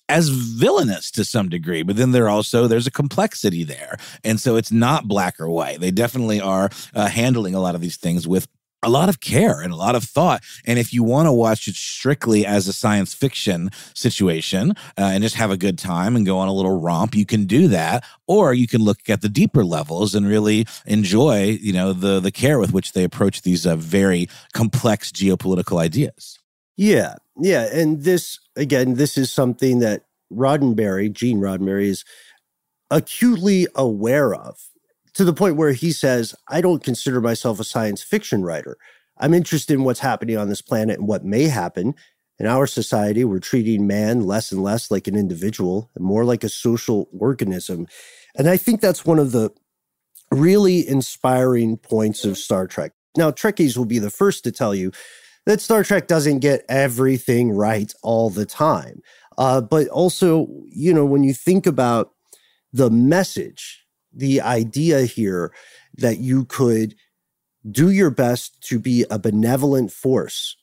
as 0.09 0.29
villainous 0.29 1.11
to 1.11 1.25
some 1.25 1.49
degree 1.49 1.83
but 1.83 1.97
then 1.97 2.13
there 2.13 2.29
also 2.29 2.67
there's 2.67 2.87
a 2.87 2.91
complexity 2.91 3.65
there 3.65 3.97
and 4.23 4.41
so 4.41 4.57
it's 4.57 4.73
not 4.73 5.09
black 5.09 5.41
or 5.41 5.49
white 5.49 5.81
they 5.81 5.91
definitely 5.91 6.41
are 6.41 6.71
uh, 6.95 7.09
handling 7.09 7.55
a 7.55 7.61
lot 7.61 7.75
of 7.75 7.81
these 7.81 7.97
things 7.97 8.29
with 8.29 8.47
a 8.85 8.91
lot 8.91 9.09
of 9.09 9.21
care 9.21 9.61
and 9.61 9.73
a 9.73 9.77
lot 9.77 9.95
of 9.95 10.05
thought. 10.05 10.43
And 10.67 10.79
if 10.79 10.93
you 10.93 11.03
want 11.03 11.27
to 11.27 11.33
watch 11.33 11.67
it 11.67 11.75
strictly 11.75 12.47
as 12.47 12.69
a 12.69 12.73
science 12.73 13.15
fiction 13.15 13.71
situation 13.95 14.73
uh, 14.99 15.11
and 15.13 15.23
just 15.23 15.37
have 15.37 15.51
a 15.51 15.57
good 15.57 15.79
time 15.79 16.15
and 16.15 16.27
go 16.27 16.39
on 16.39 16.49
a 16.49 16.53
little 16.53 16.81
romp, 16.81 17.15
you 17.15 17.27
can 17.27 17.47
do 17.47 17.69
that. 17.69 18.05
Or 18.27 18.55
you 18.55 18.67
can 18.67 18.83
look 18.83 19.09
at 19.09 19.23
the 19.23 19.29
deeper 19.29 19.65
levels 19.65 20.15
and 20.15 20.27
really 20.27 20.67
enjoy, 20.87 21.59
you 21.61 21.73
know, 21.73 21.93
the 21.93 22.21
the 22.21 22.31
care 22.31 22.59
with 22.59 22.73
which 22.73 22.93
they 22.93 23.05
approach 23.05 23.43
these 23.43 23.67
uh, 23.67 23.77
very 23.77 24.29
complex 24.53 25.11
geopolitical 25.11 25.81
ideas. 25.81 26.39
Yeah, 26.77 27.15
yeah, 27.37 27.69
and 27.73 28.03
this 28.03 28.39
again, 28.57 28.95
this 28.95 29.19
is 29.19 29.31
something 29.31 29.81
that 29.81 30.05
Roddenberry, 30.33 31.13
Gene 31.13 31.39
Roddenberry, 31.39 31.87
is 31.87 32.05
acutely 32.91 33.67
aware 33.75 34.35
of 34.35 34.59
to 35.15 35.25
the 35.25 35.33
point 35.33 35.57
where 35.57 35.73
he 35.73 35.93
says, 35.93 36.35
I 36.49 36.61
don't 36.61 36.83
consider 36.83 37.21
myself 37.21 37.61
a 37.61 37.65
science 37.65 38.03
fiction 38.03 38.43
writer. 38.43 38.77
I'm 39.19 39.35
interested 39.35 39.75
in 39.75 39.85
what's 39.85 40.01
happening 40.01 40.37
on 40.37 40.49
this 40.49 40.63
planet 40.63 40.99
and 40.99 41.09
what 41.09 41.25
may 41.25 41.45
happen. 41.45 41.95
In 42.39 42.47
our 42.47 42.67
society, 42.67 43.25
we're 43.25 43.39
treating 43.39 43.87
man 43.87 44.27
less 44.27 44.51
and 44.51 44.63
less 44.63 44.91
like 44.91 45.07
an 45.07 45.15
individual 45.15 45.91
and 45.95 46.05
more 46.05 46.25
like 46.25 46.43
a 46.43 46.49
social 46.49 47.09
organism. 47.17 47.87
And 48.37 48.49
I 48.49 48.57
think 48.57 48.81
that's 48.81 49.07
one 49.07 49.21
of 49.21 49.31
the 49.31 49.51
really 50.33 50.87
inspiring 50.87 51.77
points 51.77 52.25
of 52.25 52.37
Star 52.37 52.67
Trek. 52.67 52.93
Now, 53.17 53.31
Trekkies 53.31 53.77
will 53.77 53.85
be 53.85 54.01
the 54.01 54.11
first 54.11 54.43
to 54.45 54.51
tell 54.51 54.75
you 54.75 54.91
that 55.47 55.61
Star 55.61 55.85
Trek 55.85 56.07
doesn't 56.07 56.39
get 56.41 56.65
everything 56.69 57.53
right 57.53 57.93
all 58.03 58.31
the 58.31 58.47
time. 58.47 59.03
Uh, 59.37 59.61
but 59.61 59.89
also, 59.89 60.49
you 60.69 60.93
know, 60.95 61.05
when 61.05 61.25
you 61.25 61.35
think 61.35 61.67
about 61.67 62.13
the 62.73 62.91
message 62.91 63.85
the 64.15 64.41
idea 64.41 65.03
here 65.03 65.53
that 65.97 66.19
you 66.19 66.45
could 66.45 66.95
do 67.71 67.91
your 67.91 68.11
best 68.11 68.63
to 68.63 68.79
be 68.79 69.05
a 69.11 69.19
benevolent 69.19 69.91
force 69.91 70.57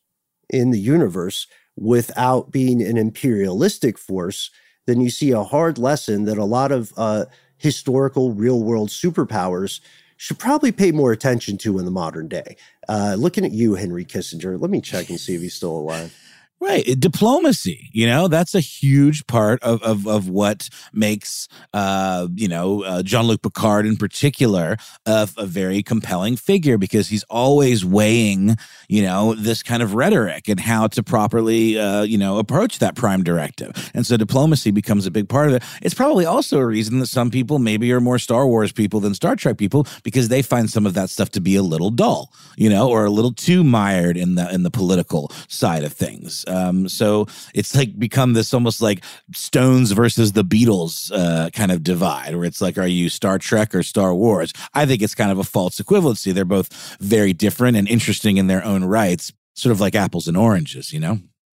in 0.49 0.71
the 0.71 0.79
universe 0.79 1.47
without 1.75 2.51
being 2.51 2.81
an 2.81 2.97
imperialistic 2.97 3.97
force, 3.97 4.51
then 4.85 5.01
you 5.01 5.09
see 5.09 5.31
a 5.31 5.43
hard 5.43 5.77
lesson 5.77 6.25
that 6.25 6.37
a 6.37 6.45
lot 6.45 6.71
of 6.71 6.93
uh, 6.97 7.25
historical 7.57 8.33
real 8.33 8.61
world 8.61 8.89
superpowers 8.89 9.79
should 10.21 10.37
probably 10.37 10.71
pay 10.71 10.91
more 10.91 11.11
attention 11.11 11.57
to 11.57 11.79
in 11.79 11.85
the 11.85 11.89
modern 11.89 12.27
day. 12.27 12.55
Uh, 12.87 13.15
looking 13.17 13.43
at 13.43 13.51
you, 13.51 13.73
Henry 13.73 14.05
Kissinger, 14.05 14.61
let 14.61 14.69
me 14.69 14.79
check 14.79 15.09
and 15.09 15.19
see 15.19 15.33
if 15.33 15.41
he's 15.41 15.55
still 15.55 15.75
alive. 15.75 16.15
Right. 16.61 16.85
Diplomacy, 16.99 17.89
you 17.91 18.05
know, 18.05 18.27
that's 18.27 18.53
a 18.53 18.59
huge 18.59 19.25
part 19.25 19.63
of, 19.63 19.81
of, 19.81 20.05
of 20.07 20.29
what 20.29 20.69
makes, 20.93 21.47
uh, 21.73 22.27
you 22.35 22.47
know, 22.47 22.83
uh, 22.83 23.01
Jean 23.01 23.25
Luc 23.25 23.41
Picard 23.41 23.87
in 23.87 23.97
particular 23.97 24.77
a, 25.07 25.27
a 25.37 25.47
very 25.47 25.81
compelling 25.81 26.35
figure 26.35 26.77
because 26.77 27.07
he's 27.07 27.23
always 27.23 27.83
weighing, 27.83 28.57
you 28.87 29.01
know, 29.01 29.33
this 29.33 29.63
kind 29.63 29.81
of 29.81 29.95
rhetoric 29.95 30.47
and 30.47 30.59
how 30.59 30.85
to 30.89 31.01
properly, 31.01 31.79
uh, 31.79 32.03
you 32.03 32.19
know, 32.19 32.37
approach 32.37 32.77
that 32.77 32.93
prime 32.95 33.23
directive. 33.23 33.89
And 33.95 34.05
so 34.05 34.15
diplomacy 34.15 34.69
becomes 34.69 35.07
a 35.07 35.11
big 35.11 35.29
part 35.29 35.47
of 35.47 35.55
it. 35.55 35.63
It's 35.81 35.95
probably 35.95 36.25
also 36.25 36.59
a 36.59 36.65
reason 36.67 36.99
that 36.99 37.07
some 37.07 37.31
people 37.31 37.57
maybe 37.57 37.91
are 37.91 37.99
more 37.99 38.19
Star 38.19 38.45
Wars 38.45 38.71
people 38.71 38.99
than 38.99 39.15
Star 39.15 39.35
Trek 39.35 39.57
people 39.57 39.87
because 40.03 40.27
they 40.27 40.43
find 40.43 40.69
some 40.69 40.85
of 40.85 40.93
that 40.93 41.09
stuff 41.09 41.31
to 41.31 41.41
be 41.41 41.55
a 41.55 41.63
little 41.63 41.89
dull, 41.89 42.31
you 42.55 42.69
know, 42.69 42.87
or 42.87 43.05
a 43.05 43.09
little 43.09 43.33
too 43.33 43.63
mired 43.63 44.15
in 44.15 44.35
the 44.35 44.47
in 44.53 44.61
the 44.61 44.69
political 44.69 45.31
side 45.47 45.83
of 45.83 45.91
things. 45.91 46.45
Um, 46.51 46.89
so 46.89 47.27
it's 47.53 47.75
like 47.75 47.97
become 47.97 48.33
this 48.33 48.53
almost 48.53 48.81
like 48.81 49.03
Stones 49.33 49.91
versus 49.91 50.33
the 50.33 50.43
Beatles 50.43 51.11
uh, 51.13 51.49
kind 51.51 51.71
of 51.71 51.83
divide, 51.83 52.35
where 52.35 52.45
it's 52.45 52.61
like, 52.61 52.77
are 52.77 52.87
you 52.87 53.09
Star 53.09 53.39
Trek 53.39 53.73
or 53.73 53.83
Star 53.83 54.13
Wars? 54.13 54.53
I 54.73 54.85
think 54.85 55.01
it's 55.01 55.15
kind 55.15 55.31
of 55.31 55.39
a 55.39 55.43
false 55.43 55.79
equivalency. 55.79 56.33
They're 56.33 56.45
both 56.45 56.97
very 56.99 57.33
different 57.33 57.77
and 57.77 57.87
interesting 57.87 58.37
in 58.37 58.47
their 58.47 58.63
own 58.63 58.83
rights, 58.83 59.31
sort 59.55 59.71
of 59.71 59.79
like 59.79 59.95
apples 59.95 60.27
and 60.27 60.37
oranges, 60.37 60.91
you 60.93 60.99
know? 60.99 61.19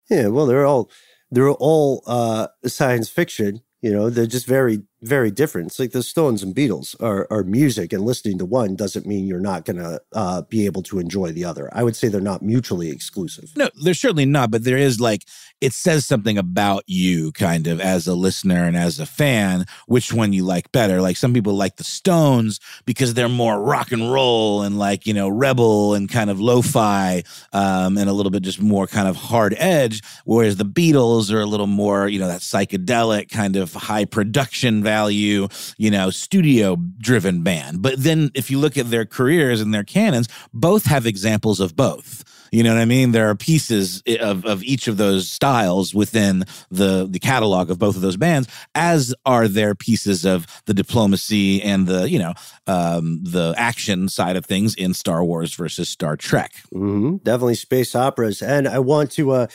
Yeah, 0.10 0.28
well, 0.28 0.46
they're 0.46 0.66
all 0.66 0.90
they're 1.32 1.50
all 1.50 2.04
uh, 2.06 2.48
science 2.66 3.10
fiction. 3.10 3.62
You 3.82 3.94
know, 3.94 4.10
they're 4.10 4.28
just 4.28 4.46
very 4.46 4.84
very 5.02 5.32
different. 5.32 5.68
It's 5.68 5.80
like 5.80 5.92
the 5.92 6.04
Stones 6.04 6.44
and 6.44 6.56
Beatles 6.56 6.96
are, 7.02 7.28
are 7.32 7.44
music, 7.44 7.92
and 7.92 8.04
listening 8.04 8.38
to 8.38 8.46
one 8.46 8.76
doesn't 8.76 9.06
mean 9.06 9.26
you're 9.26 9.40
not 9.40 9.66
going 9.66 9.78
to 9.78 10.02
uh, 10.14 10.44
be 10.44 10.66
able 10.66 10.84
to 10.84 11.00
enjoy 11.00 11.32
the 11.32 11.44
other. 11.46 11.70
I 11.74 11.84
would 11.84 11.96
say 11.96 12.08
they're 12.08 12.22
not 12.22 12.42
mutually 12.42 12.90
exclusive. 12.90 13.52
No, 13.56 13.70
they're 13.84 13.94
certainly 13.94 14.26
not, 14.26 14.52
but 14.52 14.64
there 14.64 14.78
is 14.78 15.00
like, 15.00 15.26
it 15.60 15.74
says 15.74 16.06
something 16.06 16.38
about 16.38 16.84
you 16.88 17.32
kind 17.32 17.68
of 17.68 17.80
as 17.80 18.08
a 18.08 18.16
listener 18.16 18.66
and 18.66 18.78
as 18.78 19.00
a 19.00 19.06
fan, 19.06 19.66
which 19.88 20.14
one 20.14 20.34
you 20.34 20.44
like 20.44 20.72
better. 20.72 21.02
Like 21.02 21.18
some 21.18 21.34
people 21.34 21.54
like 21.56 21.78
the 21.78 21.84
Stones 21.84 22.60
because 22.86 23.14
they're 23.14 23.30
more 23.30 23.62
rock 23.62 23.92
and 23.92 24.12
roll 24.12 24.62
and 24.62 24.78
like, 24.78 25.08
you 25.08 25.14
know, 25.14 25.30
rebel 25.30 25.94
and 25.94 26.10
kind 26.10 26.30
of 26.30 26.40
lo 26.40 26.62
fi 26.62 27.24
um, 27.54 27.98
and 27.98 28.10
a 28.10 28.14
little 28.14 28.32
bit 28.32 28.44
just 28.44 28.62
more 28.62 28.88
kind 28.88 29.08
of 29.08 29.16
hard 29.16 29.56
edge, 29.58 30.02
whereas 30.26 30.58
the 30.58 30.66
Beatles 30.66 31.32
are 31.32 31.42
a 31.42 31.46
little 31.46 31.68
more, 31.68 32.08
you 32.08 32.20
know, 32.20 32.28
that 32.28 32.42
psychedelic 32.42 33.30
kind 33.30 33.56
of 33.56 33.74
high 33.74 34.06
production 34.06 34.84
value, 34.92 35.48
you 35.78 35.90
know, 35.90 36.10
studio 36.12 36.76
driven 36.98 37.44
band. 37.44 37.82
But 37.82 37.96
then 38.04 38.30
if 38.34 38.52
you 38.52 38.60
look 38.60 38.78
at 38.78 38.90
their 38.90 39.06
careers 39.06 39.62
and 39.62 39.74
their 39.74 39.86
canons, 39.86 40.28
both 40.54 40.84
have 40.86 41.06
examples 41.06 41.60
of 41.60 41.76
both. 41.76 42.24
You 42.52 42.64
know 42.64 42.74
what 42.74 42.82
I 42.82 42.86
mean? 42.86 43.14
There 43.14 43.30
are 43.30 43.36
pieces 43.36 44.04
of, 44.20 44.46
of 44.46 44.62
each 44.64 44.90
of 44.90 44.98
those 44.98 45.32
styles 45.32 45.96
within 45.96 46.44
the, 46.70 47.08
the 47.10 47.20
catalog 47.20 47.72
of 47.72 47.80
both 47.80 47.96
of 47.96 48.02
those 48.02 48.18
bands, 48.18 48.50
as 48.76 49.16
are 49.26 49.48
there 49.48 49.74
pieces 49.74 50.26
of 50.26 50.46
the 50.66 50.74
diplomacy 50.74 51.62
and 51.64 51.88
the, 51.88 52.10
you 52.10 52.20
know, 52.20 52.34
um, 52.68 53.24
the 53.24 53.54
action 53.56 54.10
side 54.10 54.36
of 54.36 54.46
things 54.46 54.76
in 54.76 54.94
Star 54.94 55.24
Wars 55.24 55.56
versus 55.56 55.88
Star 55.88 56.18
Trek. 56.18 56.52
Mm-hmm. 56.74 57.24
Definitely 57.24 57.56
space 57.56 57.96
operas. 57.96 58.42
And 58.42 58.68
I 58.68 58.80
want 58.80 59.12
to, 59.12 59.32
uh, 59.32 59.48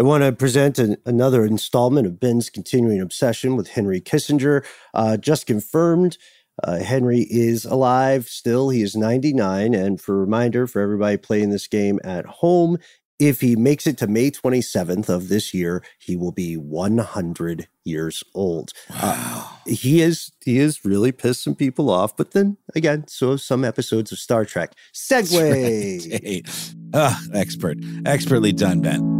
I 0.00 0.04
want 0.04 0.24
to 0.24 0.32
present 0.32 0.78
an, 0.78 0.96
another 1.04 1.44
installment 1.44 2.06
of 2.06 2.18
Ben's 2.18 2.48
continuing 2.50 3.02
obsession 3.02 3.54
with 3.56 3.68
Henry 3.68 4.00
Kissinger. 4.00 4.64
Uh, 4.94 5.18
just 5.18 5.46
confirmed, 5.46 6.16
uh, 6.64 6.78
Henry 6.78 7.26
is 7.30 7.66
alive 7.66 8.26
still. 8.28 8.70
He 8.70 8.80
is 8.82 8.96
99. 8.96 9.74
And 9.74 10.00
for 10.00 10.14
a 10.14 10.18
reminder 10.20 10.66
for 10.66 10.80
everybody 10.80 11.18
playing 11.18 11.50
this 11.50 11.66
game 11.68 12.00
at 12.02 12.24
home, 12.26 12.78
If 13.18 13.42
he 13.42 13.54
makes 13.54 13.86
it 13.86 13.98
to 13.98 14.06
May 14.06 14.30
27th 14.30 15.10
of 15.10 15.28
this 15.28 15.52
year, 15.52 15.82
he 15.98 16.16
will 16.16 16.32
be 16.32 16.56
100 16.56 17.68
years 17.84 18.24
old. 18.34 18.72
Uh, 18.88 18.94
Wow. 19.02 19.50
Uh, 19.66 19.70
he 19.70 20.00
is 20.00 20.32
he 20.42 20.58
is 20.58 20.84
really 20.86 21.12
pissed 21.12 21.44
some 21.44 21.54
people 21.54 21.90
off, 21.90 22.16
but 22.16 22.30
then 22.30 22.56
again, 22.74 23.06
so 23.08 23.36
some 23.36 23.62
episodes 23.64 24.10
of 24.12 24.18
Star 24.18 24.46
Trek. 24.46 24.72
Segue. 24.94 26.22
Hey. 26.24 26.42
Ah, 26.94 27.20
expert. 27.34 27.78
Expertly 28.04 28.52
done, 28.52 28.80
Ben. 28.80 29.19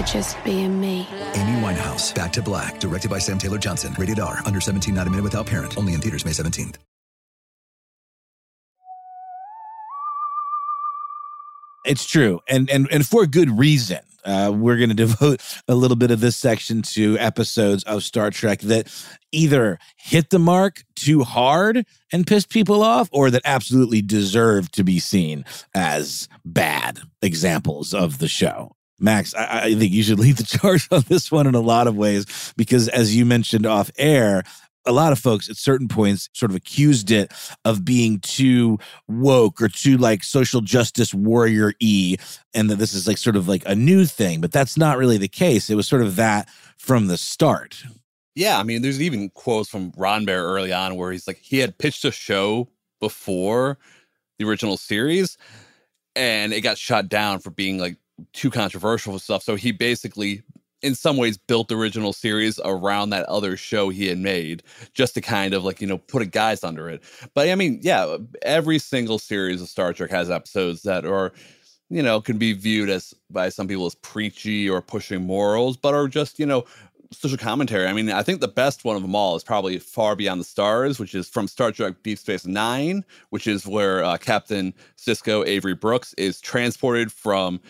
for 0.00 0.06
just 0.06 0.42
being 0.44 0.80
me. 0.80 1.06
Amy 1.34 1.60
Winehouse, 1.60 2.14
Back 2.14 2.32
to 2.34 2.42
Black, 2.42 2.80
directed 2.80 3.10
by 3.10 3.18
Sam 3.18 3.38
Taylor 3.38 3.58
Johnson. 3.58 3.94
Rated 3.98 4.20
R, 4.20 4.40
under 4.44 4.60
17, 4.60 4.94
not 4.94 5.06
a 5.06 5.10
minute 5.10 5.24
without 5.24 5.46
parent. 5.46 5.76
Only 5.76 5.94
in 5.94 6.00
theaters 6.00 6.24
May 6.24 6.32
17th. 6.32 6.76
It's 11.86 12.04
true, 12.04 12.40
and 12.46 12.68
and 12.68 12.86
and 12.90 13.06
for 13.06 13.26
good 13.26 13.58
reason. 13.58 14.00
Uh, 14.22 14.52
we're 14.54 14.76
going 14.76 14.90
to 14.94 14.94
devote 14.94 15.40
a 15.66 15.74
little 15.74 15.96
bit 15.96 16.10
of 16.10 16.20
this 16.20 16.36
section 16.36 16.82
to 16.82 17.18
episodes 17.18 17.82
of 17.84 18.04
Star 18.04 18.30
Trek 18.30 18.60
that 18.60 18.86
either 19.32 19.78
hit 19.96 20.28
the 20.28 20.38
mark 20.38 20.84
too 20.94 21.24
hard 21.24 21.86
and 22.12 22.26
pissed 22.26 22.50
people 22.50 22.82
off, 22.82 23.08
or 23.12 23.30
that 23.30 23.40
absolutely 23.46 24.02
deserve 24.02 24.70
to 24.72 24.84
be 24.84 24.98
seen 24.98 25.42
as 25.74 26.28
bad 26.44 27.00
examples 27.22 27.94
of 27.94 28.18
the 28.18 28.28
show. 28.28 28.76
Max, 29.00 29.34
I, 29.34 29.64
I 29.64 29.74
think 29.74 29.92
you 29.92 30.02
should 30.02 30.18
lead 30.18 30.36
the 30.36 30.44
charge 30.58 30.88
on 30.90 31.04
this 31.08 31.30
one 31.32 31.46
in 31.46 31.54
a 31.54 31.60
lot 31.60 31.86
of 31.86 31.96
ways 31.96 32.52
because, 32.56 32.88
as 32.88 33.14
you 33.16 33.24
mentioned 33.24 33.66
off 33.66 33.90
air, 33.98 34.42
a 34.86 34.92
lot 34.92 35.12
of 35.12 35.18
folks 35.18 35.48
at 35.50 35.56
certain 35.56 35.88
points 35.88 36.28
sort 36.32 36.50
of 36.50 36.56
accused 36.56 37.10
it 37.10 37.32
of 37.64 37.84
being 37.84 38.18
too 38.20 38.78
woke 39.08 39.60
or 39.60 39.68
too 39.68 39.98
like 39.98 40.24
social 40.24 40.62
justice 40.62 41.12
warrior 41.12 41.74
e 41.80 42.16
and 42.54 42.70
that 42.70 42.76
this 42.76 42.94
is 42.94 43.06
like 43.06 43.18
sort 43.18 43.36
of 43.36 43.46
like 43.46 43.62
a 43.66 43.74
new 43.74 44.06
thing 44.06 44.40
but 44.40 44.52
that's 44.52 44.78
not 44.78 44.96
really 44.96 45.18
the 45.18 45.28
case. 45.28 45.68
It 45.68 45.74
was 45.74 45.86
sort 45.86 46.02
of 46.02 46.16
that 46.16 46.48
from 46.78 47.08
the 47.08 47.18
start. 47.18 47.82
Yeah, 48.34 48.58
I 48.58 48.62
mean, 48.62 48.82
there's 48.82 49.02
even 49.02 49.28
quotes 49.30 49.68
from 49.68 49.92
Roddenberry 49.92 50.42
early 50.42 50.72
on 50.72 50.96
where 50.96 51.12
he's 51.12 51.26
like, 51.26 51.38
he 51.38 51.58
had 51.58 51.76
pitched 51.76 52.04
a 52.04 52.12
show 52.12 52.68
before 53.00 53.78
the 54.38 54.46
original 54.46 54.76
series, 54.76 55.36
and 56.14 56.52
it 56.52 56.60
got 56.60 56.78
shot 56.78 57.08
down 57.08 57.40
for 57.40 57.50
being 57.50 57.78
like 57.78 57.96
too 58.32 58.50
controversial 58.50 59.12
and 59.12 59.22
stuff. 59.22 59.42
So 59.42 59.56
he 59.56 59.72
basically, 59.72 60.42
in 60.82 60.94
some 60.94 61.16
ways, 61.16 61.36
built 61.36 61.68
the 61.68 61.76
original 61.76 62.12
series 62.12 62.60
around 62.64 63.10
that 63.10 63.26
other 63.26 63.56
show 63.56 63.88
he 63.88 64.06
had 64.06 64.18
made, 64.18 64.62
just 64.94 65.14
to 65.14 65.20
kind 65.20 65.54
of 65.54 65.64
like 65.64 65.80
you 65.80 65.86
know 65.86 65.98
put 65.98 66.22
a 66.22 66.26
guise 66.26 66.64
under 66.64 66.88
it. 66.88 67.02
But 67.34 67.48
I 67.48 67.54
mean, 67.54 67.80
yeah, 67.82 68.16
every 68.42 68.78
single 68.78 69.18
series 69.18 69.60
of 69.62 69.68
Star 69.68 69.92
Trek 69.92 70.10
has 70.10 70.30
episodes 70.30 70.82
that 70.82 71.04
are 71.04 71.32
you 71.90 72.02
know, 72.02 72.20
can 72.20 72.38
be 72.38 72.52
viewed 72.52 72.88
as 72.88 73.12
by 73.30 73.48
some 73.48 73.66
people 73.66 73.84
as 73.84 73.96
preachy 73.96 74.70
or 74.70 74.80
pushing 74.80 75.26
morals, 75.26 75.76
but 75.76 75.92
are 75.92 76.06
just, 76.06 76.38
you 76.38 76.46
know, 76.46 76.64
social 77.10 77.36
commentary. 77.36 77.86
I 77.86 77.92
mean, 77.92 78.10
I 78.10 78.22
think 78.22 78.40
the 78.40 78.48
best 78.48 78.84
one 78.84 78.96
of 78.96 79.02
them 79.02 79.16
all 79.16 79.34
is 79.34 79.42
probably 79.42 79.78
Far 79.78 80.14
Beyond 80.14 80.40
the 80.40 80.44
Stars, 80.44 81.00
which 81.00 81.14
is 81.14 81.28
from 81.28 81.48
Star 81.48 81.72
Trek 81.72 81.94
Deep 82.04 82.18
Space 82.18 82.46
Nine, 82.46 83.04
which 83.30 83.48
is 83.48 83.66
where 83.66 84.04
uh, 84.04 84.16
Captain 84.16 84.72
Sisko 84.96 85.44
Avery 85.46 85.74
Brooks 85.74 86.14
is 86.14 86.40
transported 86.40 87.10
from 87.10 87.60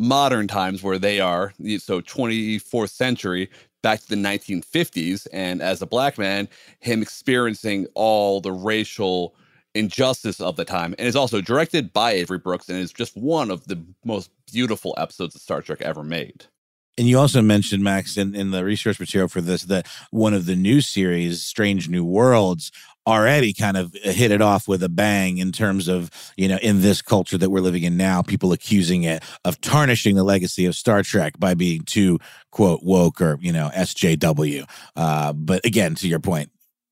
modern 0.00 0.48
times 0.48 0.82
where 0.82 0.98
they 0.98 1.20
are, 1.20 1.52
so 1.78 2.00
24th 2.00 2.88
century, 2.88 3.50
back 3.82 4.00
to 4.00 4.08
the 4.08 4.16
1950s. 4.16 5.26
And 5.30 5.60
as 5.60 5.82
a 5.82 5.86
black 5.86 6.16
man, 6.16 6.48
him 6.80 7.02
experiencing 7.02 7.86
all 7.94 8.40
the 8.40 8.50
racial 8.50 9.34
injustice 9.74 10.40
of 10.40 10.56
the 10.56 10.64
time. 10.64 10.94
And 10.98 11.06
it's 11.06 11.16
also 11.16 11.42
directed 11.42 11.92
by 11.92 12.12
Avery 12.12 12.38
Brooks 12.38 12.68
and 12.68 12.78
is 12.78 12.92
just 12.92 13.14
one 13.16 13.50
of 13.50 13.66
the 13.66 13.80
most 14.04 14.30
beautiful 14.50 14.94
episodes 14.96 15.34
of 15.34 15.42
Star 15.42 15.60
Trek 15.60 15.82
ever 15.82 16.02
made. 16.02 16.46
And 16.98 17.06
you 17.06 17.18
also 17.18 17.40
mentioned, 17.40 17.84
Max, 17.84 18.16
in, 18.16 18.34
in 18.34 18.50
the 18.50 18.64
research 18.64 18.98
material 18.98 19.28
for 19.28 19.40
this, 19.40 19.62
that 19.64 19.86
one 20.10 20.34
of 20.34 20.46
the 20.46 20.56
new 20.56 20.80
series, 20.80 21.42
Strange 21.42 21.88
New 21.88 22.04
Worlds, 22.04 22.72
already 23.06 23.52
kind 23.52 23.76
of 23.76 23.94
hit 23.94 24.30
it 24.30 24.42
off 24.42 24.68
with 24.68 24.82
a 24.82 24.88
bang 24.88 25.38
in 25.38 25.52
terms 25.52 25.88
of, 25.88 26.10
you 26.36 26.48
know, 26.48 26.58
in 26.62 26.80
this 26.80 27.02
culture 27.02 27.38
that 27.38 27.50
we're 27.50 27.60
living 27.60 27.82
in 27.82 27.96
now, 27.96 28.22
people 28.22 28.52
accusing 28.52 29.04
it 29.04 29.22
of 29.44 29.60
tarnishing 29.60 30.16
the 30.16 30.24
legacy 30.24 30.66
of 30.66 30.74
Star 30.74 31.02
Trek 31.02 31.38
by 31.38 31.54
being 31.54 31.82
too, 31.82 32.18
quote, 32.50 32.82
woke 32.82 33.20
or, 33.20 33.38
you 33.40 33.52
know, 33.52 33.70
SJW. 33.74 34.68
Uh, 34.96 35.32
but 35.32 35.64
again, 35.64 35.94
to 35.96 36.08
your 36.08 36.20
point, 36.20 36.50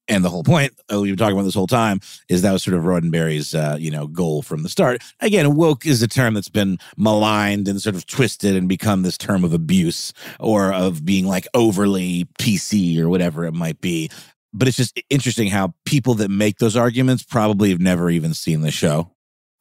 and 0.09 0.25
the 0.25 0.31
whole 0.31 0.43
point 0.43 0.73
we've 0.91 1.11
been 1.11 1.17
talking 1.17 1.37
about 1.37 1.45
this 1.45 1.55
whole 1.55 1.67
time 1.67 2.01
is 2.29 2.43
that 2.43 2.53
was 2.53 2.63
sort 2.63 2.77
of 2.77 2.85
Roddenberry's, 2.85 3.55
uh, 3.55 3.77
you 3.79 3.91
know, 3.91 4.07
goal 4.07 4.43
from 4.43 4.63
the 4.63 4.69
start. 4.69 5.03
Again, 5.21 5.55
woke 5.55 5.87
is 5.87 6.03
a 6.03 6.09
term 6.09 6.35
that's 6.35 6.49
been 6.49 6.79
maligned 6.97 7.69
and 7.69 7.81
sort 7.81 7.95
of 7.95 8.07
twisted 8.07 8.57
and 8.57 8.69
become 8.69 9.03
this 9.03 9.19
term 9.19 9.45
of 9.45 9.53
abuse 9.53 10.13
or 10.41 10.73
of 10.73 11.05
being 11.05 11.27
like 11.27 11.47
overly 11.55 12.27
PC 12.39 12.99
or 12.99 13.09
whatever 13.09 13.45
it 13.45 13.53
might 13.53 13.81
be. 13.81 14.11
But 14.53 14.69
it's 14.69 14.77
just 14.77 15.01
interesting 15.11 15.49
how 15.49 15.75
people 15.85 16.15
that 16.15 16.31
make 16.31 16.59
those 16.59 16.77
arguments 16.77 17.23
probably 17.23 17.71
have 17.71 17.81
never 17.81 18.11
even 18.11 18.35
seen 18.35 18.63
the 18.63 18.71
show. 18.71 19.11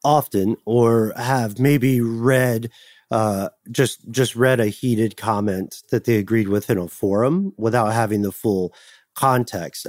often 0.04 0.56
or 0.64 1.12
have 1.16 1.58
maybe 1.58 2.00
read 2.00 2.70
uh, 3.10 3.48
just 3.70 4.08
just 4.10 4.36
read 4.36 4.60
a 4.60 4.66
heated 4.66 5.16
comment 5.16 5.82
that 5.90 6.04
they 6.04 6.16
agreed 6.16 6.48
with 6.48 6.68
in 6.70 6.78
a 6.78 6.88
forum 6.88 7.52
without 7.56 7.92
having 7.92 8.22
the 8.22 8.32
full 8.32 8.74
context. 9.14 9.86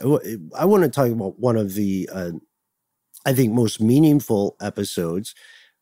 I 0.57 0.65
want 0.65 0.83
to 0.83 0.89
talk 0.89 1.09
about 1.11 1.39
one 1.39 1.57
of 1.57 1.73
the 1.73 2.09
uh, 2.11 2.31
I 3.25 3.33
think 3.33 3.53
most 3.53 3.81
meaningful 3.81 4.55
episodes 4.61 5.35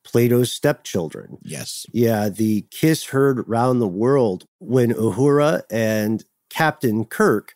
Plato's 0.04 0.52
stepchildren. 0.52 1.38
Yes. 1.44 1.86
Yeah, 1.92 2.30
the 2.30 2.66
kiss 2.72 3.06
heard 3.06 3.48
round 3.48 3.82
the 3.82 3.88
world 3.88 4.46
when 4.60 4.94
Uhura 4.94 5.64
and 5.70 6.24
Captain 6.50 7.06
Kirk 7.06 7.54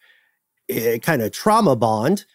kind 1.01 1.21
of 1.21 1.31
trauma 1.31 1.75
bond 1.75 2.25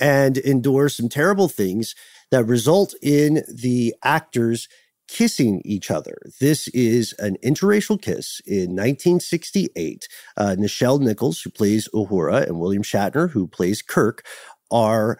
and 0.00 0.38
endure 0.38 0.88
some 0.88 1.08
terrible 1.08 1.48
things 1.48 1.94
that 2.30 2.44
result 2.44 2.94
in 3.02 3.42
the 3.52 3.94
actors 4.02 4.68
kissing 5.06 5.60
each 5.64 5.90
other. 5.90 6.18
This 6.40 6.68
is 6.68 7.12
an 7.18 7.36
interracial 7.44 8.00
kiss 8.00 8.40
in 8.46 8.70
1968. 8.70 10.08
Uh, 10.36 10.56
Nichelle 10.58 11.00
Nichols, 11.00 11.42
who 11.42 11.50
plays 11.50 11.88
Uhura, 11.94 12.46
and 12.46 12.58
William 12.58 12.82
Shatner, 12.82 13.30
who 13.30 13.46
plays 13.46 13.82
Kirk, 13.82 14.24
are 14.70 15.18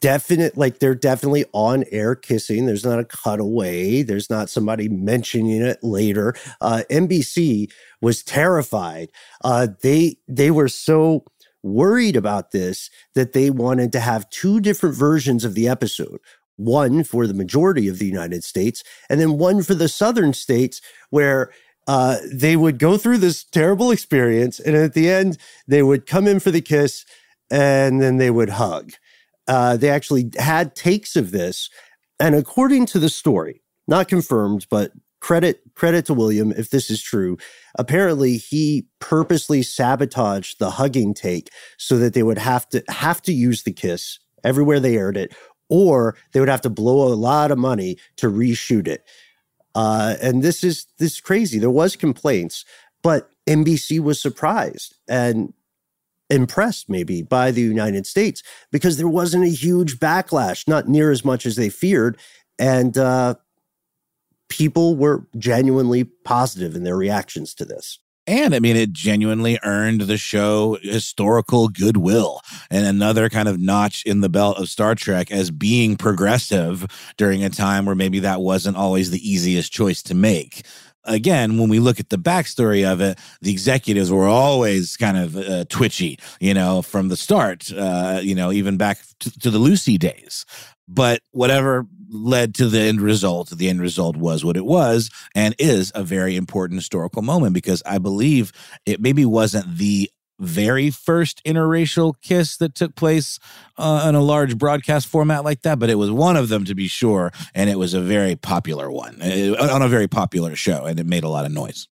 definite 0.00 0.56
like 0.56 0.78
they're 0.78 0.94
definitely 0.94 1.44
on 1.52 1.82
air 1.90 2.14
kissing 2.14 2.66
there's 2.66 2.84
not 2.84 2.98
a 2.98 3.04
cutaway 3.04 4.02
there's 4.02 4.28
not 4.28 4.50
somebody 4.50 4.88
mentioning 4.90 5.62
it 5.62 5.78
later 5.82 6.34
uh 6.60 6.82
nbc 6.90 7.70
was 8.02 8.22
terrified 8.22 9.08
uh 9.42 9.66
they 9.82 10.16
they 10.28 10.50
were 10.50 10.68
so 10.68 11.24
worried 11.62 12.16
about 12.16 12.52
this 12.52 12.90
that 13.14 13.32
they 13.32 13.50
wanted 13.50 13.92
to 13.92 14.00
have 14.00 14.30
two 14.30 14.60
different 14.60 14.94
versions 14.94 15.44
of 15.44 15.54
the 15.54 15.68
episode 15.68 16.18
one 16.56 17.04
for 17.04 17.26
the 17.26 17.34
majority 17.34 17.88
of 17.88 17.98
the 17.98 18.06
united 18.06 18.44
states 18.44 18.82
and 19.10 19.20
then 19.20 19.36
one 19.36 19.62
for 19.62 19.74
the 19.74 19.88
southern 19.88 20.32
states 20.32 20.80
where 21.10 21.50
uh, 21.88 22.16
they 22.32 22.56
would 22.56 22.78
go 22.78 22.96
through 22.96 23.18
this 23.18 23.44
terrible 23.44 23.90
experience 23.90 24.58
and 24.58 24.74
at 24.74 24.94
the 24.94 25.08
end 25.08 25.38
they 25.68 25.82
would 25.82 26.06
come 26.06 26.26
in 26.26 26.40
for 26.40 26.50
the 26.50 26.60
kiss 26.60 27.04
and 27.50 28.00
then 28.00 28.16
they 28.16 28.30
would 28.30 28.50
hug 28.50 28.92
uh, 29.48 29.76
they 29.76 29.88
actually 29.88 30.30
had 30.38 30.74
takes 30.74 31.16
of 31.16 31.30
this. 31.30 31.70
And 32.18 32.34
according 32.34 32.86
to 32.86 32.98
the 32.98 33.08
story, 33.08 33.62
not 33.86 34.08
confirmed, 34.08 34.66
but 34.70 34.92
credit 35.26 35.60
credit 35.74 36.06
to 36.06 36.14
William 36.14 36.52
if 36.52 36.70
this 36.70 36.88
is 36.88 37.02
true. 37.02 37.36
Apparently, 37.76 38.36
he 38.36 38.86
purposely 39.00 39.60
sabotaged 39.60 40.60
the 40.60 40.70
hugging 40.70 41.14
take 41.14 41.50
so 41.78 41.98
that 41.98 42.14
they 42.14 42.22
would 42.22 42.38
have 42.38 42.68
to 42.68 42.84
have 42.88 43.20
to 43.22 43.32
use 43.32 43.64
the 43.64 43.72
kiss 43.72 44.20
everywhere 44.44 44.78
they 44.78 44.96
aired 44.96 45.16
it, 45.16 45.34
or 45.68 46.14
they 46.30 46.38
would 46.38 46.48
have 46.48 46.60
to 46.60 46.70
blow 46.70 47.12
a 47.12 47.14
lot 47.14 47.50
of 47.50 47.58
money 47.58 47.96
to 48.18 48.28
reshoot 48.28 48.86
it. 48.86 49.02
Uh, 49.74 50.14
and 50.22 50.44
this 50.44 50.62
is 50.62 50.86
this 51.00 51.14
is 51.14 51.20
crazy. 51.20 51.58
There 51.58 51.70
was 51.70 51.96
complaints, 51.96 52.64
but 53.02 53.28
NBC 53.48 53.98
was 53.98 54.20
surprised 54.20 54.94
and 55.08 55.52
impressed 56.30 56.88
maybe 56.88 57.22
by 57.22 57.50
the 57.50 57.62
United 57.62 58.06
States 58.06 58.44
because 58.70 58.96
there 58.96 59.08
wasn't 59.08 59.42
a 59.42 59.48
huge 59.48 59.98
backlash, 59.98 60.68
not 60.68 60.86
near 60.86 61.10
as 61.10 61.24
much 61.24 61.46
as 61.46 61.56
they 61.56 61.68
feared. 61.68 62.16
And 62.60 62.96
uh, 62.96 63.34
people 64.48 64.96
were 64.96 65.26
genuinely 65.38 66.04
positive 66.04 66.74
in 66.74 66.84
their 66.84 66.96
reactions 66.96 67.54
to 67.54 67.64
this. 67.64 67.98
And 68.28 68.56
I 68.56 68.58
mean, 68.58 68.74
it 68.74 68.92
genuinely 68.92 69.58
earned 69.62 70.00
the 70.02 70.16
show 70.16 70.78
historical 70.82 71.68
goodwill 71.68 72.40
and 72.70 72.84
another 72.84 73.28
kind 73.28 73.48
of 73.48 73.60
notch 73.60 74.02
in 74.04 74.20
the 74.20 74.28
belt 74.28 74.58
of 74.58 74.68
Star 74.68 74.96
Trek 74.96 75.30
as 75.30 75.52
being 75.52 75.96
progressive 75.96 76.86
during 77.16 77.44
a 77.44 77.50
time 77.50 77.86
where 77.86 77.94
maybe 77.94 78.18
that 78.20 78.40
wasn't 78.40 78.76
always 78.76 79.12
the 79.12 79.30
easiest 79.30 79.72
choice 79.72 80.02
to 80.04 80.14
make 80.14 80.64
again, 81.06 81.58
when 81.58 81.68
we 81.68 81.78
look 81.78 82.00
at 82.00 82.10
the 82.10 82.18
backstory 82.18 82.84
of 82.84 83.00
it, 83.00 83.18
the 83.40 83.50
executives 83.50 84.10
were 84.10 84.26
always 84.26 84.96
kind 84.96 85.16
of 85.16 85.36
uh, 85.36 85.64
twitchy, 85.68 86.18
you 86.40 86.52
know, 86.52 86.82
from 86.82 87.08
the 87.08 87.16
start, 87.16 87.70
uh, 87.72 88.20
you 88.22 88.34
know, 88.34 88.52
even 88.52 88.76
back 88.76 88.98
to, 89.20 89.30
to 89.38 89.50
the 89.50 89.58
Lucy 89.58 89.96
days. 89.96 90.44
But 90.88 91.20
whatever 91.32 91.86
led 92.10 92.54
to 92.56 92.68
the 92.68 92.80
end 92.80 93.00
result, 93.00 93.50
the 93.50 93.68
end 93.68 93.80
result 93.80 94.16
was 94.16 94.44
what 94.44 94.56
it 94.56 94.64
was 94.64 95.10
and 95.34 95.54
is 95.58 95.92
a 95.94 96.02
very 96.02 96.36
important 96.36 96.78
historical 96.78 97.22
moment 97.22 97.54
because 97.54 97.82
I 97.86 97.98
believe 97.98 98.52
it 98.84 99.00
maybe 99.00 99.24
wasn't 99.24 99.78
the 99.78 100.10
very 100.38 100.90
first 100.90 101.42
interracial 101.44 102.14
kiss 102.20 102.56
that 102.58 102.74
took 102.74 102.94
place 102.94 103.38
uh, 103.78 104.06
in 104.08 104.14
a 104.14 104.20
large 104.20 104.58
broadcast 104.58 105.06
format 105.06 105.44
like 105.44 105.62
that, 105.62 105.78
but 105.78 105.90
it 105.90 105.94
was 105.94 106.10
one 106.10 106.36
of 106.36 106.48
them 106.48 106.64
to 106.66 106.74
be 106.74 106.88
sure, 106.88 107.32
and 107.54 107.70
it 107.70 107.78
was 107.78 107.94
a 107.94 108.00
very 108.00 108.36
popular 108.36 108.90
one 108.90 109.16
it, 109.20 109.58
uh, 109.58 109.74
on 109.74 109.82
a 109.82 109.88
very 109.88 110.08
popular 110.08 110.54
show, 110.54 110.84
and 110.84 111.00
it 111.00 111.06
made 111.06 111.24
a 111.24 111.28
lot 111.28 111.46
of 111.46 111.52
noise. 111.52 111.88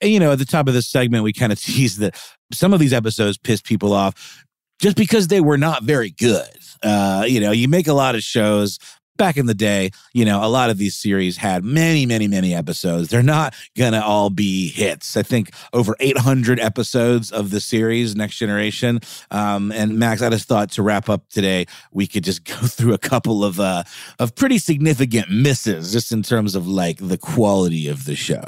And, 0.00 0.10
you 0.10 0.18
know, 0.18 0.32
at 0.32 0.38
the 0.38 0.44
top 0.44 0.68
of 0.68 0.74
this 0.74 0.88
segment, 0.88 1.24
we 1.24 1.32
kind 1.32 1.52
of 1.52 1.60
teased 1.62 1.98
that 2.00 2.20
some 2.52 2.72
of 2.72 2.80
these 2.80 2.92
episodes 2.92 3.38
pissed 3.38 3.64
people 3.64 3.92
off 3.92 4.44
just 4.80 4.96
because 4.96 5.28
they 5.28 5.40
were 5.40 5.58
not 5.58 5.84
very 5.84 6.10
good. 6.10 6.48
Uh, 6.82 7.24
you 7.26 7.40
know, 7.40 7.52
you 7.52 7.68
make 7.68 7.86
a 7.86 7.92
lot 7.92 8.16
of 8.16 8.22
shows 8.22 8.78
back 9.16 9.36
in 9.36 9.46
the 9.46 9.54
day, 9.54 9.90
you 10.12 10.24
know, 10.24 10.44
a 10.44 10.48
lot 10.48 10.70
of 10.70 10.78
these 10.78 10.94
series 10.94 11.36
had 11.36 11.64
many, 11.64 12.06
many, 12.06 12.28
many 12.28 12.54
episodes. 12.54 13.08
They're 13.08 13.22
not 13.22 13.54
going 13.76 13.92
to 13.92 14.02
all 14.02 14.30
be 14.30 14.68
hits. 14.68 15.16
I 15.16 15.22
think 15.22 15.50
over 15.72 15.96
800 16.00 16.58
episodes 16.58 17.30
of 17.30 17.50
the 17.50 17.60
series, 17.60 18.16
Next 18.16 18.36
Generation. 18.36 19.00
Um, 19.30 19.72
and 19.72 19.98
Max, 19.98 20.22
I 20.22 20.30
just 20.30 20.48
thought 20.48 20.70
to 20.72 20.82
wrap 20.82 21.08
up 21.08 21.28
today, 21.28 21.66
we 21.92 22.06
could 22.06 22.24
just 22.24 22.44
go 22.60 22.66
through 22.66 22.94
a 22.94 22.98
couple 22.98 23.44
of, 23.44 23.60
uh, 23.60 23.84
of 24.18 24.34
pretty 24.34 24.58
significant 24.58 25.30
misses 25.30 25.92
just 25.92 26.12
in 26.12 26.22
terms 26.22 26.54
of 26.54 26.66
like 26.66 26.98
the 26.98 27.18
quality 27.18 27.88
of 27.88 28.04
the 28.04 28.16
show. 28.16 28.44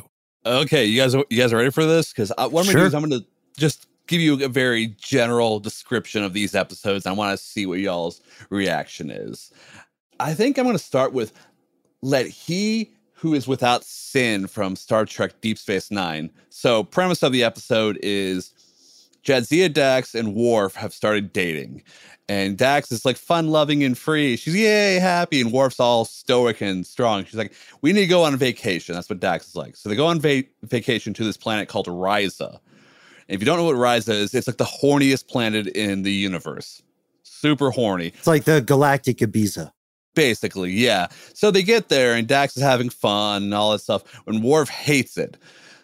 Okay. 0.46 0.84
You 0.84 1.00
guys, 1.00 1.14
you 1.14 1.38
guys 1.38 1.52
are 1.52 1.56
ready 1.56 1.70
for 1.70 1.86
this? 1.86 2.12
Cause 2.12 2.32
I, 2.36 2.46
what 2.46 2.66
I'm 2.66 2.72
sure. 2.72 2.74
going 2.74 2.76
to 2.76 2.80
do 2.82 2.86
is 2.86 2.94
I'm 2.94 3.08
going 3.08 3.20
to 3.22 3.26
just 3.58 3.86
give 4.06 4.20
you 4.20 4.44
a 4.44 4.48
very 4.48 4.88
general 4.98 5.60
description 5.60 6.22
of 6.22 6.32
these 6.32 6.54
episodes. 6.54 7.06
I 7.06 7.12
want 7.12 7.36
to 7.36 7.42
see 7.42 7.66
what 7.66 7.78
y'all's 7.78 8.20
reaction 8.50 9.10
is. 9.10 9.52
I 10.20 10.34
think 10.34 10.58
I'm 10.58 10.64
going 10.64 10.76
to 10.76 10.82
start 10.82 11.12
with 11.12 11.32
let 12.02 12.26
he 12.26 12.92
who 13.12 13.34
is 13.34 13.48
without 13.48 13.84
sin 13.84 14.46
from 14.46 14.76
Star 14.76 15.04
Trek 15.06 15.40
Deep 15.40 15.58
Space 15.58 15.90
Nine. 15.90 16.30
So, 16.50 16.84
premise 16.84 17.22
of 17.22 17.32
the 17.32 17.42
episode 17.42 17.98
is 18.02 18.52
Jadzia 19.24 19.72
Dax 19.72 20.14
and 20.14 20.34
Worf 20.34 20.74
have 20.74 20.92
started 20.92 21.32
dating. 21.32 21.82
And 22.28 22.56
Dax 22.56 22.90
is 22.92 23.04
like 23.04 23.16
fun 23.16 23.48
loving 23.48 23.82
and 23.82 23.96
free. 23.96 24.36
She's 24.36 24.54
yay 24.54 24.98
happy, 24.98 25.40
and 25.40 25.52
Worf's 25.52 25.80
all 25.80 26.04
stoic 26.04 26.60
and 26.60 26.86
strong. 26.86 27.24
She's 27.24 27.34
like, 27.34 27.52
we 27.82 27.92
need 27.92 28.02
to 28.02 28.06
go 28.06 28.22
on 28.22 28.36
vacation. 28.36 28.94
That's 28.94 29.10
what 29.10 29.20
Dax 29.20 29.48
is 29.48 29.56
like. 29.56 29.76
So 29.76 29.88
they 29.88 29.96
go 29.96 30.06
on 30.06 30.20
va- 30.20 30.44
vacation 30.62 31.12
to 31.14 31.24
this 31.24 31.36
planet 31.36 31.68
called 31.68 31.86
Risa. 31.86 32.58
And 33.28 33.34
if 33.36 33.40
you 33.40 33.46
don't 33.46 33.58
know 33.58 33.64
what 33.64 33.76
Risa 33.76 34.10
is, 34.10 34.34
it's 34.34 34.46
like 34.46 34.56
the 34.56 34.64
horniest 34.64 35.28
planet 35.28 35.66
in 35.68 36.02
the 36.02 36.12
universe. 36.12 36.82
Super 37.22 37.70
horny. 37.70 38.08
It's 38.08 38.26
like 38.26 38.44
the 38.44 38.60
galactic 38.60 39.18
Ibiza. 39.18 39.70
Basically, 40.14 40.70
yeah. 40.70 41.08
So 41.32 41.50
they 41.50 41.62
get 41.62 41.88
there 41.88 42.14
and 42.14 42.26
Dax 42.26 42.56
is 42.56 42.62
having 42.62 42.90
fun 42.90 43.44
and 43.44 43.54
all 43.54 43.72
that 43.72 43.80
stuff 43.80 44.02
when 44.24 44.42
Worf 44.42 44.68
hates 44.68 45.18
it. 45.18 45.36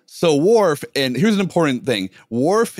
So 0.06 0.34
Worf, 0.36 0.84
and 0.94 1.16
here's 1.16 1.34
an 1.34 1.40
important 1.40 1.84
thing 1.86 2.10
Worf 2.30 2.78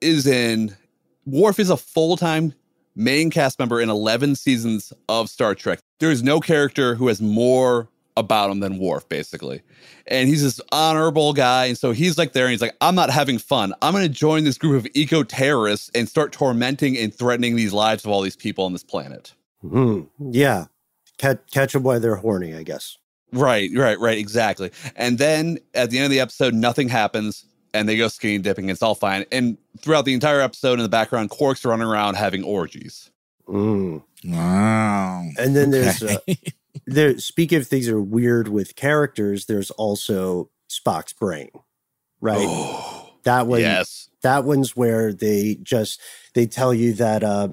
is 0.00 0.26
in, 0.26 0.76
Worf 1.24 1.58
is 1.58 1.70
a 1.70 1.76
full 1.76 2.16
time 2.16 2.54
main 2.94 3.30
cast 3.30 3.58
member 3.58 3.80
in 3.80 3.90
11 3.90 4.34
seasons 4.36 4.92
of 5.08 5.28
Star 5.28 5.54
Trek. 5.54 5.80
There 6.00 6.10
is 6.10 6.22
no 6.22 6.40
character 6.40 6.94
who 6.94 7.08
has 7.08 7.20
more 7.20 7.88
about 8.16 8.50
him 8.50 8.60
than 8.60 8.78
Worf, 8.78 9.08
basically. 9.08 9.62
And 10.06 10.28
he's 10.28 10.42
this 10.42 10.60
honorable 10.72 11.32
guy. 11.32 11.66
And 11.66 11.76
so 11.76 11.92
he's 11.92 12.16
like 12.16 12.32
there 12.32 12.46
and 12.46 12.52
he's 12.52 12.62
like, 12.62 12.76
I'm 12.80 12.94
not 12.94 13.10
having 13.10 13.38
fun. 13.38 13.74
I'm 13.82 13.92
going 13.92 14.06
to 14.06 14.12
join 14.12 14.44
this 14.44 14.58
group 14.58 14.82
of 14.82 14.90
eco 14.94 15.22
terrorists 15.22 15.90
and 15.94 16.08
start 16.08 16.32
tormenting 16.32 16.96
and 16.96 17.14
threatening 17.14 17.56
these 17.56 17.72
lives 17.72 18.04
of 18.04 18.10
all 18.10 18.22
these 18.22 18.36
people 18.36 18.64
on 18.64 18.72
this 18.72 18.84
planet. 18.84 19.34
Mm-hmm. 19.70 20.30
Yeah. 20.32 20.66
Catch, 21.18 21.40
catch 21.50 21.72
them 21.72 21.82
while 21.82 22.00
they're 22.00 22.16
horny, 22.16 22.54
I 22.54 22.62
guess. 22.62 22.98
Right, 23.32 23.70
right, 23.74 23.98
right. 23.98 24.18
Exactly. 24.18 24.70
And 24.94 25.18
then 25.18 25.58
at 25.74 25.90
the 25.90 25.98
end 25.98 26.04
of 26.04 26.10
the 26.10 26.20
episode, 26.20 26.54
nothing 26.54 26.88
happens 26.88 27.44
and 27.74 27.88
they 27.88 27.96
go 27.96 28.08
skinny 28.08 28.38
dipping. 28.38 28.70
It's 28.70 28.82
all 28.82 28.94
fine. 28.94 29.24
And 29.30 29.58
throughout 29.80 30.04
the 30.04 30.14
entire 30.14 30.40
episode 30.40 30.78
in 30.78 30.82
the 30.82 30.88
background, 30.88 31.30
Quark's 31.30 31.64
running 31.64 31.86
around 31.86 32.14
having 32.14 32.42
orgies. 32.42 33.10
Mm. 33.48 34.02
Wow. 34.24 35.24
And 35.38 35.54
then 35.54 35.70
there's, 35.70 36.02
uh, 36.02 36.18
there, 36.86 37.18
speaking 37.18 37.58
of 37.58 37.66
things 37.66 37.86
that 37.86 37.94
are 37.94 38.00
weird 38.00 38.48
with 38.48 38.76
characters, 38.76 39.46
there's 39.46 39.70
also 39.72 40.50
Spock's 40.70 41.12
brain, 41.12 41.50
right? 42.20 42.46
Oh, 42.48 43.12
that 43.24 43.46
one, 43.46 43.60
yes. 43.60 44.08
That 44.22 44.44
one's 44.44 44.74
where 44.74 45.12
they 45.12 45.58
just, 45.62 46.00
they 46.34 46.46
tell 46.46 46.74
you 46.74 46.94
that, 46.94 47.22
uh, 47.22 47.48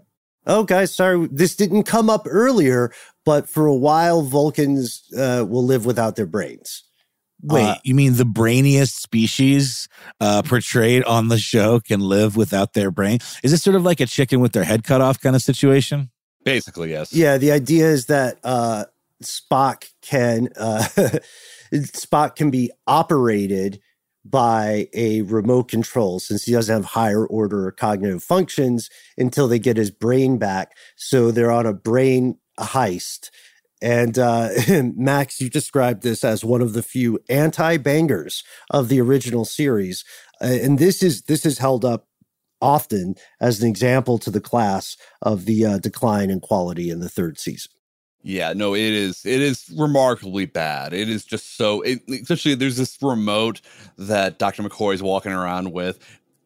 oh 0.45 0.63
guys 0.63 0.93
sorry 0.93 1.27
this 1.31 1.55
didn't 1.55 1.83
come 1.83 2.09
up 2.09 2.25
earlier 2.29 2.91
but 3.25 3.47
for 3.47 3.65
a 3.65 3.75
while 3.75 4.21
vulcans 4.21 5.03
uh, 5.17 5.45
will 5.47 5.63
live 5.63 5.85
without 5.85 6.15
their 6.15 6.25
brains. 6.25 6.83
Wait 7.41 7.63
uh, 7.63 7.75
you 7.83 7.93
mean 7.93 8.15
the 8.15 8.25
brainiest 8.25 9.01
species 9.01 9.87
uh, 10.19 10.41
portrayed 10.41 11.03
on 11.03 11.27
the 11.27 11.37
show 11.37 11.79
can 11.79 11.99
live 11.99 12.35
without 12.35 12.73
their 12.73 12.91
brain? 12.91 13.19
Is 13.43 13.51
this 13.51 13.63
sort 13.63 13.75
of 13.75 13.83
like 13.83 13.99
a 13.99 14.05
chicken 14.05 14.39
with 14.39 14.53
their 14.53 14.63
head 14.63 14.83
cut 14.83 15.01
off 15.01 15.19
kind 15.19 15.35
of 15.35 15.41
situation? 15.41 16.09
Basically 16.43 16.91
yes. 16.91 17.13
Yeah 17.13 17.37
the 17.37 17.51
idea 17.51 17.87
is 17.87 18.07
that 18.07 18.39
uh, 18.43 18.85
spock 19.23 19.89
can 20.01 20.49
uh, 20.57 20.87
spock 21.73 22.35
can 22.35 22.49
be 22.51 22.71
operated 22.87 23.79
by 24.25 24.87
a 24.93 25.21
remote 25.23 25.69
control 25.69 26.19
since 26.19 26.43
he 26.43 26.53
doesn't 26.53 26.73
have 26.73 26.85
higher 26.85 27.25
order 27.25 27.71
cognitive 27.71 28.23
functions 28.23 28.89
until 29.17 29.47
they 29.47 29.59
get 29.59 29.77
his 29.77 29.91
brain 29.91 30.37
back. 30.37 30.73
So 30.95 31.31
they're 31.31 31.51
on 31.51 31.65
a 31.65 31.73
brain 31.73 32.37
heist 32.59 33.29
And 33.81 34.19
uh, 34.19 34.49
Max, 34.95 35.41
you 35.41 35.49
described 35.49 36.03
this 36.03 36.23
as 36.23 36.45
one 36.45 36.61
of 36.61 36.73
the 36.73 36.83
few 36.83 37.19
anti-bangers 37.29 38.43
of 38.71 38.89
the 38.89 39.01
original 39.01 39.45
series, 39.45 40.05
uh, 40.41 40.45
and 40.45 40.79
this 40.79 41.03
is 41.03 41.23
this 41.23 41.45
is 41.45 41.59
held 41.59 41.85
up 41.85 42.07
often 42.61 43.15
as 43.41 43.61
an 43.61 43.69
example 43.69 44.19
to 44.19 44.31
the 44.31 44.41
class 44.41 44.97
of 45.21 45.45
the 45.45 45.65
uh, 45.65 45.79
decline 45.79 46.29
in 46.31 46.39
quality 46.41 46.89
in 46.89 47.01
the 47.01 47.09
third 47.09 47.39
season. 47.39 47.71
Yeah, 48.23 48.53
no, 48.53 48.73
it 48.73 48.81
is. 48.81 49.25
It 49.25 49.41
is 49.41 49.69
remarkably 49.77 50.45
bad. 50.45 50.93
It 50.93 51.09
is 51.09 51.25
just 51.25 51.57
so. 51.57 51.81
It, 51.81 52.01
especially 52.09 52.55
there's 52.55 52.77
this 52.77 52.97
remote 53.01 53.61
that 53.97 54.39
Dr. 54.39 54.63
McCoy 54.63 54.93
is 54.93 55.03
walking 55.03 55.33
around 55.33 55.73
with, 55.73 55.99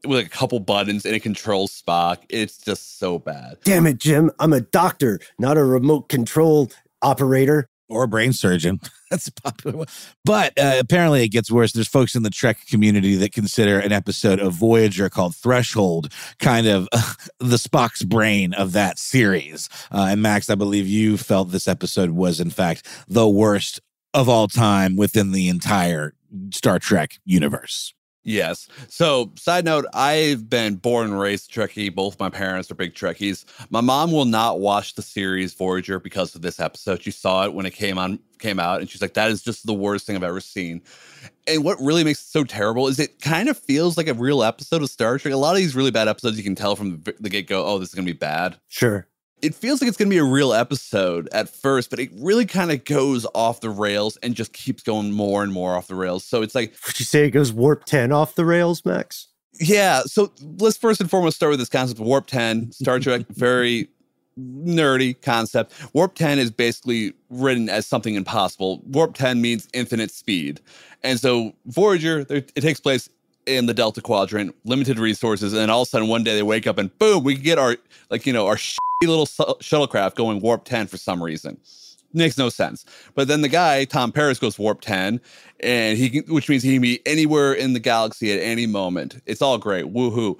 with 0.03 0.17
like 0.17 0.25
a 0.25 0.30
couple 0.30 0.59
buttons, 0.59 1.05
and 1.05 1.15
it 1.15 1.21
controls 1.21 1.80
Spock. 1.80 2.17
It's 2.30 2.57
just 2.57 2.97
so 2.97 3.19
bad. 3.19 3.57
Damn 3.63 3.86
it, 3.86 3.99
Jim! 3.99 4.32
I'm 4.39 4.53
a 4.53 4.61
doctor, 4.61 5.19
not 5.38 5.55
a 5.57 5.63
remote 5.63 6.09
control 6.09 6.71
operator 7.03 7.69
or 7.89 8.03
a 8.03 8.07
brain 8.07 8.33
surgeon. 8.33 8.79
That's 9.11 9.27
a 9.27 9.33
popular 9.33 9.77
one. 9.77 9.88
But 10.25 10.57
uh, 10.59 10.77
apparently 10.79 11.23
it 11.23 11.29
gets 11.29 11.49
worse. 11.49 11.71
There's 11.71 11.88
folks 11.88 12.15
in 12.15 12.23
the 12.23 12.29
Trek 12.29 12.59
community 12.69 13.15
that 13.15 13.31
consider 13.31 13.79
an 13.79 13.91
episode 13.91 14.39
of 14.39 14.53
Voyager 14.53 15.09
called 15.09 15.35
Threshold 15.35 16.11
kind 16.39 16.67
of 16.67 16.88
uh, 16.91 17.13
the 17.39 17.55
Spock's 17.55 18.03
brain 18.03 18.53
of 18.53 18.73
that 18.73 18.99
series. 18.99 19.69
Uh, 19.91 20.07
and 20.09 20.21
Max, 20.21 20.49
I 20.49 20.55
believe 20.55 20.88
you 20.88 21.17
felt 21.17 21.51
this 21.51 21.67
episode 21.67 22.11
was, 22.11 22.39
in 22.39 22.49
fact, 22.49 22.85
the 23.07 23.27
worst 23.27 23.79
of 24.13 24.27
all 24.27 24.47
time 24.47 24.95
within 24.95 25.31
the 25.31 25.47
entire 25.47 26.13
Star 26.51 26.79
Trek 26.79 27.19
universe. 27.25 27.93
Yes. 28.28 28.67
So, 28.89 29.32
side 29.38 29.63
note, 29.63 29.86
I've 29.93 30.49
been 30.49 30.75
born 30.75 31.11
and 31.11 31.17
raised 31.17 31.49
Trekkie. 31.49 31.95
Both 31.95 32.19
my 32.19 32.30
parents 32.30 32.69
are 32.69 32.75
big 32.75 32.93
Trekkies. 32.93 33.45
My 33.69 33.80
mom 33.80 34.11
will 34.11 34.25
not 34.25 34.59
watch 34.59 34.95
the 34.95 35.01
series 35.01 35.53
Voyager 35.53 35.97
because 35.97 36.36
of 36.36 36.41
this 36.41 36.59
episode. 36.59 37.01
She 37.01 37.11
saw 37.11 37.45
it 37.45 37.53
when 37.53 37.65
it 37.65 37.73
came 37.73 37.97
on 37.97 38.19
came 38.38 38.59
out 38.59 38.82
and 38.82 38.88
she's 38.88 39.01
like 39.01 39.15
that 39.15 39.32
is 39.32 39.41
just 39.41 39.65
the 39.65 39.73
worst 39.73 40.05
thing 40.05 40.15
I've 40.15 40.21
ever 40.21 40.41
seen. 40.41 40.84
And 41.47 41.63
what 41.63 41.80
really 41.80 42.03
makes 42.03 42.19
it 42.19 42.28
so 42.28 42.43
terrible 42.43 42.88
is 42.88 42.99
it 42.99 43.19
kind 43.21 43.49
of 43.49 43.57
feels 43.57 43.97
like 43.97 44.07
a 44.07 44.13
real 44.13 44.43
episode 44.43 44.84
of 44.84 44.89
Star 44.89 45.17
Trek. 45.17 45.34
A 45.34 45.38
lot 45.38 45.51
of 45.51 45.57
these 45.57 45.75
really 45.75 45.89
bad 45.89 46.09
episodes 46.09 46.38
you 46.38 46.43
can 46.43 46.53
tell 46.53 46.75
from 46.75 47.01
the 47.19 47.30
get-go, 47.30 47.65
oh, 47.65 47.80
this 47.80 47.89
is 47.89 47.95
going 47.95 48.05
to 48.05 48.13
be 48.13 48.17
bad. 48.17 48.59
Sure 48.67 49.07
it 49.41 49.53
feels 49.53 49.81
like 49.81 49.88
it's 49.88 49.97
going 49.97 50.09
to 50.09 50.13
be 50.13 50.17
a 50.19 50.23
real 50.23 50.53
episode 50.53 51.29
at 51.31 51.49
first, 51.49 51.89
but 51.89 51.99
it 51.99 52.09
really 52.15 52.45
kind 52.45 52.71
of 52.71 52.83
goes 52.85 53.25
off 53.35 53.61
the 53.61 53.69
rails 53.69 54.17
and 54.17 54.35
just 54.35 54.53
keeps 54.53 54.83
going 54.83 55.11
more 55.11 55.43
and 55.43 55.53
more 55.53 55.75
off 55.75 55.88
the 55.88 55.95
rails. 55.95 56.23
So 56.23 56.41
it's 56.41 56.55
like, 56.55 56.73
would 56.85 56.99
you 56.99 57.05
say 57.05 57.25
it 57.25 57.31
goes 57.31 57.51
warp 57.51 57.85
10 57.85 58.11
off 58.11 58.35
the 58.35 58.45
rails, 58.45 58.83
Max? 58.83 59.27
Yeah. 59.59 60.01
So 60.01 60.31
let's 60.59 60.77
first 60.77 61.01
and 61.01 61.09
foremost 61.09 61.35
start 61.35 61.51
with 61.51 61.59
this 61.59 61.69
concept 61.69 61.99
of 61.99 62.05
warp 62.05 62.27
10. 62.27 62.71
Star 62.71 62.99
Trek, 62.99 63.25
very 63.29 63.89
nerdy 64.39 65.19
concept. 65.21 65.73
Warp 65.93 66.15
10 66.15 66.39
is 66.39 66.51
basically 66.51 67.13
written 67.29 67.69
as 67.69 67.85
something 67.85 68.15
impossible. 68.15 68.81
Warp 68.85 69.15
10 69.15 69.41
means 69.41 69.67
infinite 69.73 70.11
speed. 70.11 70.61
And 71.03 71.19
so 71.19 71.53
Voyager, 71.65 72.25
it 72.29 72.53
takes 72.55 72.79
place 72.79 73.09
in 73.47 73.65
the 73.65 73.73
Delta 73.73 74.01
Quadrant, 74.01 74.55
limited 74.65 74.99
resources, 74.99 75.53
and 75.53 75.71
all 75.71 75.83
of 75.83 75.87
a 75.87 75.89
sudden 75.89 76.07
one 76.07 76.23
day 76.23 76.35
they 76.35 76.43
wake 76.43 76.67
up 76.67 76.77
and 76.77 76.95
boom, 76.99 77.23
we 77.23 77.35
get 77.35 77.57
our 77.57 77.77
like 78.09 78.25
you 78.25 78.33
know 78.33 78.47
our 78.47 78.57
little 79.03 79.25
shuttlecraft 79.25 80.15
going 80.15 80.39
warp 80.41 80.65
10 80.65 80.87
for 80.87 80.97
some 80.97 81.21
reason. 81.21 81.57
Makes 82.13 82.37
no 82.37 82.49
sense. 82.49 82.85
But 83.15 83.27
then 83.27 83.41
the 83.41 83.49
guy, 83.49 83.85
Tom 83.85 84.11
Paris, 84.11 84.39
goes 84.39 84.57
warp 84.57 84.81
10, 84.81 85.19
and 85.59 85.97
he 85.97 86.09
can, 86.09 86.33
which 86.33 86.49
means 86.49 86.63
he 86.63 86.73
can 86.73 86.81
be 86.81 87.01
anywhere 87.05 87.53
in 87.53 87.73
the 87.73 87.79
galaxy 87.79 88.31
at 88.31 88.39
any 88.39 88.65
moment. 88.65 89.21
It's 89.25 89.41
all 89.41 89.57
great. 89.57 89.85
Woohoo. 89.85 90.39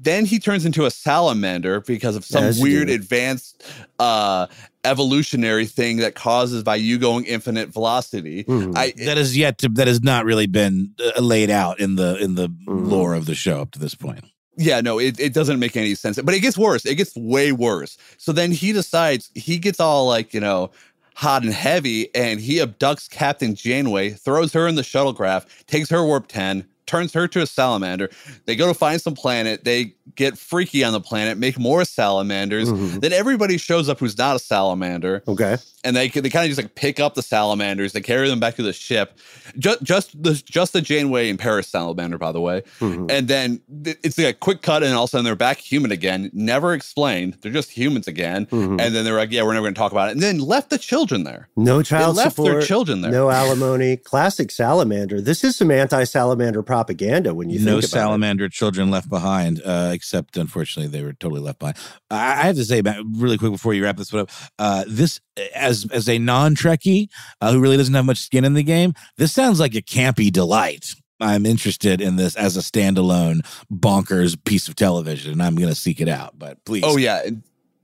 Then 0.00 0.24
he 0.24 0.38
turns 0.38 0.64
into 0.64 0.86
a 0.86 0.92
salamander 0.92 1.80
because 1.80 2.14
of 2.14 2.24
some 2.24 2.44
yes, 2.44 2.60
weird 2.60 2.88
advanced 2.88 3.64
uh, 3.98 4.46
evolutionary 4.84 5.66
thing 5.66 5.96
that 5.96 6.14
causes 6.14 6.62
by 6.62 6.76
you 6.76 6.98
going 6.98 7.24
infinite 7.24 7.70
velocity. 7.70 8.44
Mm. 8.44 8.76
I, 8.76 8.92
that 9.04 9.16
has 9.16 9.36
yet 9.36 9.58
to 9.58 9.68
that 9.70 9.88
has 9.88 10.00
not 10.00 10.24
really 10.24 10.46
been 10.46 10.94
uh, 11.04 11.20
laid 11.20 11.50
out 11.50 11.80
in 11.80 11.96
the 11.96 12.16
in 12.22 12.36
the 12.36 12.48
mm. 12.48 12.88
lore 12.88 13.14
of 13.14 13.26
the 13.26 13.34
show 13.34 13.60
up 13.60 13.72
to 13.72 13.80
this 13.80 13.96
point 13.96 14.24
yeah, 14.58 14.80
no, 14.80 14.98
it, 14.98 15.20
it 15.20 15.32
doesn't 15.32 15.60
make 15.60 15.76
any 15.76 15.94
sense. 15.94 16.20
But 16.20 16.34
it 16.34 16.40
gets 16.40 16.58
worse. 16.58 16.84
It 16.84 16.96
gets 16.96 17.14
way 17.16 17.52
worse. 17.52 17.96
So 18.18 18.32
then 18.32 18.50
he 18.50 18.72
decides 18.72 19.30
he 19.36 19.56
gets 19.56 19.78
all 19.78 20.08
like, 20.08 20.34
you 20.34 20.40
know, 20.40 20.72
hot 21.18 21.42
and 21.42 21.52
heavy 21.52 22.14
and 22.14 22.38
he 22.38 22.58
abducts 22.60 23.10
Captain 23.10 23.52
Janeway, 23.52 24.10
throws 24.10 24.52
her 24.52 24.68
in 24.68 24.76
the 24.76 24.82
shuttlecraft, 24.82 25.66
takes 25.66 25.90
her 25.90 26.04
warp 26.04 26.28
10, 26.28 26.64
turns 26.86 27.12
her 27.12 27.26
to 27.26 27.42
a 27.42 27.46
salamander. 27.46 28.08
They 28.44 28.54
go 28.54 28.68
to 28.68 28.74
find 28.74 29.00
some 29.00 29.16
planet. 29.16 29.64
They 29.64 29.96
get 30.14 30.38
freaky 30.38 30.84
on 30.84 30.92
the 30.92 31.00
planet, 31.00 31.38
make 31.38 31.58
more 31.58 31.84
salamanders. 31.84 32.70
Mm-hmm. 32.70 32.98
Then 33.00 33.12
everybody 33.12 33.58
shows 33.58 33.88
up 33.88 33.98
who's 33.98 34.16
not 34.16 34.36
a 34.36 34.38
salamander. 34.38 35.22
Okay. 35.26 35.56
And 35.84 35.96
they 35.96 36.08
they 36.08 36.28
kind 36.28 36.44
of 36.44 36.48
just 36.48 36.60
like 36.60 36.74
pick 36.74 36.98
up 36.98 37.14
the 37.14 37.22
salamanders. 37.22 37.92
They 37.92 38.00
carry 38.00 38.28
them 38.28 38.40
back 38.40 38.56
to 38.56 38.62
the 38.62 38.72
ship. 38.72 39.18
Just 39.58 39.82
just 39.82 40.22
the 40.22 40.34
just 40.34 40.72
the 40.72 40.80
Janeway 40.80 41.30
and 41.30 41.38
Paris 41.38 41.68
salamander, 41.68 42.18
by 42.18 42.32
the 42.32 42.40
way. 42.40 42.62
Mm-hmm. 42.80 43.06
And 43.08 43.28
then 43.28 43.60
it's 43.84 44.18
like 44.18 44.26
a 44.26 44.32
quick 44.32 44.62
cut, 44.62 44.82
and 44.82 44.92
all 44.94 45.04
of 45.04 45.08
a 45.08 45.10
sudden 45.10 45.24
they're 45.24 45.36
back 45.36 45.58
human 45.58 45.92
again. 45.92 46.30
Never 46.32 46.74
explained. 46.74 47.38
They're 47.40 47.52
just 47.52 47.70
humans 47.70 48.08
again. 48.08 48.46
Mm-hmm. 48.46 48.80
And 48.80 48.94
then 48.94 49.04
they're 49.04 49.16
like, 49.16 49.30
yeah, 49.30 49.42
we're 49.42 49.54
never 49.54 49.64
going 49.64 49.74
to 49.74 49.78
talk 49.78 49.92
about 49.92 50.08
it. 50.08 50.12
And 50.12 50.22
then 50.22 50.40
left 50.40 50.70
the 50.70 50.78
children 50.78 51.24
there. 51.24 51.48
No 51.56 51.82
child 51.82 52.16
they 52.16 52.22
left 52.22 52.36
support. 52.36 52.52
their 52.52 52.62
children 52.62 53.00
there. 53.00 53.12
No 53.12 53.30
alimony. 53.30 53.96
Classic 53.96 54.50
salamander. 54.50 55.20
This 55.20 55.44
is 55.44 55.56
some 55.56 55.70
anti-salamander 55.70 56.62
propaganda 56.62 57.34
when 57.34 57.50
you 57.50 57.58
think 57.58 57.66
no 57.66 57.80
salamander 57.80 58.46
it. 58.46 58.52
children 58.52 58.90
left 58.90 59.08
behind, 59.08 59.62
uh, 59.64 59.90
except 59.98 60.36
unfortunately 60.36 60.90
they 60.90 61.04
were 61.04 61.12
totally 61.12 61.40
left 61.40 61.58
behind. 61.58 61.76
I, 62.08 62.46
have 62.46 62.56
to 62.56 62.64
say, 62.64 62.80
really 63.16 63.36
quick 63.36 63.50
before 63.50 63.74
you 63.74 63.82
wrap 63.82 63.96
this 63.96 64.12
one 64.12 64.22
up, 64.22 64.30
uh, 64.60 64.84
this 64.86 65.20
as 65.54 65.86
as 65.92 66.08
a 66.08 66.18
non 66.18 66.54
Trekkie 66.54 67.08
uh, 67.40 67.52
who 67.52 67.60
really 67.60 67.76
doesn't 67.76 67.94
have 67.94 68.04
much 68.04 68.18
skin 68.18 68.44
in 68.44 68.54
the 68.54 68.62
game, 68.62 68.94
this 69.16 69.32
sounds 69.32 69.58
like 69.58 69.74
a 69.74 69.82
campy 69.82 70.30
delight. 70.30 70.94
I'm 71.20 71.46
interested 71.46 72.00
in 72.00 72.14
this 72.14 72.36
as 72.36 72.56
a 72.56 72.60
standalone 72.60 73.40
bonkers 73.72 74.36
piece 74.44 74.68
of 74.68 74.76
television, 74.76 75.32
and 75.32 75.42
I'm 75.42 75.56
going 75.56 75.68
to 75.68 75.74
seek 75.74 76.00
it 76.00 76.08
out. 76.08 76.38
But 76.38 76.64
please, 76.64 76.84
oh 76.86 76.96
yeah, 76.96 77.22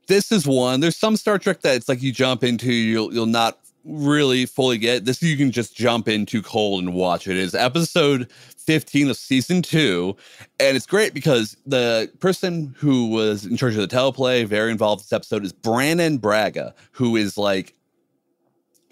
this 0.07 0.31
is 0.31 0.47
one. 0.47 0.81
There's 0.81 0.97
some 0.97 1.17
Star 1.17 1.39
Trek 1.39 1.63
that 1.63 1.75
it's 1.75 1.89
like 1.89 2.01
you 2.01 2.13
jump 2.13 2.45
into, 2.45 2.73
you'll 2.73 3.13
you'll 3.13 3.27
not 3.27 3.59
really 3.85 4.47
fully 4.47 4.79
get 4.79 5.05
this 5.05 5.23
you 5.23 5.37
can 5.37 5.51
just 5.51 5.77
jump 5.77 6.09
into 6.09 6.43
cold 6.43 6.83
and 6.83 6.95
watch 6.95 7.29
it 7.29 7.37
is 7.37 7.55
episode 7.55 8.31
15 8.57 9.11
of 9.11 9.17
season 9.17 9.61
2 9.61 10.17
and 10.59 10.77
it's 10.77 10.87
great 10.87 11.13
because 11.13 11.57
the 11.67 12.11
person 12.19 12.75
who 12.79 13.09
was 13.09 13.45
in 13.45 13.57
charge 13.57 13.77
of 13.77 13.87
the 13.87 13.97
teleplay 13.97 14.47
very 14.47 14.71
involved 14.71 15.01
in 15.01 15.05
this 15.05 15.13
episode 15.13 15.45
is 15.45 15.53
Brannon 15.53 16.17
Braga 16.19 16.75
who 16.93 17.17
is 17.17 17.37
like 17.37 17.75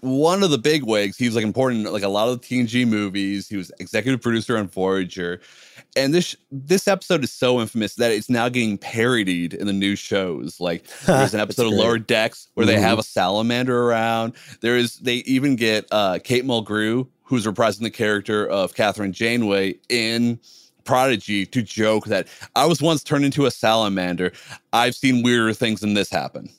one 0.03 0.43
of 0.43 0.51
the 0.51 0.59
big 0.59 0.82
wigs. 0.82 1.16
He 1.16 1.26
was 1.26 1.36
like 1.36 1.45
important, 1.45 1.90
like 1.93 2.03
a 2.03 2.09
lot 2.09 2.28
of 2.28 2.40
the 2.40 2.47
TNG 2.47 2.86
movies. 2.86 3.49
He 3.49 3.57
was 3.57 3.70
executive 3.78 4.20
producer 4.20 4.59
on 4.59 4.66
Voyager, 4.68 5.40
and 5.97 6.14
this 6.14 6.36
this 6.51 6.88
episode 6.88 7.24
is 7.24 7.32
so 7.32 7.61
infamous 7.61 7.97
that 7.97 8.12
it's 8.12 8.30
now 8.30 8.49
getting 8.49 8.78
parodied 8.78 9.55
in 9.55 9.66
the 9.66 9.72
new 9.72 9.97
shows. 9.97 10.61
Like 10.61 10.86
there's 11.07 11.34
an 11.34 11.40
episode 11.47 11.66
of 11.66 11.72
Lower 11.72 11.99
Decks 11.99 12.49
where 12.55 12.66
mm-hmm. 12.66 12.76
they 12.76 12.80
have 12.80 12.99
a 12.99 13.03
salamander 13.03 13.84
around. 13.84 14.34
There 14.61 14.76
is 14.76 14.97
they 14.97 15.16
even 15.16 15.57
get 15.57 15.86
uh, 15.90 16.18
Kate 16.22 16.45
Mulgrew, 16.45 17.09
who's 17.24 17.47
reprising 17.47 17.80
the 17.80 17.90
character 17.90 18.47
of 18.47 18.74
Kathryn 18.74 19.12
Janeway 19.12 19.74
in 19.88 20.38
Prodigy, 20.84 21.47
to 21.47 21.62
joke 21.62 22.07
that 22.07 22.26
I 22.57 22.66
was 22.66 22.80
once 22.80 23.05
turned 23.05 23.24
into 23.24 23.47
a 23.47 23.51
salamander. 23.51 24.32
I've 24.72 24.95
seen 24.95 25.22
weirder 25.22 25.53
things 25.55 25.80
than 25.80 25.95
this 25.95 26.11
happen. 26.11 26.51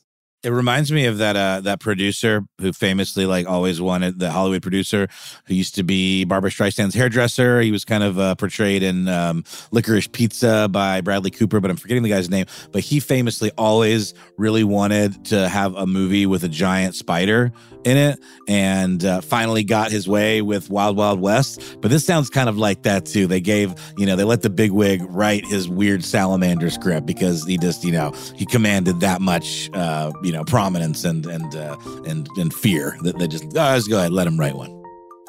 It 0.44 0.50
reminds 0.50 0.91
me 0.91 1.06
of 1.06 1.20
that 1.20 1.38
uh, 1.38 1.62
that 1.62 1.80
producer 1.80 2.44
who 2.60 2.74
famously 2.74 3.26
like 3.26 3.48
always 3.48 3.80
wanted 3.80 4.20
the 4.20 4.30
Hollywood 4.30 4.62
producer 4.62 5.08
who 5.46 5.54
used 5.54 5.76
to 5.76 5.84
be 5.84 6.26
Barbra 6.26 6.52
Streisand's 6.52 6.94
hairdresser. 6.94 7.62
He 7.62 7.72
was 7.72 7.86
kind 7.86 8.04
of 8.04 8.20
uh, 8.20 8.36
portrayed 8.36 8.84
in 8.84 9.08
um, 9.08 9.44
Licorice 9.72 10.12
Pizza 10.12 10.68
by 10.70 11.00
Bradley 11.00 11.32
Cooper, 11.32 11.62
but 11.62 11.72
I'm 11.72 11.78
forgetting 11.78 12.04
the 12.04 12.10
guy's 12.10 12.30
name. 12.30 12.46
But 12.74 12.82
he 12.82 13.00
famously 13.00 13.52
always 13.58 14.14
really 14.38 14.66
wanted 14.66 15.24
to 15.28 15.48
have 15.48 15.76
a 15.76 15.88
movie 15.88 16.26
with 16.26 16.44
a 16.44 16.50
giant 16.50 16.96
spider 16.96 17.54
in 17.86 17.96
it, 17.96 18.20
and 18.48 19.06
uh, 19.06 19.22
finally 19.22 19.64
got 19.64 19.91
his 19.91 20.10
way 20.10 20.41
with 20.41 20.70
Wild 20.70 20.98
Wild 20.98 21.22
West. 21.22 21.78
But 21.80 21.89
this 21.89 22.06
sounds 22.06 22.30
kind 22.30 22.50
of 22.50 22.58
like 22.58 22.84
that 22.84 23.06
too. 23.06 23.28
They 23.28 23.39
gave 23.39 23.74
you 23.98 24.06
know 24.06 24.18
they 24.18 24.26
let 24.26 24.41
the 24.41 24.50
bigwig 24.50 25.04
write 25.08 25.46
his 25.46 25.70
weird 25.70 26.04
salamander 26.04 26.70
script 26.70 27.06
because 27.06 27.46
he 27.46 27.58
just 27.58 27.86
you 27.86 27.94
know 27.94 28.14
he 28.36 28.46
commanded 28.46 29.00
that 29.00 29.22
much 29.22 29.70
uh, 29.74 30.12
you 30.22 30.33
know 30.34 30.44
prominence 30.44 31.04
and 31.04 31.26
and 31.26 31.56
uh, 31.56 31.78
and 32.06 32.28
and 32.38 32.54
fear 32.54 32.98
that 33.04 33.18
they 33.18 33.28
just 33.28 33.46
oh, 33.46 33.50
let's 33.54 33.88
go 33.88 34.00
ahead 34.00 34.12
let 34.12 34.28
him 34.28 34.40
write 34.40 34.56
one. 34.56 34.84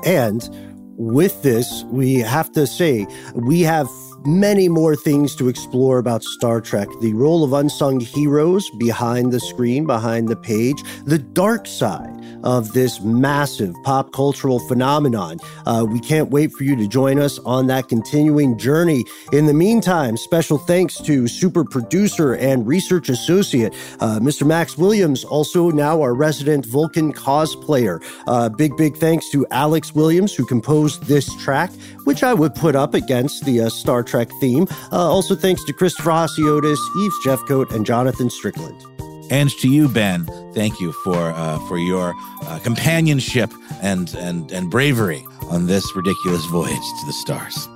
And 0.04 0.48
with 0.96 1.42
this, 1.42 1.84
we 1.90 2.16
have 2.16 2.52
to 2.52 2.66
say 2.66 3.06
we 3.34 3.62
have 3.62 3.88
many 4.26 4.68
more 4.68 4.96
things 4.96 5.34
to 5.36 5.48
explore 5.48 5.98
about 5.98 6.22
Star 6.22 6.60
Trek 6.60 6.88
the 7.00 7.14
role 7.14 7.44
of 7.44 7.52
unsung 7.52 8.00
heroes 8.00 8.68
behind 8.78 9.32
the 9.32 9.40
screen, 9.40 9.86
behind 9.86 10.28
the 10.28 10.36
page, 10.36 10.82
the 11.04 11.18
dark 11.18 11.66
side 11.66 12.14
of 12.44 12.72
this 12.72 13.00
massive 13.00 13.74
pop 13.82 14.12
cultural 14.12 14.60
phenomenon. 14.60 15.38
Uh, 15.66 15.84
we 15.88 15.98
can't 15.98 16.30
wait 16.30 16.52
for 16.52 16.64
you 16.64 16.76
to 16.76 16.86
join 16.86 17.18
us 17.18 17.38
on 17.40 17.66
that 17.66 17.88
continuing 17.88 18.56
journey. 18.58 19.04
In 19.32 19.46
the 19.46 19.54
meantime, 19.54 20.16
special 20.16 20.58
thanks 20.58 20.96
to 21.02 21.26
super 21.26 21.64
producer 21.64 22.34
and 22.34 22.66
research 22.66 23.08
associate, 23.08 23.72
uh, 24.00 24.18
Mr. 24.20 24.46
Max 24.46 24.76
Williams, 24.76 25.24
also 25.24 25.70
now 25.70 26.00
our 26.02 26.14
resident 26.14 26.66
Vulcan 26.66 27.12
cosplayer. 27.12 28.02
Uh, 28.26 28.48
big, 28.50 28.76
big 28.76 28.96
thanks 28.96 29.30
to 29.30 29.46
Alex 29.50 29.94
Williams, 29.94 30.34
who 30.34 30.44
composed 30.44 31.04
this 31.04 31.34
track, 31.42 31.70
which 32.04 32.22
I 32.22 32.34
would 32.34 32.54
put 32.54 32.76
up 32.76 32.94
against 32.94 33.44
the 33.44 33.62
uh, 33.62 33.68
Star 33.70 34.02
Trek 34.14 34.30
theme. 34.38 34.68
Uh, 34.92 35.10
also, 35.10 35.34
thanks 35.34 35.64
to 35.64 35.72
Christopher 35.72 36.10
Hasiotis, 36.10 36.78
Eves 36.98 37.16
Jeffcoat, 37.26 37.74
and 37.74 37.84
Jonathan 37.84 38.30
Strickland. 38.30 38.80
And 39.28 39.50
to 39.58 39.68
you, 39.68 39.88
Ben, 39.88 40.24
thank 40.54 40.80
you 40.80 40.92
for 41.02 41.16
uh, 41.16 41.58
for 41.66 41.78
your 41.78 42.14
uh, 42.42 42.60
companionship 42.62 43.50
and 43.82 44.14
and 44.14 44.52
and 44.52 44.70
bravery 44.70 45.24
on 45.50 45.66
this 45.66 45.96
ridiculous 45.96 46.44
voyage 46.44 46.76
to 46.76 47.06
the 47.06 47.12
stars. 47.12 47.68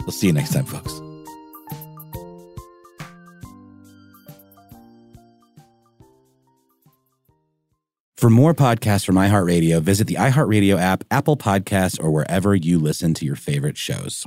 We'll 0.00 0.10
see 0.10 0.26
you 0.26 0.34
next 0.34 0.52
time, 0.52 0.66
folks. 0.66 0.92
For 8.14 8.28
more 8.28 8.52
podcasts 8.52 9.06
from 9.06 9.14
iHeartRadio, 9.14 9.80
visit 9.80 10.06
the 10.06 10.16
iHeartRadio 10.16 10.78
app, 10.78 11.02
Apple 11.10 11.38
Podcasts, 11.38 11.98
or 11.98 12.10
wherever 12.10 12.54
you 12.54 12.78
listen 12.78 13.14
to 13.14 13.24
your 13.24 13.36
favorite 13.36 13.78
shows. 13.78 14.26